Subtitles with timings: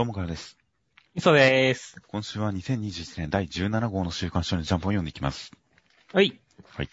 [0.00, 0.56] どうもからです。
[1.14, 2.00] 磯でーす。
[2.08, 5.50] 今週は2021年第17号の週刊少年ジャンプを読んでいきます。
[6.14, 6.40] はい。
[6.70, 6.88] はい。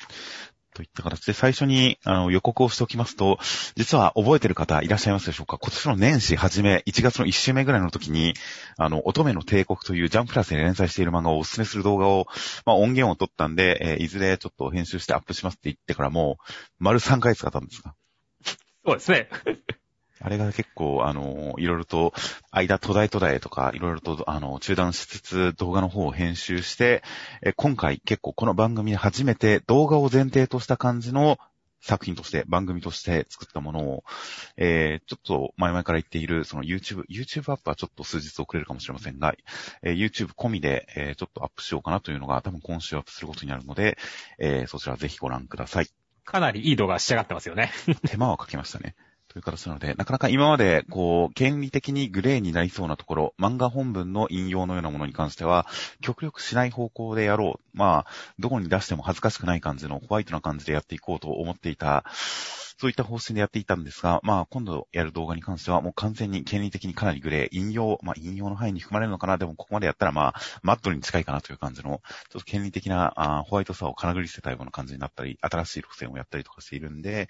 [0.74, 3.40] といった形で最初にあの予告をしておきますと、
[3.78, 5.58] 実は覚えてる方いらっしゃいますでしょうか？
[5.58, 8.34] 今年の年始初め、1月の1週目ぐらいの時に、
[8.78, 12.28] あの、乙女の帝国というジャンププラスで連載している漫画をお勧めする動画を、
[12.66, 16.44] まあ音源を取ったんで、えーいずれちょっと編集してアップしますって言ってからもう、
[16.80, 17.96] 丸3ヶ月経ったんですが。
[18.86, 19.30] そうですね。
[20.20, 22.14] あれが結構、あの、いろいろと、
[22.52, 27.04] 間、途絶え途絶えとか、いろいろと、あの、中断しつつ、動画の方を編集して、
[27.42, 31.38] え今回結構この番組で初めて動画を前提とした感じの
[31.82, 34.04] 作品として、番組として作ったものを、
[34.58, 39.36] えー、ちょっと前々から言っている、その YouTube、YouTube アップはちょっと数日遅れるかもしれませんが、
[39.84, 43.98] えー YouTube 込みで、えーちょっとアップしようかなというのが、多分今週アップすることになるので、
[44.40, 45.88] えーそちらぜひご覧ください。
[46.26, 47.72] かなりいい動画仕上がってますよね。
[48.06, 48.96] 手間はかけましたね。
[49.30, 55.68] という形なので、なかなか今まで、こう、権利的にグレーになりそうなところ、漫画本文の引用のようなものに関しては、
[56.02, 57.78] 極力しない方向でやろう。
[57.78, 62.06] まあ、どこに出しても恥ずかしくない感じのホワイトな感じでやっていこうと思っていた、
[62.80, 77.30] そういった方針でやっていたんですが、まあ、今度やる動画に関しては、もう完全に権利的にかなりグレー、引用、まあ、引用の範囲に含まれるのかな、でもここまでやったら、まあ、マットに近いかなという感じの、ちょっと権利的なあホワイトさをかなぐり捨てたような感じになったり、新しい路線をやったりとかしているんで、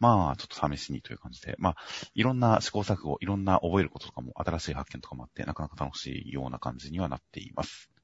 [0.00, 1.76] まあ、ちょっと試しにという感じで、まあ、
[2.14, 7.95] いろんな試行錯誤、いろんな覚えることとかも、新しい発見とかもあって、なかなか楽しいような感じにはなっています。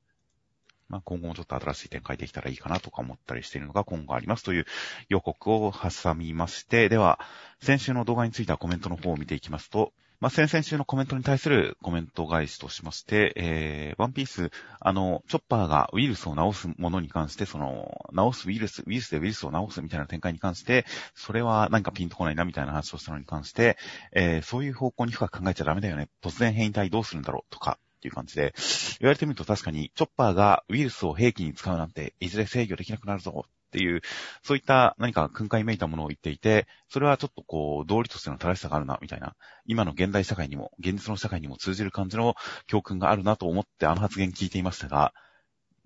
[0.92, 4.66] まあ、今後もちょっと新しい展開できたらいいかなとか思ったりしているのが今後ありますという
[5.08, 7.18] 予告を挟みまして、では、
[7.62, 23.78] 先週の動画についてはコメントの方を見ていきますと、まあ、先々週のコメントに対するコメント返しとしまして、えー、ワンピース、あの、チョッパーがウイルスを治すものに関して、その、治すウイルス、ウイルスでウイルスを治すみたいな展開に関して、それは何かピンとこないなみたいな話をしたのに関して、
[24.12, 26.08] えーそういう方向に深く考えちゃダメだよね。
[26.22, 28.52] 突然変異体どうするんだろうとか、っていう感じで、
[28.98, 34.00] 言われてみると確かに、チョッパーがウイルスを兵器に使うなんて、いずれ制御できなくなるぞっていう、
[34.42, 42.34] そういった何か訓戒めいたものを言っていて、それはちょっとこう、道理としての正しさがあるな、みたいな、今の現代社会にも、現実の社会にも通じる感じの
[42.66, 45.14] 教訓があるなと思ってあの発言聞いていましたが、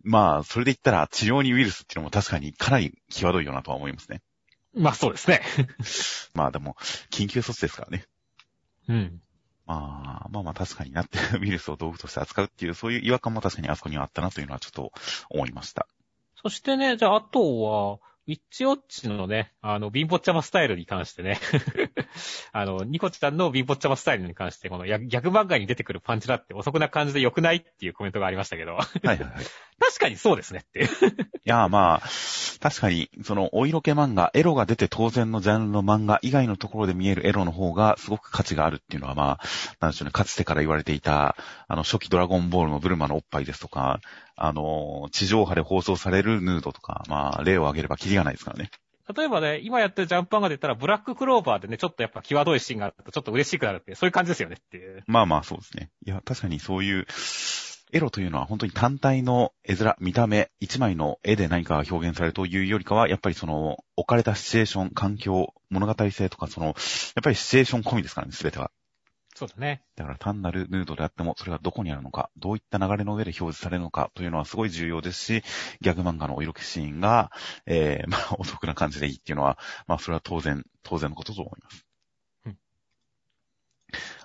[0.03, 4.23] まあ、それで言ったら治療にウイルスっていうのも確かにかなり際どいよなとは思いますね。
[4.75, 5.43] まあそうですね。
[6.35, 6.77] まあでも、
[7.11, 8.05] 緊急措置ですからね。
[8.89, 9.21] うん。
[9.67, 14.93] まあ、まあまあ確かになって、 ウイルスを道具として扱うっていう、そういう違和感も確かにあそこにはあったなというのはちょっと
[15.29, 15.87] 思いました。
[16.43, 21.39] そしてね、じゃああとは、ウィッチウォッチのね、あの、貧乏ちゃまスタイルに関してね、
[22.53, 29.29] あの、ニコちゃんの貧乏ちゃまスタイルに関して、この逆逆漫画に出てくるパンチラって遅くな感じで良くないっていうコメントがありましたけど、はいはいはい。
[29.79, 30.85] 確かにそうですねって。
[30.85, 30.87] い
[31.45, 32.09] や、まあ、
[32.67, 39.41] 確かに、その、お色気漫画、エロが出て当然のジャンルの漫画以外のところで見えるエロの方がすごく価値があるっていうのは、まあ、
[39.79, 41.37] なんでしょうね、かつてから言われていた、
[41.69, 44.01] あの、初期ドラゴンボールのブルマのおっぱいですとか、
[44.35, 48.73] あの、地上波で放送されるヌードとか、まあ、例を挙げればキリがないですからね。
[49.17, 55.05] 例えばね、今やってるジャンプ漫画で言ったら、ブラッククローバーでね、ちょっとやっぱ際どいシーンがあるとちょっと嬉しくなるっていう、そういう感じですよねっていう。
[55.07, 55.91] まあまあ、そうですね。
[56.05, 57.07] いや、確かにそういう、
[57.93, 66.75] エロというのは本当に単体の絵面、見た目、一枚の絵で何かが表現されるというよりかは、やっぱりその、置かれたシチュエーション、環境、物語性とか、その、やっ
[67.23, 68.73] ぱりシチュエーション込みですからね、すべては。
[69.37, 69.83] そうだね。
[69.97, 75.45] だから単なるヌードであっても、それがどこにあるのか、どういった流れの上で表示されるのかというのはすごい重要ですし、
[75.81, 77.31] ギャグ漫画のお色気シーンが、
[77.67, 81.87] えー、まあ、お得な感じでいいっていうのは、まあ、それは当然、当然のことと思います。
[82.47, 82.59] うん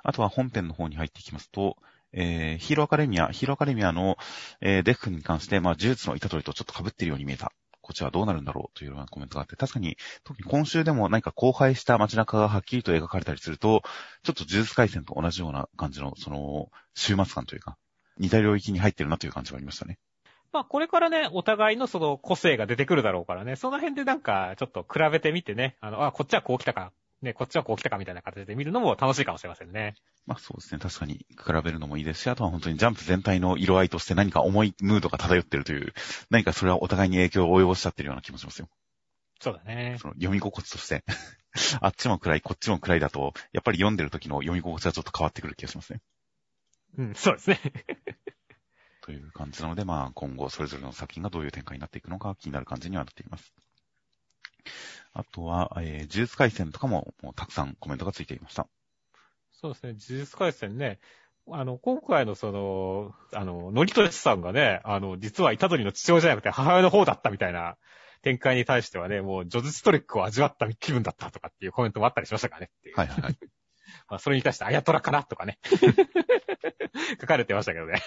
[0.04, 1.78] あとは本編の方に入っていきますと、
[2.14, 4.18] えー、ヒーローアカデミア、ヒーローアカデミアの、
[4.60, 7.52] えーデフに関して、まあ、呪術の板取りとちょっと被ってるように見えた。
[7.82, 13.82] こっちはどうなるんだろうというようなコメントがあって、確かに、特に今週でも何か荒廃した街中がはっきりと描かれたりすると、
[14.24, 17.78] ちょっと呪術回戦と同じような感じの、その、終末感というか、
[18.18, 19.98] 似た領域に入ってるなという感じがありましたね。
[20.54, 26.92] まあこれからね、お互いのその個性が出てくるだろうからね、その辺でなんかちょっと比べてみてね、あの、あ、こっちはこう来たか、
[27.22, 29.96] ね、こっちはこう来たかみたいな形で見るのも楽しいかもしれませんね。
[30.26, 30.80] まあそうですね。
[30.80, 35.94] 確かに比べるのもいいですし、あとは本当にジャンプ全体の色合いとして何か重いムードが漂ってるという、
[36.30, 38.70] 何かそれはお互いに影響を及ぼしちゃってるような気もしますよ。
[39.40, 39.98] そうだね。
[40.00, 41.04] その読み心地として。
[41.82, 46.02] あっちも暗い、こっちも暗いだと、やっぱり読んでる時の読み心地はちょっと変わってくる気がしますね。
[46.98, 47.60] うん、そうですね。
[49.02, 53.52] という感じなので、まあ今後それぞれの作品がどういう展開になっていくのか気になる感じにはなっています。
[55.14, 58.68] あとは、えー、呪術回戦とかももうたくさんコメントがついていました。
[59.52, 61.00] そうですね、呪術回戦ね。
[61.50, 67.78] あの、今回のその、あの、のりとしさんがね、あの、実は虎杖の父親じゃなくて母親の方だったみたいな
[68.22, 72.96] 展開に対してはね、もう、叙述トリックを味わった気分だったとかっていうコメントもあったりしましたからねっていう。
[72.96, 73.38] はいはいはい。
[74.10, 75.60] まあ、それに対してあやとらかなとかね。
[77.20, 78.02] 書かれてましたけどね。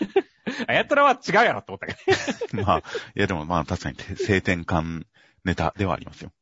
[0.67, 2.63] あやとらは違うやろって思ったけど。
[2.65, 2.79] まあ、
[3.15, 5.05] いやでもまあ確かに性転換
[5.45, 6.33] ネタではありますよ。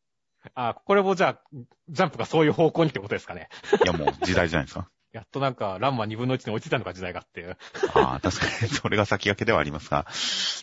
[0.55, 1.41] あ、これもじゃあ、
[1.89, 3.49] ジャンプがそういう方向にってことですかね。
[3.85, 4.89] いやもう時代じゃないですか。
[5.13, 7.59] やっとなんか、ランマ2分の1に落ちたのか時代がっていう。
[7.95, 10.07] ああ、確かに、それが先駆けではありますが、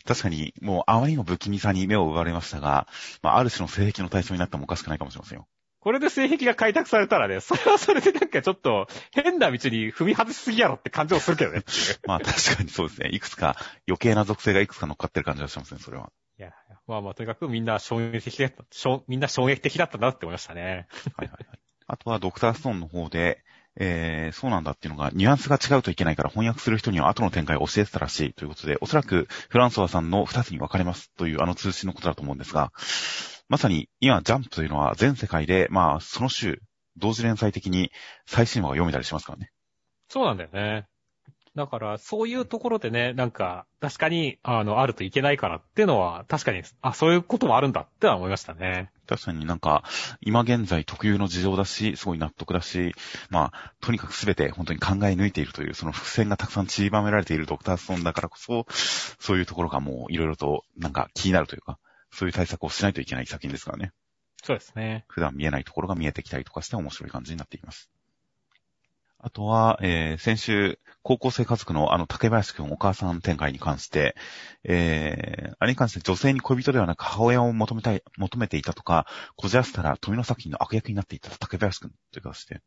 [0.07, 2.87] 確かに、もうあまりの不気味さに目を奪われましたが、
[3.21, 5.47] まあ、ある種の性癖の対象になってもおかしくないかもしれませんよ。
[5.81, 11.63] これで性癖が開拓されたらね、それはそれでなんかちょっと変な道に踏み外しすぎやろって感じをするけどね
[12.05, 13.09] まあ確かにそうですね。
[13.13, 13.55] いくつか
[13.87, 16.11] 余計な属性がいくつか乗っかってる感じがしますね、それは。
[16.39, 16.53] いや、
[16.87, 18.63] まあまあとにかくみんな衝撃的だった、
[19.07, 20.87] みんな衝撃的だったなって思いましたね。
[21.17, 21.59] はいはいはい。
[21.85, 23.43] あとはドクターストーンの方で、
[23.75, 32.71] えー、そうなんだっていうのが、ニュアンスが違うといけないから翻訳する人には後の展開を教えてたらしいということで、おそらくフランソワさんの二つに分かれますというあの通信のことだと思うんですが、
[33.49, 36.61] まさに今ジャンプというのは全世界で、まあその週、
[36.95, 37.91] 同時連載的に
[38.25, 39.51] 最新話が読めたりしますからね。
[40.07, 40.87] そうなんだよね。
[41.55, 48.91] だから、そういうところでね、なんか、確かに、あの、あるといけないからっていうのは、確かに、あ、そういうこともあるんだっては思いましたね。
[49.07, 49.83] 確かになんか、
[50.21, 52.93] 今現在特有の事情だし、すごい納得だし、
[53.29, 58.65] まあ、とにかくすべて本当に考え抜いているという、その伏線がたくさん散りばめられているドクターストーンだからこそ、
[59.19, 61.79] そういうところがもういろいろとなんか気になるというか、
[62.11, 63.91] そういう対策をしないといけない作品ですからね。
[64.43, 65.05] そうですね。
[65.07, 67.89] 普段見えないところが見えてきたりとかして面白い感じになっています。
[69.21, 74.15] あとは、えー、先週、高校生家族のあの竹林くんお母さん展開に関して、
[74.63, 82.61] えー、あれに関して女性に恋人ではなく母親を求めたい、求めていたとか、こじらせたら富野作品の悪役になっていた竹林くんというかして、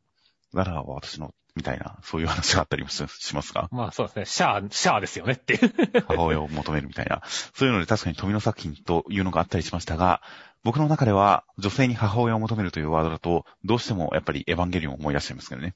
[0.53, 3.03] ララは私の、みたいな、そういう話があったりもし
[3.35, 4.25] ますかまあそうですね。
[4.27, 6.05] シャア、シャアですよねっていう。
[6.07, 7.23] 母親を求めるみたいな。
[7.55, 10.21] そういうので確かに富野作品というのがあったりしましたが、
[10.65, 15.75] 僕の中では女性に母親を求めるというワードだと、どうしてもやっぱりエヴァンゲリオンを思い出しちゃいますけどね。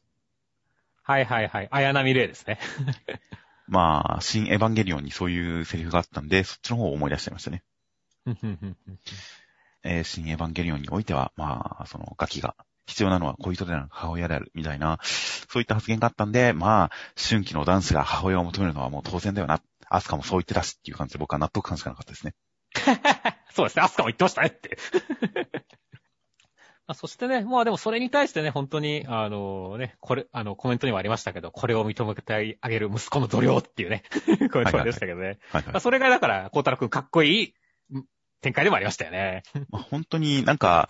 [1.06, 1.68] はいはいはい。
[1.70, 2.58] 綾波レイですね。
[3.68, 7.62] まあ、新エヴァンゲリオンにそういうセリフがあったんで、そっちの方を思い出しちゃいましたね。
[9.84, 12.56] えー、新エヴァンゲリオンにおいては、まあ、そのガキが
[12.86, 19.62] 必要なのは恋人である母親であるみたいな、そういった発言があったんで、まあ、春季の男子が母親を求めるのはもう当然だよな。
[19.88, 22.34] アスカもそう言ってたしっていう感じで僕は納得感しかなかったですね。
[23.54, 23.82] そうですね。
[23.82, 24.76] アスカも言ってましたねって
[26.88, 34.04] あ、そしてね、まあでもそれに対してね、本当に、あのね、これ、あの、コメントにもありましたけど、これを認めてあげる息子の度量っていうね、
[34.52, 35.20] コメントでしたけどね。
[35.20, 37.54] はいはいはいまあ、それがだから、孝太郎くんかっこいい
[38.40, 39.42] 展開でもありましたよね。
[39.70, 40.88] まあ、本当になんか、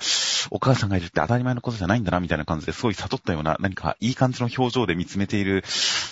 [0.51, 5.65] お母さんがいるって当たり前のことじゃないんだな、みたいな感じですごい悟ったような、何かいい感じの表情で見つめている、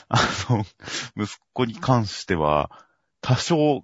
[0.09, 0.65] あの、
[1.23, 2.71] 息子に関しては、
[3.21, 3.83] 多少、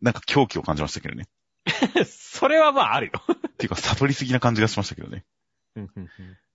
[0.00, 1.26] なんか狂気を感じましたけどね。
[2.06, 3.22] それはまああるよ。
[3.28, 5.24] っていうか、悟りすぎな感じがしましたけどね。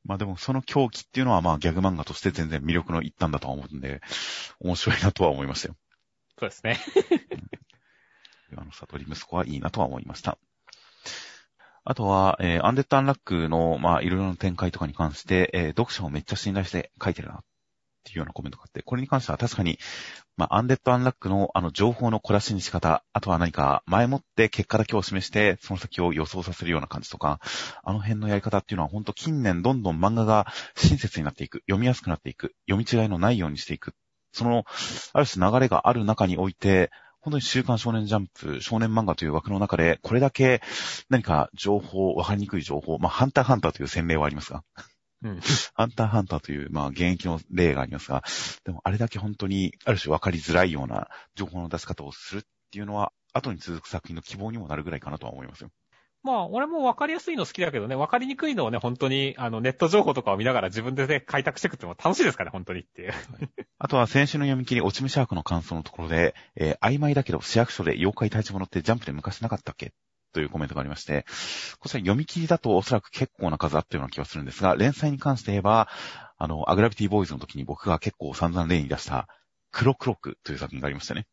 [0.05, 4.01] まあでも、その狂気っていうのはまあギャグ漫画として全然魅力の一端だとは思うんで、
[4.59, 5.75] 面白いなとは思いましたよ。
[6.39, 6.79] そうですね。
[8.57, 10.37] あの、悟り息子はいいなとは思いました。
[11.85, 17.43] あとは、えー、アンデッド・アンラックの、まあ、いろいろな展開とかに関して、えー、読者をめっちゃ信頼して書いてるなっ
[18.05, 19.79] ていうようなコメントがあって、これに関しては確かに、
[20.35, 27.39] まあ、アンデッド・アンラックのあの情報の小出しに仕方、あとは何か前もって結果だけを示して、その先を予想させるような感じとか、
[27.83, 33.93] あの辺のやり方っていうのは本当近年どんどん漫画が親切になっていく、読みやすくなっていく、読み違いのないようにしていく。
[34.31, 34.65] その、
[35.13, 36.89] ある種流れがある中において、
[37.21, 40.61] 本当に週刊少年ジャンプ、少年漫画という枠の中で、これだけ
[41.09, 44.63] 何か情報、わかりにくい情報、まあ、ハンターハンターという鮮明はありますが、
[45.23, 45.39] うん、
[45.73, 48.23] ハンターハンターという、まあ、現役の例がありますが、
[48.65, 55.69] でもあれだけ本当に、ある種分かりづらいような情報の出し方をするっていうのは、後に続く作品の希望にもなるぐらいかなとは思いますよ。
[56.23, 63.13] まあ、俺も分かりやすいの好きだけどね、分かりにくいのをね、本当に、あの、ネット情報とかを見ながら自分でね、開拓していくっても楽しいですかね、本当にっていう。
[63.77, 69.93] あとは、先週の読み切り、落ち武者悪の感想のところで、えー、曖昧だけど、市役所で妖怪退治物ってジャンプで昔なかったっけ？
[70.33, 71.25] というコメントがありまして、
[71.79, 75.87] こちら読み切りだとおそらく結構な数あったような気がするんですが、連載に関して言えば、
[76.37, 79.27] あの、アグラビティボーイズの時に僕が結構散々例に出した、
[79.71, 81.25] クロクロックという作品がありましたね。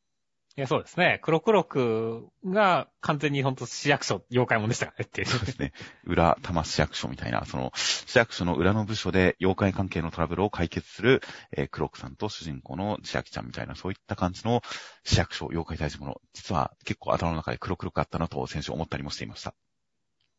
[0.56, 1.20] いや、そうですね。
[1.22, 5.28] 黒黒くが完全に本当市役所、妖怪もんでしたからねっていう。
[5.28, 5.72] そうですね。
[6.04, 14.60] 裏玉市役所みたいな、その、市役所の裏の部署で妖怪関係のトラブルを解決する、えー、黒くさんと主人公の千秋ちゃんみたいな、そういった感じの
[15.04, 16.20] 市役所、妖怪大事者。
[16.32, 19.54] 実は結構頭の中で黒黒くあったなと先週思ったりもしていました。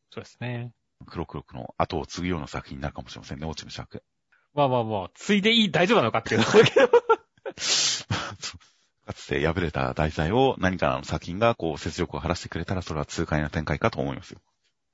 [0.10, 0.74] そうですね。
[1.08, 3.88] 黒黒くの後を継ぐような作品になるかもしれませんね、落ち武者
[4.54, 7.01] まあまあまあ、継いでいい、大丈夫なのかっていうのだけど。
[9.12, 14.40] かつて破れた題材を何かの作品がこう雪辱を晴らしてくれたらそれは痛快な展開かと思いますよ。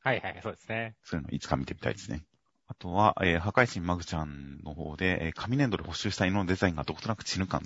[0.03, 0.95] はいはい、そうですね。
[1.03, 2.23] そういうのいつか見てみたいですね。
[2.67, 7.61] あとは、えー破壊神マグちゃんの方で、えー紙粘土で補修した犬のデザインがどことなく血ぬ感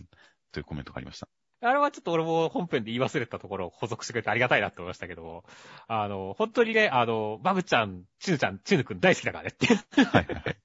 [0.52, 1.28] というコメントがありました。
[1.64, 5.44] あれはちょっと俺も本編で言い忘れたところを補足してくれてありがたいなって思いましたけども、
[5.88, 9.68] あの、本当にね、あの、バグちゃん、チヌちゃん、チヌくん大好きだからねって。
[9.68, 10.58] はいはいはい。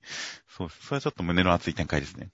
[0.49, 0.87] そうです。
[0.87, 2.31] それはちょっと胸の熱い展開ですね。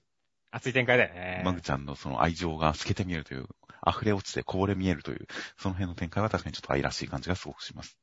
[0.53, 1.41] 熱い展開だよね。
[1.43, 3.47] マグちゃんのその愛情が透けて見えるという、
[3.85, 7.97] 溢れ落ちてこぼれ見えるという、その辺の展開は確かにちょっと愛らしい感じがすごくします。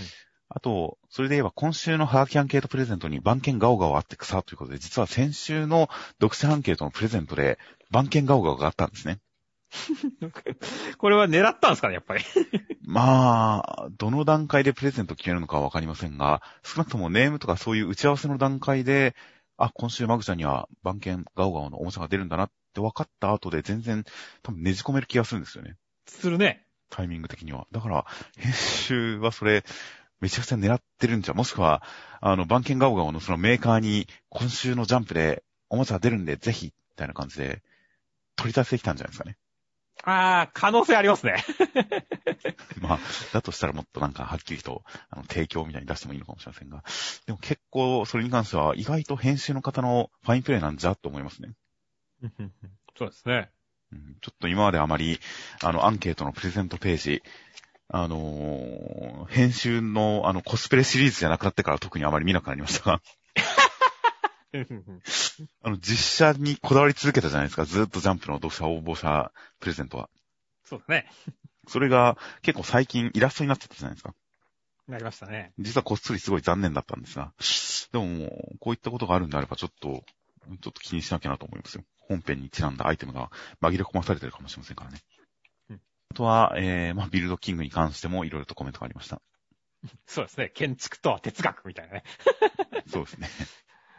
[0.00, 7.58] うんあと、それで言えば今週のハーキアンケートプレゼントに番犬ガオガオあって草ということで、実は先週の読者アンケートのプレゼントで
[7.90, 9.18] 番犬ガオガオがあったんですね。
[10.96, 12.24] これは狙ったんですかね、やっぱり。
[12.82, 19.14] まあ、どの段階でプレゼント決めるのかはわかりませんが、少なくともネームとかそういう打ち合わせの段階で、
[19.58, 24.04] あ、今週マグちゃんには番犬ガオガオのおもちゃが出るんだなって分かった後で全然
[24.42, 25.76] 多分ねじ込める気がするんですよね。
[26.06, 26.64] するね。
[26.90, 27.66] タイミング的には。
[27.72, 28.06] だから、
[28.38, 29.64] 編集はそれ、
[30.20, 31.82] めちゃくちゃ狙ってるんじゃ、もしくは、
[32.20, 37.62] あの、番犬ガオガオのそのメーカーに、今週のジャンプでおもちゃが出るんで、ぜひ、みたいな感じで、
[38.36, 39.36] 取り出してきたんじゃないですかね。
[40.04, 41.44] ああ、可能性ありますね。
[42.80, 42.98] まあ、
[43.32, 46.82] だとしたらもっとなんかはっきりと、あの、提供みたいに出してもいいのかもしれませんが。
[47.26, 51.54] でも結構、それに関しては、意外と編集の方のファインプレイなんじゃと思いますね。
[52.96, 53.50] そうですね。
[53.92, 55.18] うんちょっと今まであまり、
[55.62, 57.22] あの、アンケートのプレゼントページ、
[57.88, 63.02] あのー編集の、あの、コスプレシリーズじゃなくなってから特にあまり見なくなりましたが、
[65.62, 67.64] あの、実写にこだわり続けたじゃないですか。
[67.64, 70.08] ずっとジャンプの読者応募者プレゼントは。
[70.64, 71.10] そうだね。
[71.66, 74.14] それが結構最近イラストになってたじゃないですか。
[74.88, 75.52] なりましたね。
[75.58, 77.32] 実はこっそりすごい残念だったんですが。
[77.92, 78.24] でもも
[78.54, 80.02] う、こういったことがあるんであればちょっと、
[80.62, 81.84] ちょっと気にしなきゃなと思いますよ。
[81.98, 85.00] 本編にちなんだアイテムが紛れ込まされてるかもしれませんからね。
[85.70, 89.20] うんあとは、えー、まあ、ビルドキングに関してもいろいろとコメントがありました。
[90.06, 90.50] そうですね。
[90.54, 92.04] 建築とは哲学みたいなね。
[92.90, 93.28] そうですね。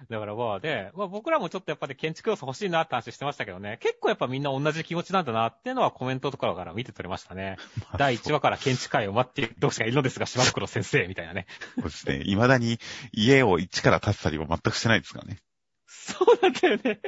[0.10, 7.58] だからまあで、まあ僕らもちょっとやっぱり建築要素欲しいなって話してましたけどね、結構やっぱみんな同じ気持ちなんだなっていうのはコメントとかから見て取れましたね。
[7.98, 11.48] 第1話から建築会を待っている同士がいるのですが、島袋先生みたいなね。
[11.76, 12.22] そうですね。
[12.26, 12.80] 未だに
[13.12, 15.40] 家を一から建てたりは全くしてないですからね。
[15.88, 17.02] そうなんだよね。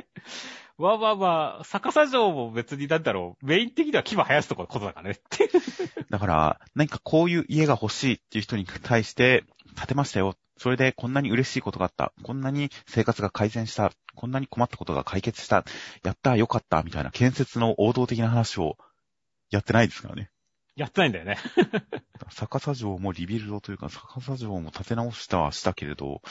[0.77, 5.19] まあまあまあ、逆さ城も別になんだろう、メイン的には牙生やすとこことだからね。
[6.09, 9.43] だから、何かこういう家が欲しいっていう人に対して、
[9.77, 10.35] 建てましたよ。
[10.61, 12.13] それでこんなに嬉しいことがあった。
[12.21, 13.91] こんなに生活が改善した。
[14.13, 15.65] こんなに困ったことが解決した。
[16.03, 16.83] やった、よかった。
[16.83, 18.77] みたいな建設の王道的な話を
[19.49, 20.29] やってないですからね。
[20.75, 21.39] やってないんだよね。
[22.29, 26.21] 逆さ城もリビルドというか、逆さ城も建て直したはしたけれど、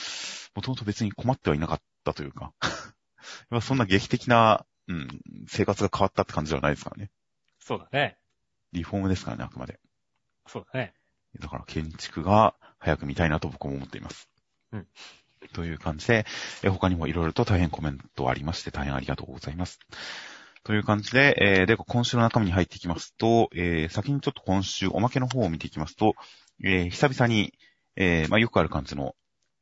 [0.54, 2.52] もともと別に困ってはいなかったというか、
[3.50, 5.08] まあそんな劇的な、うん、
[5.49, 7.10] 生活が変わったって感じではないですからね。
[7.58, 8.16] そうだね。
[8.70, 9.80] リフォームですからね、あくまで。
[10.46, 10.94] そうだね。
[11.40, 14.28] だから建築が早く見たいなと僕も思っています。
[14.72, 14.87] うん。
[15.52, 16.26] という感じで、
[16.62, 19.78] え他にもいろいろと大変コメントありまして大変ありがとうございます。
[20.64, 26.14] という感じで、えーで、今週の中身に入っていきますと、えー先にちょっと今週おまけの方を見ていきますと、
[26.62, 27.54] えー久々に、
[27.96, 29.14] えーまあ、よくある感じの、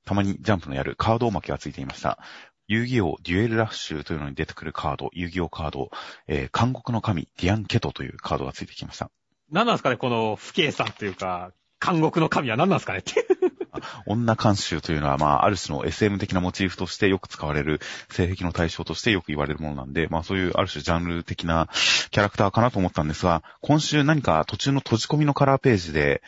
[0.04, 2.18] たまにジャンプのやるカードおまけがついていました。
[2.66, 5.90] 遊戯王デュエルラッシュというのに出てくるカード、遊戯王カード、
[6.26, 9.10] えー監獄の神、ディアンケトというカードがついてきました。
[9.50, 11.52] 何なんですかね、この不敬さんというか、
[11.84, 13.26] 監獄の神は何なんですかねって。
[14.06, 17.80] 女監修というのは、まあ、ある種の SM 的なモチーフとしてよく使われる、
[18.10, 21.68] 性癖の対象としてよく言われるものなんで、まあそういうある種ジャンル的な
[22.10, 26.22] キャラクターかなと思ったんですが、今週何か途中の閉じ込みのカラーページで、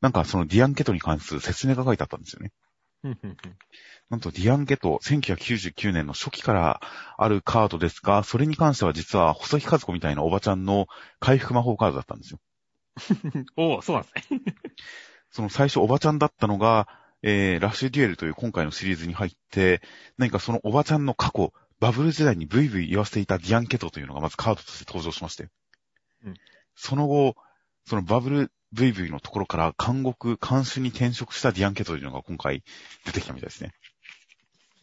[0.00, 2.52] なんかそのディアンケトに関する説明が書いてあったんですよね。
[4.10, 6.80] なんとディアンケト、1999年の初期から
[7.16, 10.88] あるカードですが、それに関しては実は細木和子みたいなおばちゃんの
[11.20, 12.40] 回復魔法カードだったんですよ。
[13.56, 14.40] おおそうなんですね。
[15.30, 16.88] その最初おばちゃんだったのが、
[17.22, 19.82] えー、ラッシュデュエルという今回のシリーズに入って、
[20.18, 25.48] 何かそのおばちゃんの過去、バブル時代にブイブイ言わせていたディアンケトというのがまずカードとして登場しまして。
[26.24, 26.34] うん
[26.76, 27.36] その後、
[27.84, 32.62] そのバブルブイブイのところから監獄、監視に転職したディアンケトというのが今回
[33.04, 33.72] 出てきたみたいですね。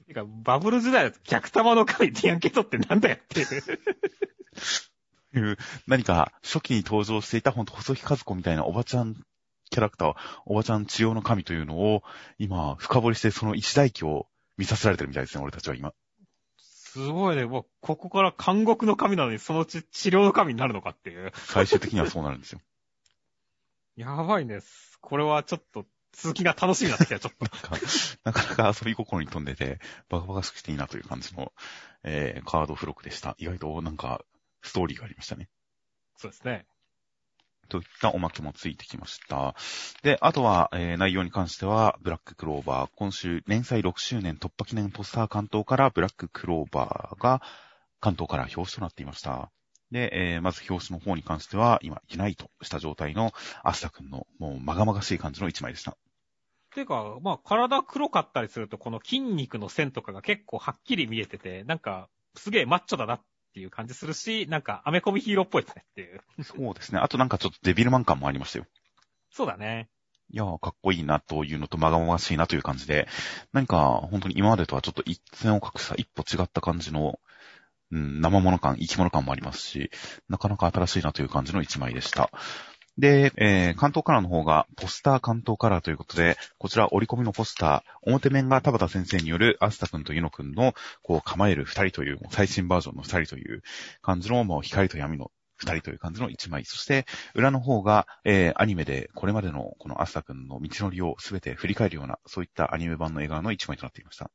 [0.08, 3.48] てか、バブル時代だと逆玉の神ディアンケトってなんだよっていう。
[5.36, 5.58] いう
[5.88, 9.16] 何か初期に登場していた本当細木和子みたいなおばちゃん
[9.70, 10.14] キャラクター、
[10.46, 12.04] おばちゃん治療の神というのを
[12.40, 15.94] 今深掘りしてその一代記を見させられてるみたいですね、俺たちは今。
[16.58, 17.46] すごいね。
[17.46, 21.32] もう、ここから監獄の神なのに、そのうち治療の神になるのかっていう。
[21.36, 22.62] 最終的にはそうなるんですよ。
[23.96, 24.62] やばいね。
[25.02, 27.46] これはちょっと、続きが楽しみになってきた、ちょっと。
[27.46, 29.80] なんかなかなか遊び心に飛んでて、
[30.10, 31.54] バカバカしくていいなという感じの、
[32.04, 33.36] えー、カード付録でした。
[33.38, 34.22] 意外となんか、
[34.68, 35.50] ストーリーがありましたね。
[36.18, 36.66] そうですね。
[37.70, 39.56] といったおまけもついてきました。
[40.02, 47.42] で、あとは、えー内容に関しては、ブラッククローバー、今週、連載6周年突破記念ポスター関東から、ブラッククローバーが
[48.00, 49.52] 関東から表紙となっていました。
[49.92, 53.34] で、えーまず表紙の方に関しては、今、ユナイトした状態の
[53.64, 55.98] アスタ君の、もう、まがまがしい感じの一枚でした。
[56.74, 63.22] ていうか、まあ、体黒かったりすると、この筋肉の線とかが結構はっきり見えてて、なんか、すげえマッチョだなっ
[63.58, 66.22] ていう感じするし、なんか、アメコミヒーローっぽいですねっていう。
[66.44, 67.00] そうですね。
[67.00, 68.66] あとなんかちょっとデビルマン感もありましたよ。
[69.32, 69.90] そうだね。
[70.30, 73.08] いやー、かっこいいなというのと、まがまがしいなという感じで、
[73.54, 77.20] 何か、本当に今までとはちょっと一線を画した一歩違った感じの、
[77.92, 79.90] うん、生物感、生き物感もありますし、
[80.30, 82.30] なかなか新しいなという感じの一枚でした。
[82.98, 90.74] で、えー、関東カラーの方が、ポスター関東カラーということで、こちら折り込みのポスター、表面が田畑先生によるアスタ君とユノ君の、
[91.04, 93.62] こう構える二人という、最新バージョンの二人という
[94.02, 96.66] 感じの、もう光と闇の二人という感じの一枚。
[96.66, 104.32] そして、裏の方が、えー、アニメでこれまでのこのアスタ君の道のりをすべて振り返るような、そういったアニメ版の映画の一枚となっていました。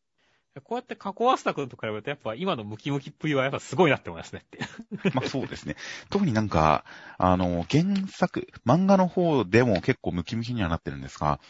[0.61, 4.59] こうやって加工アスタ君と比べると、やっぱ今のムキムキっぷりはやっぱすごいなって思いますねって。
[5.14, 5.76] まあそうですね。
[6.11, 6.85] 特になんか、
[7.16, 11.40] あの、原作、漫画の方でも結構ムキムキにはなってるんですが、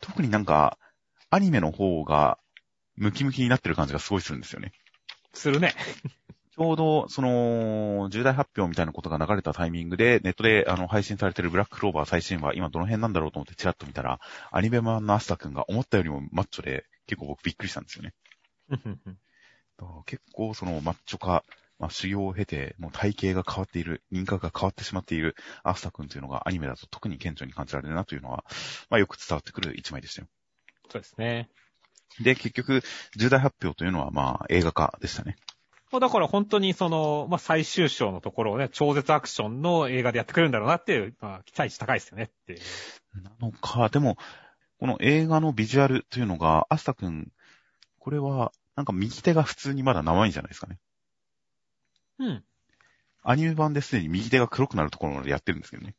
[0.00, 0.78] 特になんか、
[1.30, 2.38] アニメの方が
[2.96, 4.72] ムキムキになってる感じがすごいするんですよね。
[5.32, 5.74] するね。
[6.54, 18.12] ちょうど、その、重大発表みたいなことが流れたタイミングで、ネットであの配信されてるブラッククローバー最新話、今どの辺なんだろうと思ってチラッと見たら、アニメ版のアスタ君が思ったよりもマッチョで、結構僕びっくりしたんですよね。
[20.06, 21.44] 結構そのマッチョ化、
[21.78, 28.44] まあ、修行を経て、もう体型が変わっている、人格が変わってしまっているアスタ君というのがアニメだと特に顕著に感じられるなというのは、
[28.90, 30.28] まあよく伝わってくる一枚でしたよ。
[30.90, 31.48] そうですね。
[32.20, 32.82] で、結局、
[33.16, 35.36] 重大発表というのはまあ映画化でしたね。
[35.90, 42.60] まあだから本当にその、まあ最終章のところをね、超絶アクションの映画でやってくれるんだろうなっていう、まあ期待値高いですよねっていう。
[43.22, 44.18] なのか、でも、
[44.78, 47.32] この映画のビジュアルというのが、アスタ君、
[47.98, 50.78] これは、なんか右手が普通にまだ生いんじゃないですかね。
[52.18, 52.44] うん。
[53.22, 55.94] アニメ版ですでに右手が黒くなるところまでやってるんですけどね。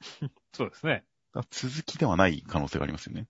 [0.54, 1.04] そうですね。
[1.50, 3.26] 続きではない可能性がありますよね。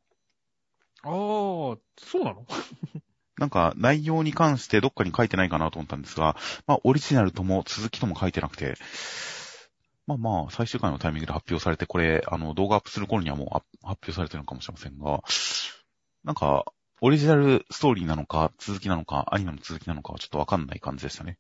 [1.03, 1.77] ああ、そ
[2.21, 2.47] うなの？
[3.39, 6.37] なんか内容に関してどっかに書いてないかなと思ったんですが、
[6.69, 8.77] まあオリジナルとも続きとも書いてなくて、
[10.07, 13.49] まあまあ最終回のタイミングで発表されて、これ、あの動画アップする頃にはもう
[13.85, 15.25] 発表されてるのかもしれませんが、
[16.23, 16.65] なんか、
[17.03, 21.39] オリジナルストーリーなのか、続きなのか、アニメの続きなのかはちょっとわかんない感じでしたね。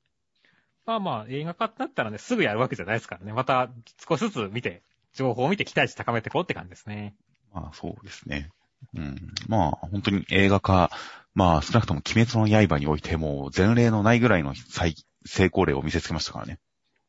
[0.85, 3.33] まあまあ、映画化ってなったらね、すぐやるわけじゃないですからね。
[3.33, 3.71] また
[4.09, 4.83] 少しずつ見て、
[5.15, 7.15] 情報を見て期待値高めていこうって感じですね。
[7.53, 8.51] まあそうですね。
[8.95, 9.17] うん。
[9.49, 10.91] まあ本当に映画化、
[11.35, 16.59] まあ少なくとも鬼滅の刃においても前例のないぐらいの最成功例を見せつけましたからね。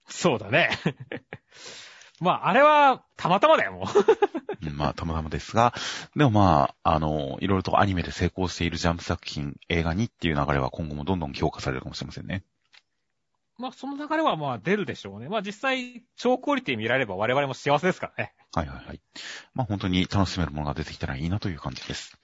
[0.08, 0.70] そうだね。
[2.20, 3.86] まあ、あれは、たまたまだよ、もう。
[4.68, 5.74] うんまあ、たまたまですが、
[6.16, 12.44] でもまあ、あの、いろいろとアニメで成功しているジャンプ作品、映画にっていう流れは今後もどんどん評価されるかもしれませんね。
[13.60, 15.30] まあ、その流れはまあ出るでしょうね。
[15.30, 18.34] まあ実際、超クオリティ見られれば我々も幸せですからね。
[18.54, 19.02] はいはいはい。
[19.56, 22.20] まあ本当に楽しめるものが出てきたらいいなという感じです。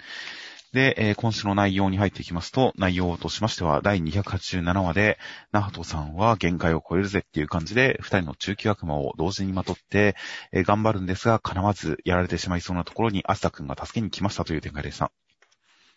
[0.74, 5.20] で、えー今週の内容に入っていきますと、内容としましては、第287話で、
[5.52, 10.16] ナハトさんは限界を超えるぜっていう感じで、二人の中級悪魔を同時にまとって、
[10.52, 15.12] えー頑張るんですが、叶わずやられてしまいそうなところに、アスタ君が助けに来ましたという展開でした。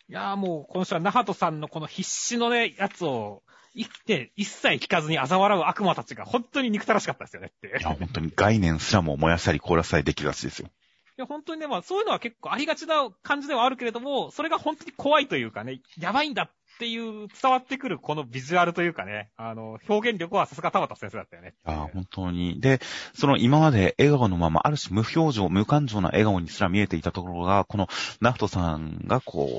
[0.09, 3.41] いやーもう、今週はナハトさんのこの必死のね、やつを、
[3.75, 7.67] 生きて、一切聞かずに嘲笑う悪魔たちが本当に憎たらしかったですよねって。
[7.79, 10.69] いや、本当に概念すらも燃やしたり凍らせたりできるらしいですよ。
[11.17, 21.55] いや、本当にね、まあ、そういうのは結構ありがちな感じではあるけれども、それが本当に怖いというかね、やばいんだっていう伝わってくるこのビジュアルというかね、あの、表現力はさすが田畑先生だったよね。
[21.67, 22.61] いや、本当に。
[22.61, 22.79] で、
[23.15, 27.87] その今まで笑顔のまま、ある種無表情、無感情な笑顔にすら見えていたところが、この
[28.21, 29.49] ナフトさんがこ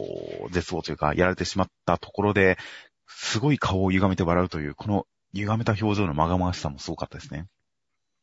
[0.46, 2.56] う、絶望というか、やられてしまったところで、
[3.08, 7.48] すごい顔を歪めて笑うという、この歪めた表情のまがまがしさもすごかったですね。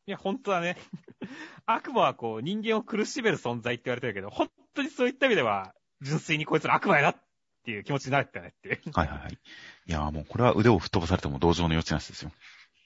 [0.06, 0.76] いや、本当だね。
[1.66, 7.16] 悪魔はこう、人間を苦しめる存在って言われてるけど、本当にそういった意味では、純粋にこいつら悪魔やなっ
[7.64, 8.80] ていう気持ちになれたねっていう。
[8.92, 9.32] はいはいはい。
[9.32, 12.30] いや、もうこれは腕を吹っ飛ばされても同情の余地なしですよ。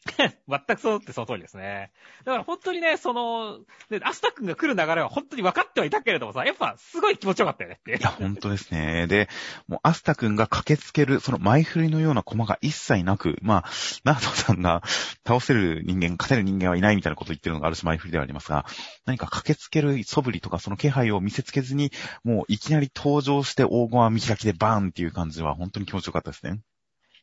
[0.48, 1.92] 全くそうってその通りですね。
[2.24, 3.60] だから本当にね、その、
[3.90, 9.06] で、アスタ君が来る流れは本当に分かってはいたけれどもさ、やっぱすごい気持ちよかったよねっていいや、本当ですね。
[9.06, 9.28] で、
[9.68, 13.70] もうアスタ君が駆けつける、その前振りのような駒が一切なく、まあ、
[14.04, 14.82] ナートさんが
[15.26, 18.64] 倒せる人間、勝てる人間はいないみたいなことを言ってるのがある種前振りではありますが、
[19.04, 21.92] 何か駆けつける素振りとかその気配を見せつけずに、
[22.24, 26.60] もういきなり登場して黄金は見開きでバーンっていう感じは本当に気持ちよかったですね。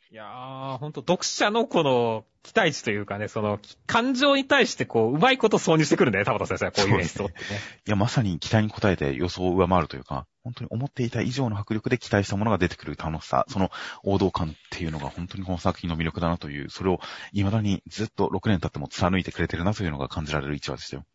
[0.09, 7.45] いやー、ほんと読者のこの期待値というかね、その感情に対してこう、うまいこと挿入してくるんだよね、田畑先生はこういう演出をってね。
[7.85, 13.69] いや、まさに期待に応えて予想を上回るというか、本当に思っていた以上の迫力で期待したものが出てくる楽しさ、その
[14.01, 17.01] 王道感っていうのが本当にこの作品の魅力だなという、それを
[17.33, 21.05] 未だにずっと6年経っても貫いてくれてるなというのが感じられる一話でしたよ。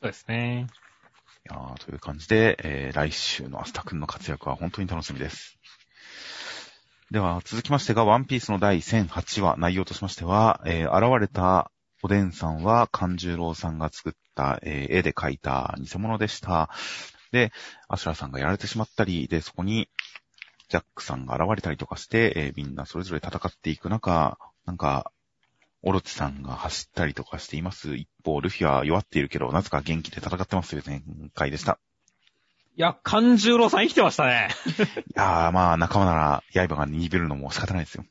[0.00, 0.68] そうですね。
[1.50, 5.58] いやーという感じで、えー、来週のアスタ君の活躍は本当に楽しみです。
[7.10, 16.68] では、続きましてが、ワンピースの第1008話、内容としましては、えー、現れたおでんさんは、勘十郎さんが作った、えー絵で描いた偽物でした。
[17.32, 17.50] で、
[17.88, 19.88] アシュラさんがやられてしまったり、で、そこに、
[20.68, 25.10] ジャックさんが現れたりとかして、えーみんなそれぞれ戦っていく中、なんか、
[25.80, 27.96] オロチさんが走ったりとかしています。
[27.96, 31.78] 一方、ルフィは弱っているけど、なぜか元気で戦ってますという展開でした。
[32.78, 34.50] いや、勘十郎さん生きてましたね。
[34.70, 34.70] い
[35.16, 38.04] やー、まあ、仲間なら、刃が握るのも仕方ないですよ。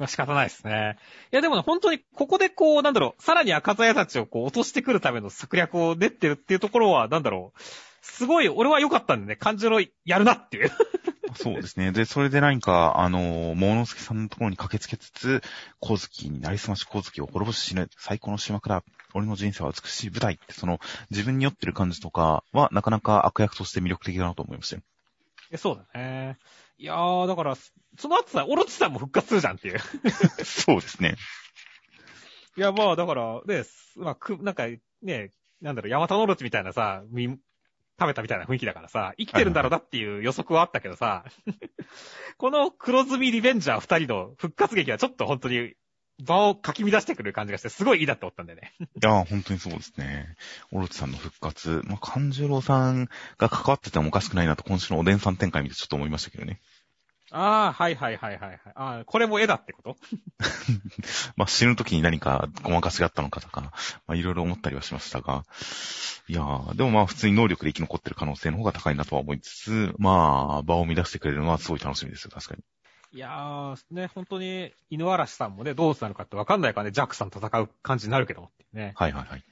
[0.00, 0.96] まあ仕方ないですね。
[1.32, 7.60] いやでもね、本当にここでこう、なんだろう、さらに赤座屋たちをこう落としてくるための策略を練ってるっていうところは、なんだろう、
[8.00, 10.70] すごい、俺は良かったんでね、勘十郎やるなっていう。
[11.34, 11.92] そうですね。
[11.92, 15.42] で、それで何か、あのー、モノスケさんのところに駆けつけつつ、
[15.78, 18.84] 小月になりすまし小月を滅ぼし死ぬ、最高の島から、
[19.14, 24.82] 俺の人生は美しい舞台って、その、自分に酔ってる感じとかは、なかなか悪役として魅力的だなと思いましたよ。
[25.52, 26.38] えそうだね。
[26.78, 27.56] いやー、だから、
[27.98, 29.78] その後さ、オロチさんも復活するじゃんっていう。
[30.44, 31.16] そうですね。
[32.56, 33.64] いや、まあ、だから、ね、
[33.96, 34.66] まあ、く、なんか、
[35.02, 37.38] ね、なんだろう、ヤマタノオロチみたいなさ、み、
[38.00, 41.24] 食べたみたいな雰囲気だからさ、生きてるんだろうなっていう予測はあったけどさ、
[42.38, 45.74] この黒ずみリベンジャー二人の復活劇はちょっと本当に
[46.22, 48.72] 場をかき乱してくる感じがして、すごいいいなって思ったんだよね。
[48.80, 50.34] いやー、本当にそうですね。
[50.72, 56.60] オロチさんの復活、まあ、勘十郎さんが関わっててもおかしくないなと、今週のおでんさん展開見てちょっと思いましたけどね。
[57.32, 58.60] ああ、はいはいはいはいはい。
[58.74, 59.96] ああ、これも絵だってこと？
[61.36, 63.72] まあ、死ぬ時に何かごまかしがあったのかとか、ま
[64.08, 65.44] あ、いろいろ思ったりはしましたが、
[66.28, 72.62] いやー、でもまあ、普通に能力で生き残ってる可能性の方が高いなとは思いつつ、まあ、場を乱してくれるのはすごい楽しみですよ、確かに。
[73.12, 78.92] いやー、ね、本当に、犬嵐さんもね、どうなるかってわかんないからね、ジャックさん戦う感じになるけどもってね。
[78.96, 79.44] はいはいはい。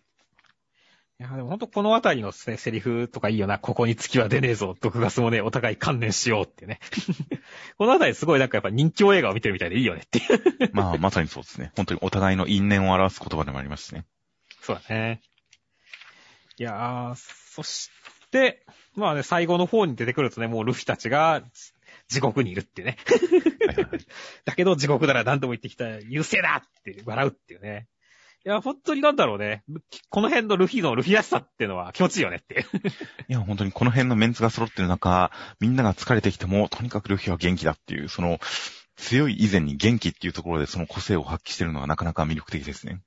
[1.21, 3.59] いや、でも本当このあたりの、ね、セリフとかいいよな。
[3.59, 4.77] ここに月は出ねえぞ。
[4.81, 6.79] 毒ガスもね、お互い観念しようってね。
[7.77, 10.71] このあたりすごいなんかやっぱ人気映画を見てるみたいでいいよねっていう。
[10.75, 11.73] まあ、まさにそうですね。
[11.77, 14.05] 本当にお互いの因縁を表す言葉でもありますしね。
[14.61, 15.21] そうだね。
[16.57, 17.91] いやー、そし
[18.31, 21.43] て、まあね、最後の方に出てくるとね、もうルフィたちが
[22.07, 22.97] 地獄にいるってね。
[23.67, 24.01] はいはいはい。
[24.47, 27.89] だけど地獄なら何度も言ってきた優勢だって笑うっていうね。
[28.47, 29.65] いや、本当になんだろうね。
[30.11, 32.65] この辺のルフィのルフィらしさっていうのは気持ちいいよねっていう。
[33.29, 38.39] いや、本当にこの辺のメンツが揃ってる中、みんなが疲れてきても、とにかくルフィは元気だっていう、その、
[38.97, 43.01] 強い以前に元気っていうところでその個性を発揮してるのはなかなか魅力的ですね。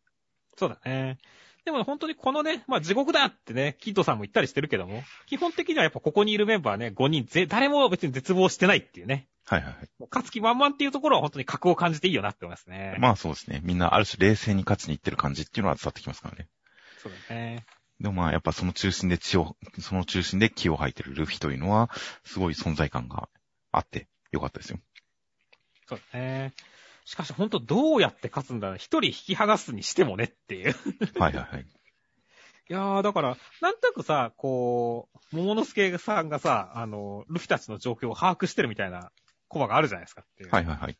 [0.57, 1.17] そうだね。
[1.65, 9.27] でも本当にこのね、まあ地獄だってね、キッドさんも言ったりしてるけども、基本的にはやっぱここにいるメンバーね、5人ぜ、誰も別に絶望してないっていうね。
[9.45, 9.89] はいはいはい。
[9.99, 12.95] もう勝つ気満々っていうところは本当に格を感じていいよなって思いますね。
[12.99, 13.61] まあそうですね。
[13.63, 16.47] みんなある種冷静に勝ちに行ってる感じっていうのは伝わってきますからね。
[16.97, 17.65] そうだね。
[17.99, 21.91] でもまあやっぱその中心で血を、その中心で気を吐いてるルフィというのは、
[22.25, 23.29] すごい存在感が
[23.71, 24.79] あってよかったですよ。
[25.87, 26.53] そうだね。
[27.05, 30.75] しかし本当どうやって勝つんだ一人引き剥がすにしてもねっていう。
[31.19, 31.65] はいはいはい。
[32.69, 39.11] いやー、だから、なんとなくさ、こう、桃之助さんがさ、あの、ルフィたちの状況を把握してるみたいな
[39.49, 40.49] コマがあるじゃないですかっていう。
[40.51, 40.97] はいはいはい。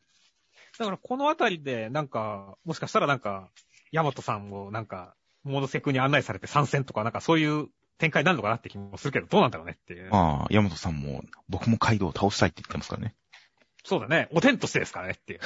[0.77, 3.49] だからこのあたりで、なんか、もしかしたらなんか、
[3.91, 10.09] ヤマトさんをなんか、桃之助君に案内されて参戦とか、なんかそういう展開になるのかなって気もするけど、どうなんだろうねっていう。
[10.11, 13.15] まあ、ヤマトさんも、僕もカイドウを倒したいって言ってますからね。
[13.84, 14.28] そうだね。
[14.32, 15.39] お天としてですからねっていう。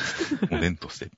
[0.55, 1.09] おでんとして。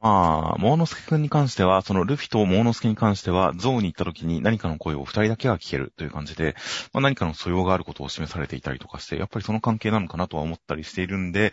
[0.00, 6.56] まあ、モーノスケ君に関しては、そのルフィとモーノスケに関しては、ゾウに行った時に何かの声を二人だけが聞けるという感じで、
[6.92, 11.52] まあ、何かの素養があることを示されていたりとかして、やっぱりその関係なのかなとは思ったりしているんで、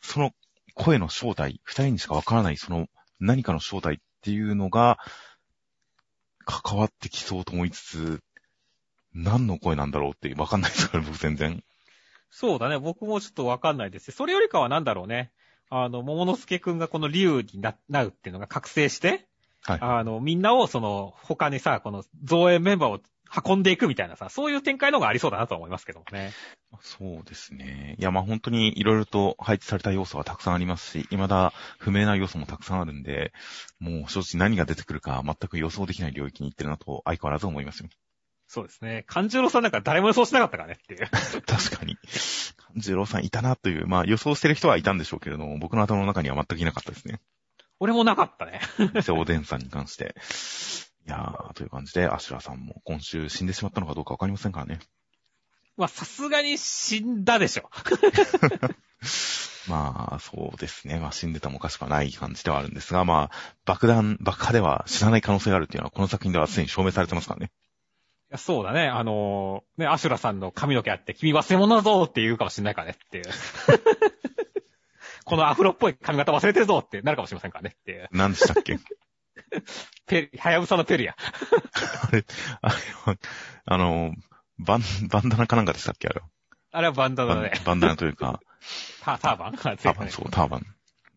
[0.00, 0.30] その
[0.74, 2.86] 声の正体、二人にしかわからないその
[3.18, 4.98] 何かの正体っていうのが、
[6.46, 8.20] 関わってきそうと思いつつ、
[9.12, 11.62] 何の声なんだろうってわかんないですから、僕全然。
[12.30, 12.78] そうだね。
[12.78, 14.12] 僕もちょっとわかんないです。
[14.12, 15.32] それよりかはなんだろうね。
[15.68, 19.26] あの、桃之助くんがこの竜にななるっていうのが覚醒して、
[19.62, 19.78] はい。
[19.80, 23.00] あの、みんなをその、他にさ、この造園メンバーを
[23.46, 26.32] 運んでいくみたいなさ、そういう展開の方がありそうだなと思いますけどもね。
[26.80, 27.94] そうですね。
[27.98, 33.32] いや、まあ本当にいろいろと配置された要素はたくさんありますし、未だ不明な要素もたくさんあるんで、
[33.78, 37.88] もう正直何が出てくるか全く予想できない領域に行ってるなと相変わらず思いますよ。
[38.52, 39.04] そうですね。
[39.06, 41.06] 勘十郎さんなんか誰も予想しなかったからねっていう。
[41.46, 41.96] 確かに。
[42.56, 47.20] 勘十郎さんいたなという、まあ予想してる人はいたんでしょうけれども、僕の頭の中には全くいなかったですね。
[47.78, 48.60] 俺もなかったね。
[49.02, 50.16] 瀬尾伝さんに関して。
[51.06, 54.80] いやー、という感じで、アシュラさんも今週死んでしまったのかどうかわかりませんからね。
[55.76, 57.70] まあ、さすがに死んだでしょ。
[59.70, 60.98] まあ、そうですね。
[60.98, 67.52] まあ、死んでたもおかしくはない感じではあるんですが、まあ、爆弾、爆破では死なない可能性があるっていうのは、この作品ではすでに証明されてますからね。
[68.30, 68.86] いやそうだね。
[68.86, 73.24] あのーね、アシュラさんの髪の毛あって、君忘れ物だぞって言うかもしれないからねっていう。
[75.24, 78.08] このアフロっぽい髪型忘れてるぞってなるかもしれませんからねっていう。
[78.12, 78.78] 何でしたっけ？
[80.06, 81.16] ペル、はやぶさのペルや。
[81.18, 82.24] あれ、
[82.62, 83.16] あれは、
[83.64, 84.12] あの、
[84.58, 86.06] バン、バンダナかなんかでしたっけ？
[86.08, 86.26] あれは。
[86.72, 87.52] あれはバンダナね。
[87.64, 88.40] バンダナというか、
[89.02, 89.56] タターバン？
[89.56, 90.66] タターバン、そう、ターバン。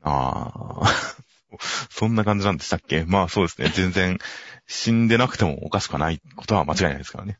[0.02, 0.88] ああ、
[1.90, 3.06] そんな感じなんでしたっけ？
[3.06, 3.70] まあそうですね。
[3.70, 4.18] 全然
[4.68, 7.40] 死んでなくてもおかしくはないことは間違いないですからね。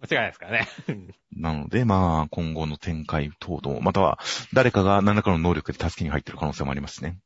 [0.00, 0.68] 間違いないですからね。
[1.32, 4.18] なので、まあ、今後の展開等々、または
[4.52, 7.18] 誰かが何らかの能力で助けに入ってる可能性もありますしね。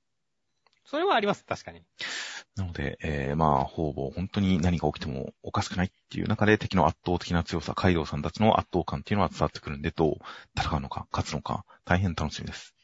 [0.85, 1.83] それはあります、確かに。
[2.57, 10.15] なので、えー、まあ、ほぼ本当に何が起きてもおかしくないっていう中で敵の圧倒的な強さ、カイドウさんたちの圧倒感っていうのは伝わってくるんで、どう
[10.59, 12.75] 戦うのか、勝つのか、大変楽しみです。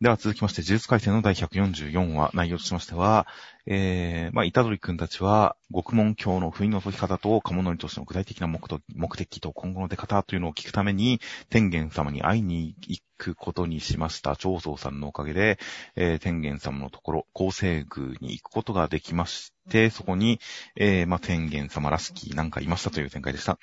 [0.00, 3.26] では続きまして、呪術回戦の第144話、内容としましては、
[3.66, 8.60] えー、まあ、虎杖くんたちは、極門教の不意の解き方と、鴨のりとしての具体的な目
[8.94, 15.58] 目的と今後の出方というのを聞くために、天元様に会いに行くことにしました長宗さんのおかげで、
[15.94, 20.40] えー、天元様のところ、厚生宮に行くことができまして、そこに、
[20.76, 23.58] えー、まあ、天元様らしきなんかいましたという展開でした。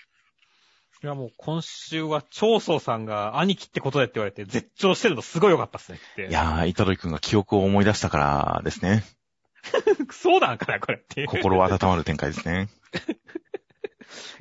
[1.04, 6.28] いやもう今週は長宗さんが兄貴ってことでって言われて絶頂してるのすごい良かったっすねって。
[6.28, 9.04] いやー、虎杖くんが記憶を思い出したからですね。
[10.12, 11.26] そうなんかな、これって。
[11.28, 12.70] 心温まる展開ですね。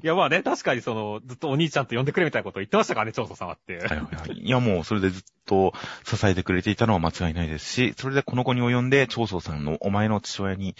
[0.03, 3.79] いやまあね、確かにその、ずっとお兄ちゃんと呼んでくれみたいなことを言ってましたからね、長宗さんはって。
[3.79, 4.38] はいはいはい。
[4.38, 5.72] いやもうそれでずっと
[6.05, 10.75] 支えてくれていたのは間違いないですし、それでこの子に及んで長宗さんのお前の父親に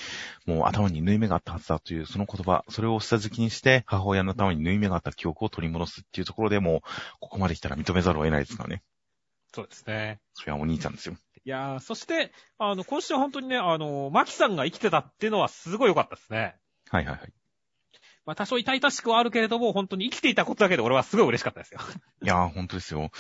[0.47, 6.81] もう頭に縫い目があったはずだというその言葉、それを下敷きにして母親の頭に縫い目があった記憶を取り戻すっていうところでもう、
[7.21, 8.83] ここまで来たら認めざるを得ないですからね。
[9.55, 10.21] そうですね。
[10.35, 11.17] それはお兄ちゃんですよ。
[11.45, 16.57] いやー、そして、あの、今週は本当にね、あの、マキさんが生きてたっていうのはすごい良かったですね。
[16.89, 17.33] はいはいはい。
[18.25, 21.81] まあ多少痛々しくはあるけれども、本当に生きていたことだけで俺はすごい嬉しかったですよ。
[22.23, 23.11] いやー、本当ですよ。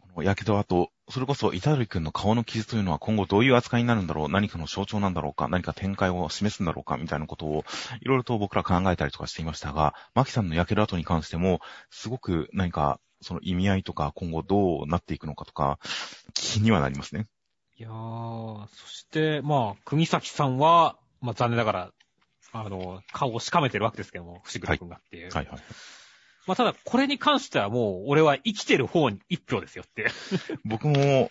[0.00, 7.64] このやけどあと、それこそ、イタル君の顔の傷というのは今後どういう扱いになるんだろう何かの象徴なんだろうか何か展開を示すんだろうかみたいなことを、
[8.00, 11.60] いろいろと僕ら考えたりとかしていましたが、マキさんのやけど後に関しても、
[11.90, 15.78] すごく何か、その意味合いとか、今後どうなっていくのかとか、
[16.34, 17.26] 気にはなりますね。
[17.78, 21.92] いやー、そして、まあ、国崎さんは、まあ残念ながら、
[22.64, 25.30] あの、顔をしかめてるわけですけども、伏黒くんがっていう。
[25.32, 25.60] はいはい。
[26.46, 30.06] まあただ、これに関してはもう、俺は生きてる方に一票ですよって。
[30.64, 31.30] 僕も、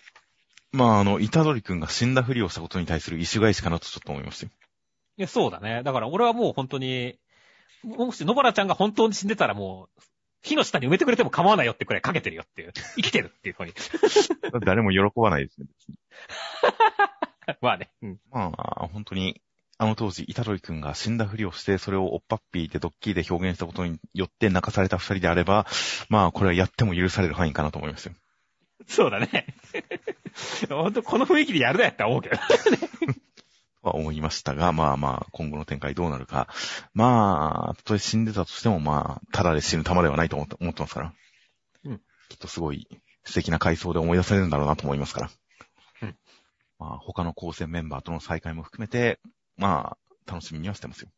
[0.72, 4.52] まあ、あの、イタドリ君が死んだふりをしたことに対する意趣返しかなとちょっと思いましたよ。
[5.16, 5.82] いや、そうだね。
[5.82, 7.18] だから俺はもう本当に、
[7.82, 10.00] もし野原ちゃんが本当に死んでたらもう、
[10.42, 12.72] 火の下に埋めてくれても構わないよってくらいかけてるよっていう。
[12.96, 13.72] 生きてるっていうふうに。
[14.64, 15.66] 誰も喜ばないですね。
[17.62, 17.90] まあね。
[18.02, 18.20] うん。
[18.30, 19.40] まあ、本当に、
[19.78, 25.66] あの当時、イタロイ君が死んだふりをして、それをおっぱっぴーでドッキリで表現したことによって泣かされた二人であれば、
[26.08, 28.14] まあ、これはやっても許される範囲かなと思いますよ。
[28.86, 29.46] そうだね。
[30.68, 32.36] 本当この雰囲気でやるなやったら思うけど。
[33.82, 36.48] は思いましたが、まあまあ、今後の展開どうなるか。
[36.92, 41.14] まあ、たとえ死んでたとしても、まあ、ただで死ぬ玉ではないと思って思ってますから。
[41.84, 42.00] うん。
[42.28, 42.88] きっとすごい
[43.24, 45.30] 素敵な回想で思い出されるんだろうなと思いますから。
[46.02, 46.16] うん。
[46.78, 49.20] まあ、他の高専メンバーとの再会も含めて、
[49.56, 51.08] まあ、楽しみにはしてますよ。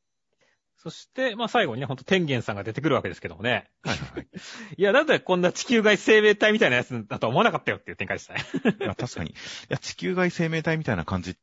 [0.81, 3.69] そして、まあ最後にね、ほんと天元さんが出てくるわけですけどもね。
[3.83, 4.29] はいはいはい。
[4.79, 8.45] いや、なんでこんな地球外生命体みたいなやつだとは思わなかったよっていう展開でしたね。
[8.81, 9.31] いや、確かに。
[9.31, 9.35] い
[9.69, 11.37] や、地球外生命体みたいな感じ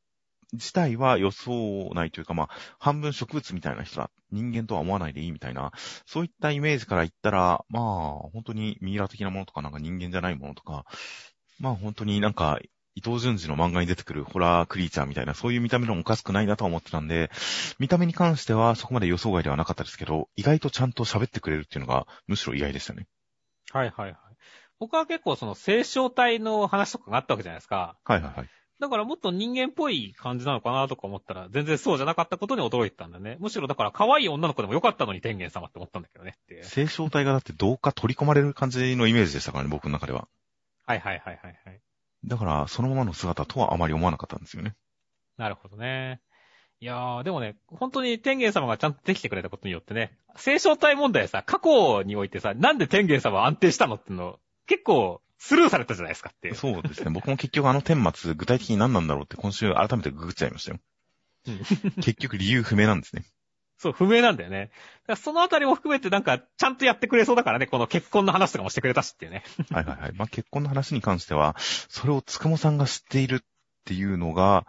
[0.54, 4.10] 自体は予想ないというか、まあ、半分植物みたいな人だ。
[4.32, 5.72] 人間とは思わないでいいみたいな、
[6.06, 7.84] そういったイメージから言ったら、まあ、
[8.32, 10.86] 本当にミイラ的なものとか、なんか人間じゃないものとか、
[11.60, 12.60] まあ本当になんか、
[12.96, 17.30] 伊藤淳二の漫画に出てくるホラークリーチャーみたいな、そういう見た目のもおかしくないなとは思ってたんで、
[17.78, 23.08] 見た目に関してはそこまで予想外ではなかったですけど、意外とちゃんと喋ってくれるっていうのが、むしろ意外でしたね。
[23.72, 24.16] はいはいはい。
[24.80, 27.98] 僕は結構その清少体の話とかがあったわけじゃないですか。
[28.06, 28.50] はいはいはい。
[28.80, 33.38] だからもっと人間っぽい感じなのかなとか思ったら、全然そうじゃなかったことに驚いてたんだね。
[33.40, 36.66] むしろだから可愛い女の子でもよかったのに天元様って思ったんだけどねっていう。
[36.66, 40.28] 清少体がだってどうか取り込まれる感じのイメージでしたからね、僕の中では。
[40.86, 41.82] はいはいはいはいはい。
[42.26, 44.76] だから、そのままの姿とはあまり思わなかったんですよね。
[45.38, 46.22] なるほどね。
[46.80, 56.54] いやー、でもね、本当に天元様がちゃんとできてくれたことによってね、聖正体問題さ、過去においてさ、なんで天元様は安定したのっての、結構、スルーされたじゃないですかって。
[56.54, 57.12] そうですね。
[57.12, 60.80] 僕も結局あの顛末、具体的に何なんだろうって今週改めてググっちゃいましたよ。
[61.48, 63.24] うん結局理由不明なんですね。
[63.78, 64.72] そう、不明なんだよね。
[65.18, 69.44] そのあたりも含めてなんか、ちゃんとやってくれそうだからね、この結婚の話とかもしてくれたしっていうね。
[69.70, 70.14] はいはいはい。
[70.14, 73.40] まあ、結婚の話に関しては、それをつくもさんが知っているっ
[73.84, 74.66] ていうのが、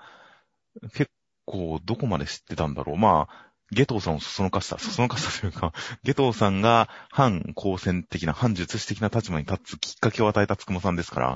[0.94, 1.10] 結
[1.44, 2.96] 構どこまで知ってたんだろう。
[2.96, 11.28] まあ、ゲトウさんをそそのかした、そそのかしたというか、ゲトウさんが反公戦的な、反術師的な立場に立つきっかけを与えたつくもさんですから、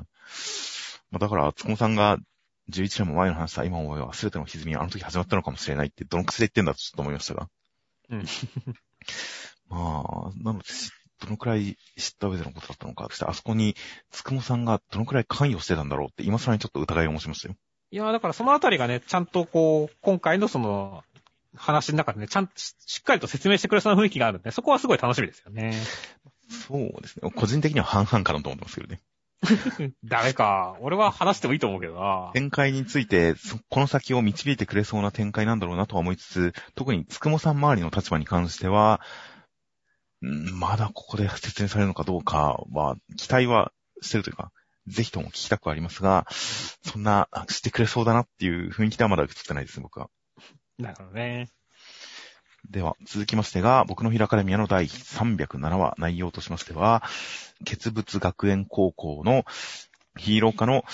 [1.10, 2.18] まあ、だから、つくもさんが
[2.70, 7.48] 11年も前の話した今思えば全ての歪みはあの時始まったのかもしれないって、どの口で言ってんだとちょっと思いましたが。
[8.10, 8.24] うん。
[9.68, 13.76] まあ、なので、しどのくらい知った上でのことだったのか、そしてあそこに、
[14.10, 17.54] つくもさんがどのくらい関与してたんだろうって、今更にちょっと疑いを持ちましたよ。
[17.92, 21.04] いやーだからそのあたりがね、ちゃんとこう、今回のその、
[21.54, 25.74] 話の中でね、ちゃんとししっかりと説明してくれそうな雰囲気があるんで、そこはすごい楽しみですよね。
[26.48, 27.30] そうですね。
[27.30, 29.00] 個人的には半々かなと思ってますけどね。
[30.04, 30.76] ダメか。
[30.80, 32.30] 俺は話してもいいと思うけどな。
[32.34, 39.00] 展開について、そこの先を導いてくれそうな展開なんだろうなとは思いつつ、特につくもさん周りの立場に関しては、
[40.22, 43.72] んまだここで説明されるのかどうかは、期待は
[44.02, 44.52] してるというか、
[44.86, 50.10] ぜひとも聞きたくはありますが、そんな、あしてくれそうだなっていう雰囲気ではまだ映ってないです、僕は。
[50.78, 51.48] なるほどね。
[52.68, 57.02] では、続きましてが、僕のヒラカデミアの第307話、内容としましては、
[57.64, 59.44] 傑物学園高校の
[60.16, 60.84] ヒーロー科の、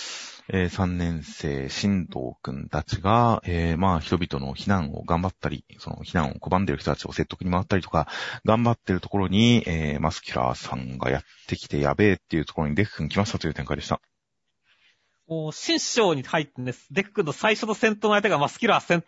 [0.48, 8.06] えー3年生、新藤くんたちが、えーまあ、人々の避難を頑張ったり、その避難を拒んでいる人たちを説得に回ったりとか、
[8.44, 14.00] 頑張ってるところに、えーマスキュラーさんがやってきてやべえっていうところにデフ君来ましたという展開でした。
[15.26, 19.02] もう、新章に入ってね、デクくんの最初の戦闘の相手がマスキュラー戦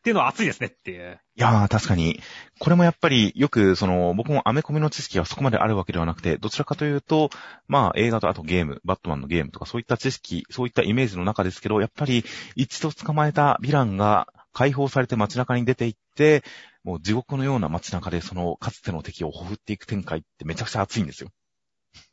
[0.00, 1.20] っていうのは熱いですねっていう。
[1.36, 2.22] いやー、確かに。
[2.58, 7.28] これもやっぱり、よく、その、僕もアメコミの知識がそこまであるわけではなくて、どちらかというと、
[7.68, 12.24] まあ、映画とあとゲーム、バットマンのゲームとか、そういった知識、そういったイメージの中ですけど、やっぱり、
[12.56, 16.44] 一度捕まえたヴィランが解放されて街中に出て行って、
[16.82, 21.28] もう地獄のような街中で、その、かつての敵をほふっていく展開ってめちゃくちゃ熱いんですよ。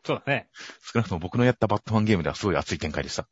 [0.06, 0.50] そうだね。
[0.82, 3.30] 少なくとも僕のやったバットマンゲームではすごい熱い展開でした。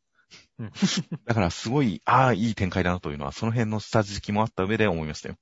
[0.58, 0.72] うん
[1.26, 5.36] だから、すごい、ああ、いい展開だなというのは、その辺の下敷きもあった上で思いましたよ。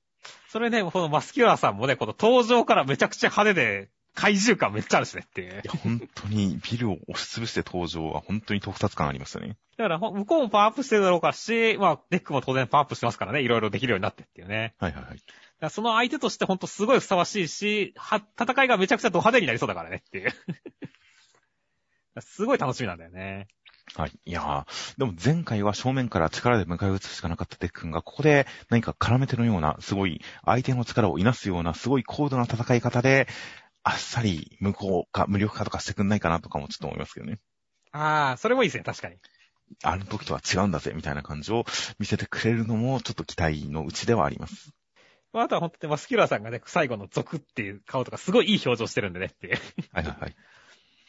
[0.49, 5.55] それね、このマスキュラーさんもね、この登場からめちゃくちゃ派手で、怪獣感めっちゃあるしねっていうい。
[5.55, 9.57] や、本当にビルを押しつぶして登場は本当に特撮感ありましたね。
[9.77, 14.73] だから、ほ向こうもパワーアップしてるだろうからし、まあ、デクも当然パワーアップしてますからね、いろいろできるようになってっていうね。
[14.79, 15.69] はいはいはい。
[15.69, 20.31] その相手としてほんとすごいふさわしいし、は、戦いがめちゃくちゃド派手になりそうだからねっていう。
[22.21, 23.47] すごい楽しみなんだよね。
[23.93, 24.11] はい。
[24.25, 24.65] いやー、
[24.97, 33.27] でも前回は正面から力で迎え撃つしかなかったデックンが、ここで何か絡めてのような、すごい相手の力をいなすような、すごい高度な戦い方で、
[33.83, 37.39] あっさり無効か無力化とかしてくんないかなとかもちょっと思いますけどね。
[37.91, 39.17] ああ、それもいいですね、確かに。
[39.83, 41.65] あの時とは違うんだぜ、みたいな感じを
[41.99, 44.73] 見せてくれるのも、ちょっと期待のうちではあります。
[45.31, 49.57] まあ、あとは本当にマスキュラーさんがね、最後の族っていう顔とかすごいいい表情してるんでねっていう。
[49.91, 50.35] はいはいはい。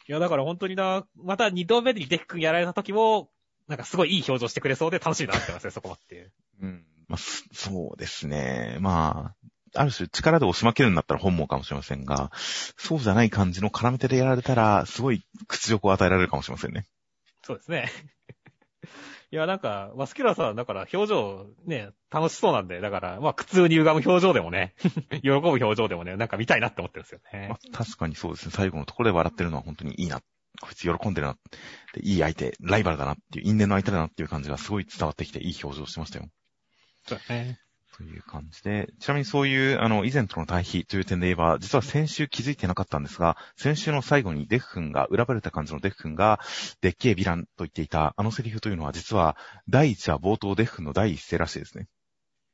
[0.07, 3.29] いや、だから本当にな、また二度目にデックンやられた時も、
[3.67, 6.31] なんかすごいいい表情してくれそうで楽しみだなってますね、そこはっていう。
[6.61, 6.85] うん。
[7.07, 8.77] まあ、すそうですね。
[8.79, 9.35] ま
[9.73, 12.31] あ、ある種力で押し負けるんだったら本望かもしれませんが、
[12.77, 16.85] そうじゃない感じの絡め手でやられたら、すごい屈辱を与えられるかもしれませんね。
[17.43, 17.91] そうですね。
[19.29, 24.73] いや、なんか、マスキュラーさん、だから表情、ね、楽しそうなんで、だから、まあ、苦痛に歪む表情でもね、
[25.21, 27.55] 喜ぶ表情でもね、なんか見たいなって思ってるんですよねま。
[27.55, 28.51] あ、確かにそうですね。
[28.55, 30.21] 最後のところで笑ってるのは本当にいいな。
[30.61, 31.37] こいつ喜んでるな。
[31.93, 36.29] でいい相手、ライバルだなっていう、因縁の相手だなっていう感じがすごい伝わってきて、いい表情してましたよ。
[37.05, 37.59] そうですね。
[37.97, 46.39] という感じで、ちなみにそういう、あの、以前との対比という点で言えば、実は先週気づいてなかったんですが、先週の最後にデフ君が、裏ばれた感じのデフ君が、
[46.81, 49.35] でっけえヴィランと言っていた、あのセリフというのは、実は、
[49.67, 51.87] 第一話冒頭デフ君の第一声らしいですね。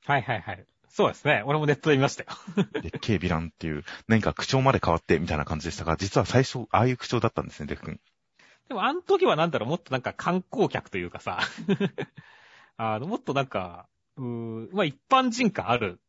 [0.06, 0.66] はいはいはい。
[0.88, 1.44] そうですね。
[1.46, 2.30] 俺もネットで見ましたよ。
[2.82, 8.00] でっけえヴィランっていう、何か口調まで変わってみたいな感じでしたが、実は最初、ああいう口調だったんですね、デフ君。
[8.70, 11.40] でも、あの時はなんだろう、もっとなんか観光客というかさ、
[12.78, 16.00] あの、もっとなんか、うーまあ一般人感ある、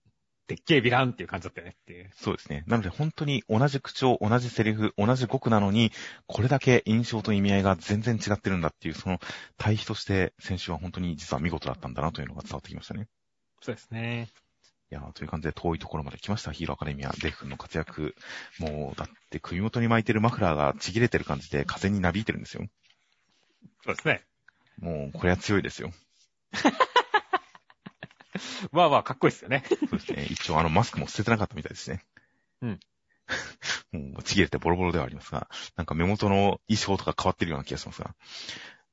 [0.47, 2.11] でっけえヴィランっていう感じだったよねっていう。
[2.15, 2.65] そうですね。
[2.67, 5.91] なので本当に同じ口調、同じセリフ、同じ語句なのに、
[6.27, 9.21] これだけ印象と意味合いが全然違ってるんだっていう、その
[9.57, 13.09] 対比として、先週は本当に実は見事だったんだなというのが伝わってきましたね。
[13.63, 14.29] そうですね。
[14.91, 18.15] いやーという感じで遠いところまで来ました、ヒーローアカデミア、デフ君の活躍。
[18.59, 22.67] もう、だって首元に巻いてるマフラーがちぎれてる感じで風になびいてるんですよ。
[23.85, 24.23] そうですね。
[24.79, 25.91] もう、これは強いですよ。
[28.73, 29.65] まあまあ、かっこいいですよね。
[29.69, 30.27] そうですね。
[30.31, 32.05] 一応あのマスクも捨ててなかったみたいですね。
[32.63, 32.81] うん。
[33.93, 38.15] もうちぎれてボロボロではありますが、なんか目元の衣装とか変わってるような気がしますが、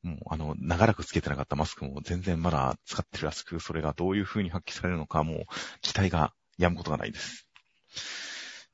[0.04, 5.38] もうあの、長らくつけてなかったマスクも全然まだ使ってるらしく、それがどういう風に発揮されるのか、もう
[5.82, 7.48] 期待が止むことがないです。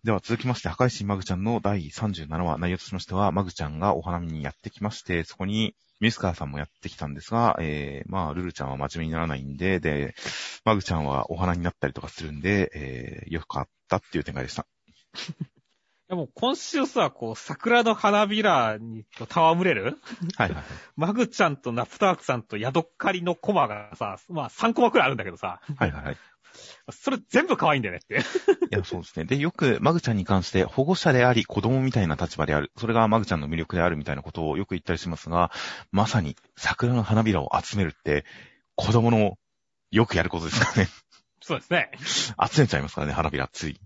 [0.03, 10.15] では続きまして、破壊神マグちゃんの第37話、内容としましては、マグちゃんがお花見にやってきまして、そこにミスカーさんもやってきたんですが、えー、まあ、ルルちゃんは真面目にならないんで、で、
[10.63, 14.65] マグちゃんはお花になったりとかするんで、えー、よかったっていう展開でした。
[16.07, 19.97] でも今週さ、こう、桜の花びらに戯れる？
[20.37, 20.63] はいはい。
[20.95, 26.17] マグちゃんとナプタークさんとヤドッカリのコマがさ、まあ3コマくらいあるんだけどさ、はいはいはい。
[26.91, 28.15] それ全部可愛いんだよねって。
[28.71, 29.25] いや、そうですね。
[29.25, 32.71] で、よく、マグちゃんに関して、保護者であり、子供みたいな立場である。
[32.77, 35.51] それがマグちゃんの魅力であるみたいなことをよく言ったりしますが、
[35.91, 38.25] まさに、桜の花びらを集めるって、
[38.75, 39.37] 子供の
[39.91, 40.89] よくやることですからね。
[41.41, 41.91] そうですね。
[42.51, 43.79] 集めちゃいますからね、花びら、つい。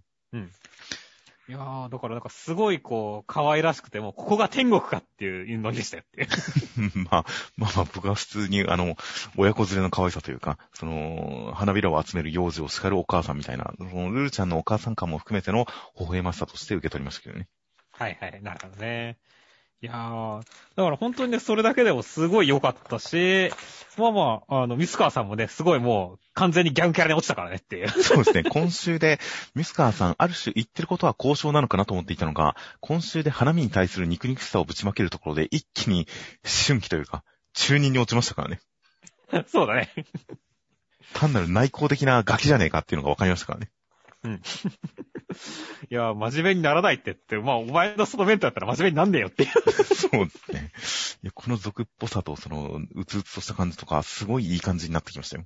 [1.52, 6.26] いやー、だからなんかすごいこう、可愛らしくて、もうここが天国かっていうノリでしたよって。
[7.12, 7.26] まあ、
[7.58, 8.96] まあまあ、僕は普通に、あの、
[9.36, 15.66] 親子連れの可愛さというか、その、花びらを集める幼児を叱るお母さんみたいな、その、ルルちゃんのお母さん感も含めての、
[16.00, 17.50] 微笑ましさとして受け取りましたけどね。
[17.92, 19.18] はいはい、なるほどね。
[19.84, 20.44] いやー、
[20.76, 23.52] だから本当にね、それだけでもすごい良かったし、
[23.98, 27.90] まあまあ、あの、ミスカーさんもね、すごいもう、完全にギャンキャラに落ちたからねっていう。
[27.90, 28.44] そうですね。
[28.44, 29.20] 今週で、
[29.56, 36.08] ミスカーさん、ある種言ってることは交渉なのかなと思っていたのが、今週で花見に対する肉肉しさをぶちまけるところで、一気に
[36.44, 37.24] 思春期というか、
[37.54, 38.60] 中二に落ちましたからね。
[39.48, 39.90] そうだね。
[41.14, 43.72] 単なる内向的なガキじゃねえかっていうのが分かりましたからね。
[44.24, 49.46] いやー、真面目にならないってって、まあ、お前のそのメントだったら真面目になんねえよって。
[49.46, 50.72] そうですね。
[51.24, 55.46] いや、この俗っぽさと、その、うつうつとした感じとか、すごいいい感じになってきましたよ。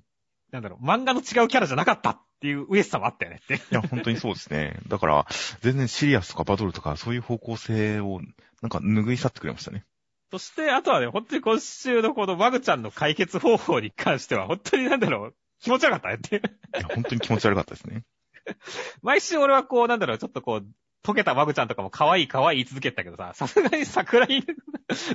[0.51, 3.55] なんだろう、漫画の違うキャラじゃなかったっていう嬉しさもあったよねって。
[3.55, 4.80] いや、本当にそうですね。
[4.88, 5.26] だから、
[5.61, 8.21] 全然シリアスとかバトルとか、そういう方向性を、
[8.61, 9.86] なんか拭い去ってくれましたね。
[10.32, 16.38] そして、あとはね、本当に今週のこのマグちゃんの解決方法に関しては、本当になんだろう、気持ち悪かったねって。
[16.78, 18.03] いや、本当に気持ち悪かったですね。
[19.01, 20.67] 毎週俺はこう、なんだろう、ちょっとこう、
[21.03, 24.43] 溶けたマグちゃんとかも可愛い可愛い言い続けてたけどさ、さすがに桜に、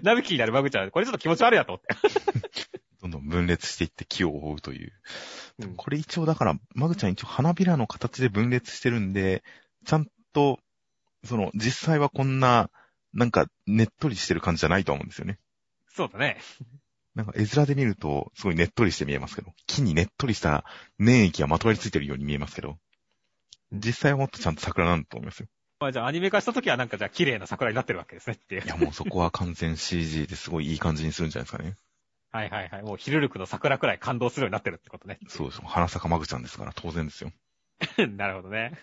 [0.03, 2.81] なびきになるマグちゃん、これちょっと気持ち悪いなと思って。
[3.03, 4.93] どんどん分裂していって木を覆うという。
[5.59, 9.43] うんこれ一応だから、マグちゃん一応花びらの形で分裂してるんで、
[9.85, 10.59] ちゃんと、
[11.25, 12.71] その、実際はこんな、
[13.13, 15.39] なんか、ねっとりしてる感じじゃないと思うんですよね。
[15.89, 16.39] そうだね。
[17.15, 20.65] なんか絵面で見ると、すごいねっとりして見えますけど、木にねっとりした
[20.99, 22.79] 粘液がまとわりついてるように見えますけど、
[23.73, 25.47] 実際はもっとちゃんと桜なんだと思いますよ。
[25.81, 28.69] まあじゃあアニメ化した時はなんかじゃあ綺麗な桜になってるわけですねっていうい。
[28.69, 31.77] や、もうそこは完全 CG ですごいいい感じにするんじゃないですかね。
[32.33, 32.83] はいはいはい。
[32.83, 35.19] もうヒルルクの桜くらい感動するようになってるってことね。
[35.29, 35.65] そうですよ。
[35.67, 37.33] 花坂マグちゃんですから当然ですよ。
[38.17, 38.79] なるほどね。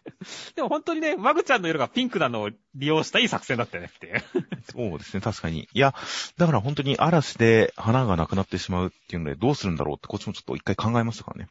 [0.56, 4.24] でも本当にね、マグちゃんの色がピンクなのを利用したいい作戦だったよねっていう。
[4.72, 5.68] そうですね、確かに。
[5.72, 5.94] いや、
[6.38, 11.50] だから本当に嵐で花がなくなってしまうっていうので、どうするんだろうってこっちもちょっと一回考えましたからね。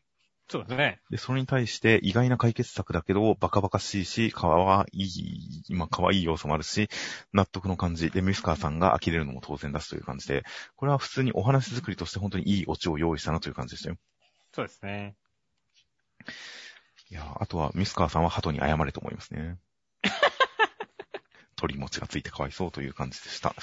[0.48, 1.00] そうですね。
[1.10, 6.88] で、それに対して意外な解決策だけど、バカバカしいし、可愛い、今可愛い要素もあるし、
[7.32, 10.44] 納得の感じで、ミスカーさんが呆れるのも当然だしという感じで、
[10.76, 13.96] これは普通にお話作りとして本当にいいオチを用意したなという感じでしたよ。
[14.52, 15.16] そうですね。
[17.10, 19.58] いや、あとはミスカーさんは鳩に謝れと思いますね。
[21.56, 23.54] 鳥持ちがついてかわいそうという感じでした。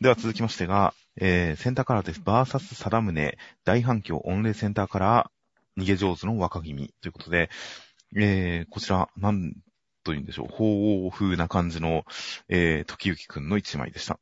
[0.00, 2.20] では続きましてが、えー、センターカラーです。
[2.20, 5.41] バーサス貞宗、大反響御礼センターカラー、
[5.78, 7.50] 逃げ上手の若君ということで、
[8.16, 9.54] えー、こちら、なん
[10.04, 12.04] というんでしょう、法王風な感じの、
[12.48, 14.18] えー、時行くんの一枚でした。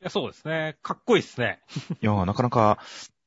[0.00, 0.78] いや、そうですね。
[0.82, 1.60] かっこいいですね。
[2.00, 2.78] いやー、なかなか、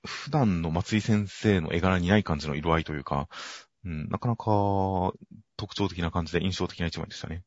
[0.05, 3.29] 普段の松井先生の絵柄にない感じの色合いというか、
[3.85, 4.45] うん、なかなか
[5.55, 7.43] 特徴的な感じで印象的な一枚でしたね。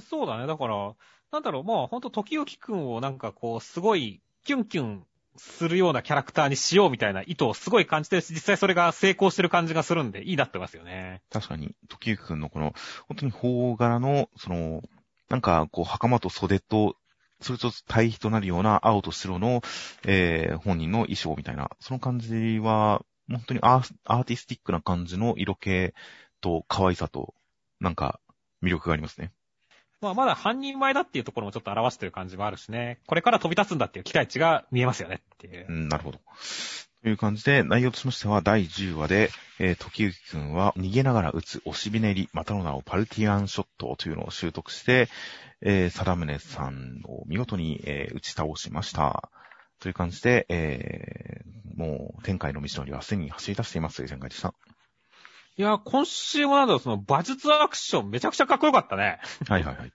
[0.00, 0.46] そうだね。
[0.46, 0.94] だから、
[1.30, 5.06] なんだろう、まあほんと時行くんをなんかこう、すごい、キュンキュン
[5.38, 11.22] するようなキャラクターにしようみたいな意図をすごい感じてるし、実際それが成功してる感じがするんで、いいなってますよね。
[11.30, 12.74] 確かに、時行くんのこの、
[13.08, 14.82] 本当に法柄の、その、
[15.28, 16.96] なんか、こう、袴と袖と、
[17.40, 19.62] それと対比となるような青と白の、
[20.04, 25.92] えー、本人の衣装みたいな、その感じは、本当にアーアーティスティックな感じの色気
[26.40, 27.34] と可愛さと、
[27.80, 28.20] なんか、
[28.62, 29.32] 魅力がありますね。
[30.00, 33.00] まあまだ半人前だっていうところもちょっと表してる感じもあるしね。
[33.06, 35.72] これから飛び立つんだっていう期待値が見えますよねっていうう。
[35.72, 36.20] ん、なるほど。
[37.02, 39.30] という感じで、内容としましては、第10話で、
[39.60, 45.08] えー、時行くんは、逃げながら撃つ押しびねり、またの名をパルティアンショットというのを習得して、
[45.60, 49.30] えー、貞宗さんを見事に、えー、打ち倒しました。
[49.78, 54.52] という感じで、えー、もう、天界の道のりはすでに走り出していますという展開でした。
[55.58, 59.18] いや、今週もなんだろう、その馬術アクションめちゃくちゃかっこよかったね。
[59.48, 59.92] はいはいはい。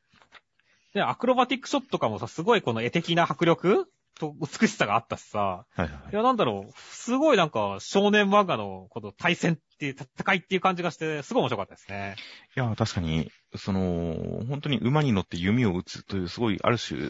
[0.93, 3.87] で、アクロバティックショットとかもさ、すごいこの絵的な迫力？
[4.19, 12.15] と美しさがあったしさ、はいはいいや、なんだろう、すごいなんか少年漫画のこの対戦っていう、戦いっていう感じがして、すごい面白かったですね。
[12.55, 17.09] いや、確かに、その、本当に馬に乗って弓を打つという、すごい、ある種、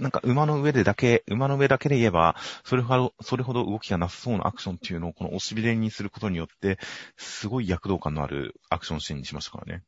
[0.00, 2.34] なんか馬の上でだけ、馬の上だけで言えば、
[2.64, 6.78] それほど、それほど動きがなさそうなアクションっていうのを、この押しびれにすることによって、
[7.16, 9.82] すごい躍動感のあるアクションシーンにしましたからね。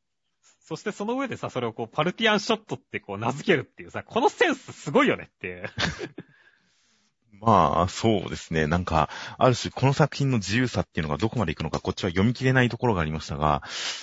[0.60, 5.64] そしてその上でさ、それをこう、パルティアンショットってこう、名付けるっていうさ、このセンスすごいよねっていう。
[7.40, 8.66] まあ、そうですね。
[8.66, 9.08] なんか、
[9.38, 13.62] ある種、この作品の自由さっていうのがどこまで行くのか、こっちは読み切れないところがありましたが、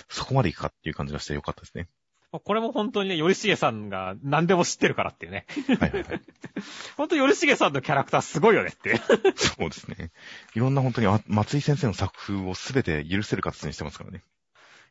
[0.09, 1.87] そこまで行くかっていう感じがしてよかったですね。
[2.31, 5.45] これも本当にね、よりしげさんが何でも知ってるからっていうね。
[5.79, 6.21] はいはいはい。
[6.95, 8.97] 本当よりしげさんのキャラクターすごいよねって。
[9.35, 10.11] そうですね。
[10.53, 14.23] いろんな本当にあ松井先生の作風をすべて許せる形にしてますからね。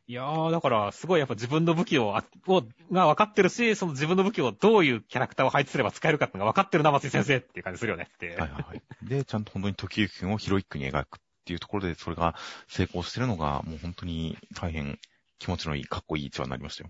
[0.09, 8.29] いやー、だから、すごいやっぱ自分の武器を、あをが分かってるし、その自分の武器をどういうキャラクターを配置すれば使えるかっていうのが分かってるな、松井先生っていう感じするよねって。
[8.29, 8.81] はいはいはい。
[9.03, 12.33] で、ちゃんと本当に時行君をヒロイックに描くっていうところで、それが
[12.67, 14.97] 成功してるのが、もう本当に大変
[15.37, 16.89] 気持ちのいい、かっこいい一話になりましたよ。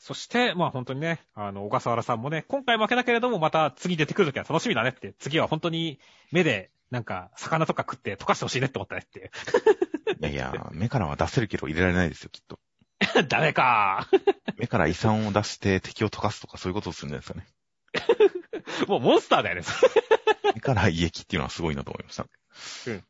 [0.00, 6.00] そして、まあ本当にね、あの、小笠原さんもね、今回負けたけれども、また次出てくるときは楽しみだねって、次は本当に
[6.32, 9.30] 目で、なんか、魚とか食って溶かしてほしいねって思ったねって。
[10.20, 12.58] いやいや、目からは出せるけど入れられないですよ、きっと。
[13.28, 14.08] ダメか
[14.56, 17.44] 目から遺産を出して敵を溶かすとかそういうことをするんじゃない
[17.92, 18.86] ですかね。
[18.88, 19.62] もうモンスターだよね。
[20.54, 22.26] 目から胃液っていうのはすごいなと思いました。
[22.86, 23.04] うん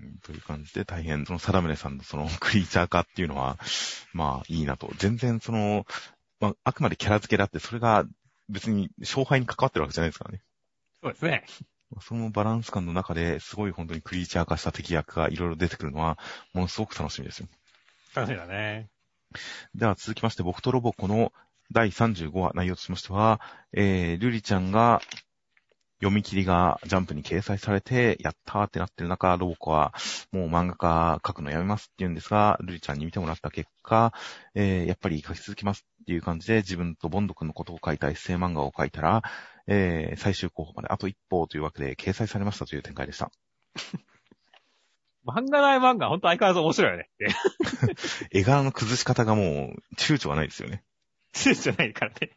[0.00, 0.18] うん。
[0.18, 3.58] という感じで大変、その貞宗さんのそのクリーチャー化っていうのは、
[4.12, 4.90] まあいいなと。
[4.96, 5.86] 全然その、
[6.40, 8.04] まああくまでキャラ付けだって、それが
[8.48, 10.42] 別に勝敗に関わってるわけじゃないですからね。
[11.02, 11.44] そうですね。
[12.00, 16.18] そのバランス感の中ですごい本当にクリーチャー化した敵役がいろいろ出てくるのは、
[16.52, 17.48] ものすごく楽しみですよ。
[18.14, 18.88] 楽しみだね。
[19.74, 21.32] では続きまして、僕とロボコの
[21.72, 23.40] 第35話内容としましては、
[23.72, 25.00] えー、ルリちゃんが
[26.00, 29.92] 読み切りがジャンプに掲載されて、やったーってなってる中、ロボコは
[30.32, 34.12] もう漫画家書くのやめますって言うんですが、ルリちゃんに見てもらった結果、
[34.54, 39.22] えー、やっぱり書き続けますっていう感じで自分とボンド君のことを書いたエッセイ漫画を書いたら、
[39.66, 43.30] えー、最終候補まであと一歩というわけで掲載されましたという展開でした。
[45.26, 47.10] 漫画大漫画、ほんと相変わらず面白いよね。
[48.32, 50.82] 絵柄の崩し方がもう躊躇はないですよね。
[51.34, 52.30] じゃないからね。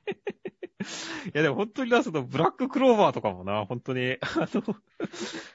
[0.81, 4.75] いやでも本当にな、そのブラッククローバーとかもな、本当に、あの、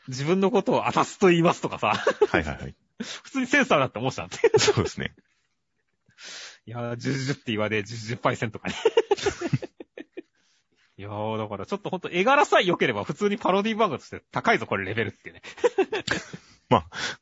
[0.09, 2.75] 自分のことをアタスと言いますとかさ、はいはいはい。
[3.23, 4.37] 普通にセンサーだって思ってたんで。
[4.59, 5.15] そうですね。
[6.67, 8.75] いやー、ジュジュって言われ、ジュジュパイセンとかね。
[10.99, 15.43] いやー、だからちょっとほんと絵柄さえ良ければ普通にパロディ漫画として高いぞ、これレベルってね。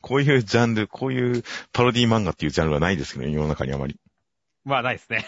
[0.00, 1.42] こういうジャンル、こういう
[1.72, 3.98] パロディ漫画っていうジャンルはないですけどね、世の中にあまり。
[4.64, 5.26] まあ、ないですね。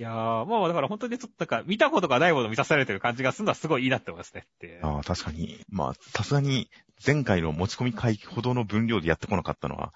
[0.00, 4.80] いやー、もうだから本当にちょっとなんか、見たことがないものを見させられてる感じがするのはすごいいいなって思いますねって。
[4.82, 5.62] ああ、確かに。
[5.68, 6.70] まあ、さすがに、
[7.06, 9.92] 前回の持ち込み回ほどの分量でやってこなかったのは、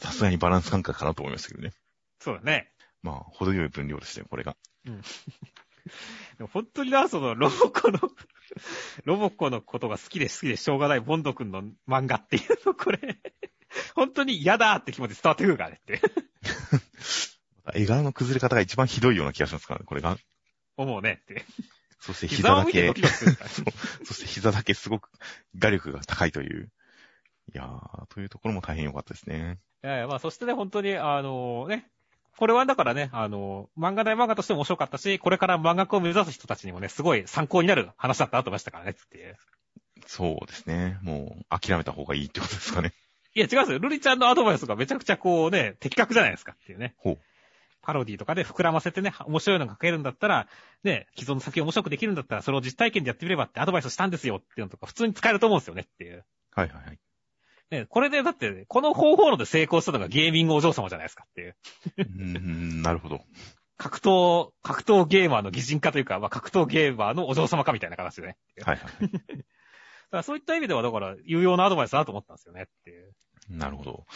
[0.00, 1.72] さすがにバランス感覚かなと思いましたけどね。
[2.20, 2.72] そうだね。
[3.02, 4.54] まあ、程よい分量でしたよ、これが。
[4.84, 4.92] で
[6.40, 8.00] も本当にな、その、ロボコの、
[9.06, 13.18] ロボコのことが好きで好きでしょうがないボンド君の漫画っていうの、これ、
[13.94, 16.02] 本当に嫌だって気持ち伝わってくるからねって
[17.74, 20.16] 絵柄の崩れ方が一番ひどいような気がしますからね、これが。
[20.76, 21.44] 思うねって。
[22.00, 23.06] そして膝膝だけ。
[23.06, 25.08] そうそして膝だけすごく
[25.56, 26.70] 画力が高いという。
[27.54, 29.58] いやー、というところも大変良かったですね。
[29.84, 31.88] いやいや、まあ、そしてね、本当に、あのね、
[32.38, 39.36] これはだからね、あの、漫画大漫画としても面白かったし、これから漫画家を目指す人たちにもね、すごい参考になる話だったなと思いましたからね、っていう。
[40.06, 40.98] そうですね。
[41.02, 42.92] もう、諦めた方がいいってことですかね。
[43.34, 43.78] いや、違うんですよ。
[43.78, 46.94] ルリちゃんのアドバイスがめちゃくちゃこうね、的確じゃないですかっていうね。
[46.98, 47.18] ほう。
[47.82, 50.46] パロディとかで膨らませてね、面白いのが書けるんだったら、
[50.84, 56.24] ね、既存の作品を面白くできるんだったら、それを実体験でやってみればってアドバイスしたんですよっていうのとか、普通に使えると思うんですよねっていう。
[56.54, 56.98] はいはいはい。
[57.70, 61.56] ね、これでだって、この方法論で成功したのがゲーミングお嬢様じゃないですかっていう。
[61.98, 63.22] うーん、なるほど。
[63.78, 68.36] 格闘、格闘ゲーマーの擬人化というか、まあ、格闘ゲーマーのお嬢様かみたいな形でね。
[68.62, 69.08] はいはい。
[69.10, 69.42] だか
[70.18, 73.14] らそういった意味では、だから、有用なアドバイスだと思ったんですよねっていう。
[73.48, 74.06] なるほど。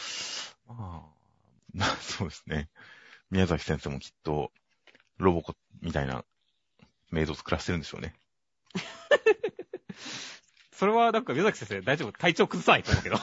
[0.67, 1.17] まあ、
[1.73, 2.69] な そうですね。
[3.31, 4.53] 宮崎先生もきっと、
[5.19, 6.25] ロボコみたいな
[7.11, 8.15] メイドを作らせてるんでしょうね。
[10.73, 12.13] それはなんか宮崎先生大丈夫？
[12.13, 13.17] 体調崩さないと思うけど。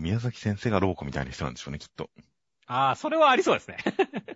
[0.00, 2.10] 宮崎先生がロボコみたいな人なんでしょうね、きっと。
[2.66, 3.76] ああ、それはありそうですね。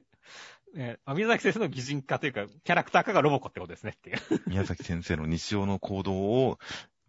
[0.75, 4.19] ねあ宮崎先生の擬人化というか、キャラクター化がロボコってことですねっていう。
[4.47, 6.59] 宮崎先生の日常の行動を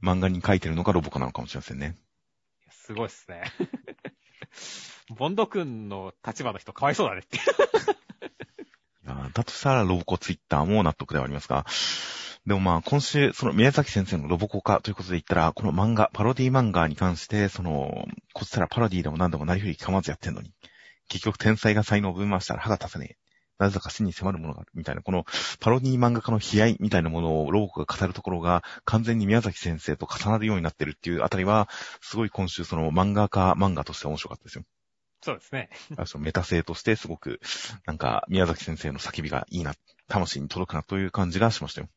[0.02, 1.96] 漫画に書いてるのがロボコなのかもしれませんね。
[2.70, 3.44] すごいっすね。
[5.10, 7.40] ボンド君の立場の人かわいそうだねって。
[9.34, 11.66] だとしたらロボコツイッターも納得ではありますが、
[12.46, 20.54] でもまあ今週、その宮崎先生のロボコ化ということで言ったら、この漫画、パロディ漫画に関して、その、こっちらパロディでも何でもなりふり構わずやってんのに、
[21.08, 23.18] 結局天才が才能を分回したら歯が立たねえ。
[23.58, 25.26] なぜだか死に迫るものがあるみたいな、この
[25.60, 31.70] パロディ漫画家の悲哀みたいなものをロボコが語るところが完全に宮崎先生と重なるようになってるっていうあたりは、
[32.02, 34.66] すごい今週その漫画家漫画として面白かったですよ。
[35.26, 35.70] そうですね。
[35.98, 37.40] あメタ性としてすごく、
[37.88, 39.74] なんか宮崎先生の叫びがいいな、
[40.08, 41.88] 魂に届くなという感じがしましたよ。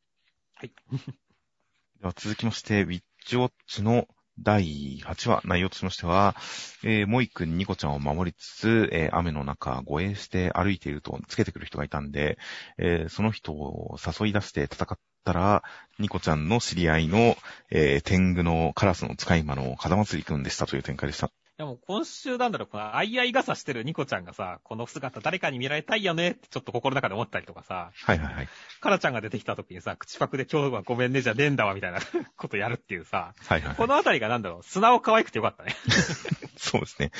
[0.55, 0.72] はい。
[2.01, 4.09] では続きまして、ウィッチウォッチの
[4.39, 6.37] 第8話、内容としましては、
[6.83, 12.39] えー、モイ君、ニコちゃんを守りつつ、えー、雨の中、護衛して歩いていると、つけてくる人がいたんで、
[12.79, 15.62] えー、その人を誘い出して戦ったら、
[15.99, 17.37] ニコちゃんの知り合いの、
[17.70, 21.31] えー、天狗のカラスの使い魔の風祭りくんでしたという展開でした。
[21.59, 27.90] でも今週なんだろう、この、あいあい傘してるニコちゃんがさ、この姿誰かに見られたいよねってちょっと心の中で思ったりとかさ。
[27.92, 28.48] はいはいはい。
[28.80, 31.98] カラちゃんが出てきた時にさ、口パクで今日はごめんねじゃねえんだわみたいな
[32.38, 33.34] ことやるっていうさ。
[33.44, 35.74] はいはい、はい、このあたりがなんだろう、素直可愛くてよかったね。
[36.56, 37.11] そうですね。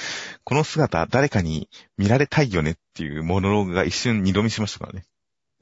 [0.45, 5.05] この姿誰かに見られたいよねっていうモノローグが一瞬二度見しましたからね。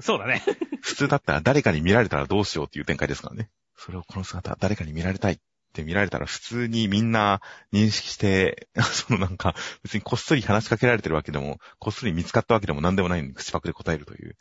[0.01, 0.43] そうだね。
[0.83, 3.49] 普通だったら誰かに見られたらどうしようっていう展開ですからね。
[3.75, 5.39] それをこの姿誰かに見られたいっ
[5.77, 7.41] て見られたら普通にみんな
[7.73, 14.37] 認識して、 そのなんか、別にこっそり話しかけられてるわけでも、こっそり見つかったわけでも何でもないのに口パクで答えるという、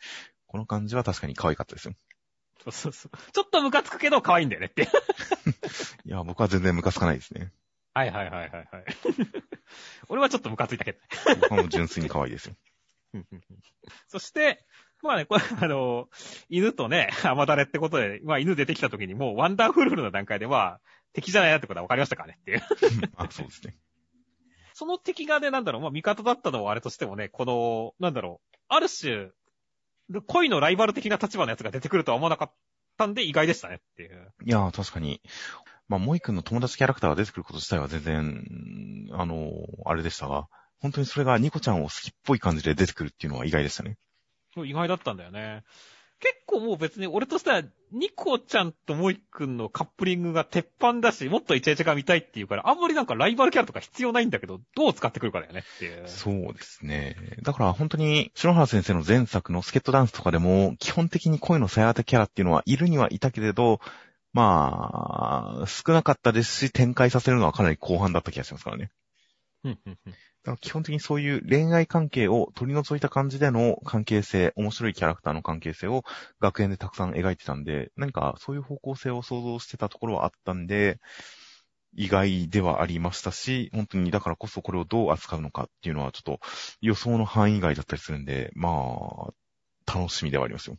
[0.47, 1.93] この感じは確かに可愛かったですよ。
[2.63, 3.31] そうそうそう。
[3.31, 4.83] ちょっとムカつくけど可愛いんだよねって。
[6.05, 7.51] いや、僕は全然ムカつかないですね。
[7.93, 8.85] はいはいはいはいはい。
[10.09, 10.99] 俺はちょっとムカついたけど。
[11.41, 12.55] 僕はもう純粋に可愛いですよ。
[14.07, 14.65] そして、
[15.01, 16.09] まあね、これ、あの、
[16.49, 20.79] 犬とね、甘だれってことで、まあ犬出てきた時にもうワンダーフルの段階では、
[21.15, 22.61] 敵じゃないなってことは分かりましたかねっていう。
[23.15, 23.75] あ、そうですね。
[24.73, 29.29] その敵がね、なんだろう、まあ味方だったのはあれとしてもね、この、なんだろう、ある種、
[30.27, 32.53] 恋のライバル的な立場のやつが出てくるとは思わなかっ
[32.97, 34.33] たんで意外でしたねっていう。
[34.45, 35.21] いや確かに。
[35.87, 39.51] まあ、モイ君の友達キャラクターが出てくること自体は全然、あの、
[39.85, 40.47] あれでしたが、
[40.79, 43.97] 本当にそれがニコちゃんを好きっぽい感じで出てくるっていうのは意外でしたね。
[44.57, 45.63] 意外だったんだよね。
[46.19, 56.07] 結構もう別に俺としては、ニコちゃんとモイ君のカップリングが鉄板だし、もっとイチャイチャが見たいっていうから、あんまりなんかライバルキャラとか必要ないんだけど、どう使ってくるかだよねっていう。
[56.07, 57.15] そうですね。
[57.43, 63.79] だから本当に、篠原先生の前作のスケットダンスとかでも、基本的に声のさや当てキャラっていうのはいるにはいたけれど、
[64.33, 68.91] まあ、少なかったですし、展開させるのはかなり後半だった気がしますからね。
[69.63, 69.95] だから
[70.59, 76.03] 基本的にそういう恋愛関係を取り除いた感じでの関係性、面白いキャラクターの関係性を
[76.39, 80.99] 学園でたくさん描いてたんで、何かそういう方向性を想像してたところはあったんで、
[81.95, 86.39] 意外ではありましたし、本当にだからこそこれをどう扱うのかっていうのはちょっと
[86.81, 89.31] 予想の範囲外だったりするんで、ま
[89.89, 90.77] あ、楽しみではありますよ。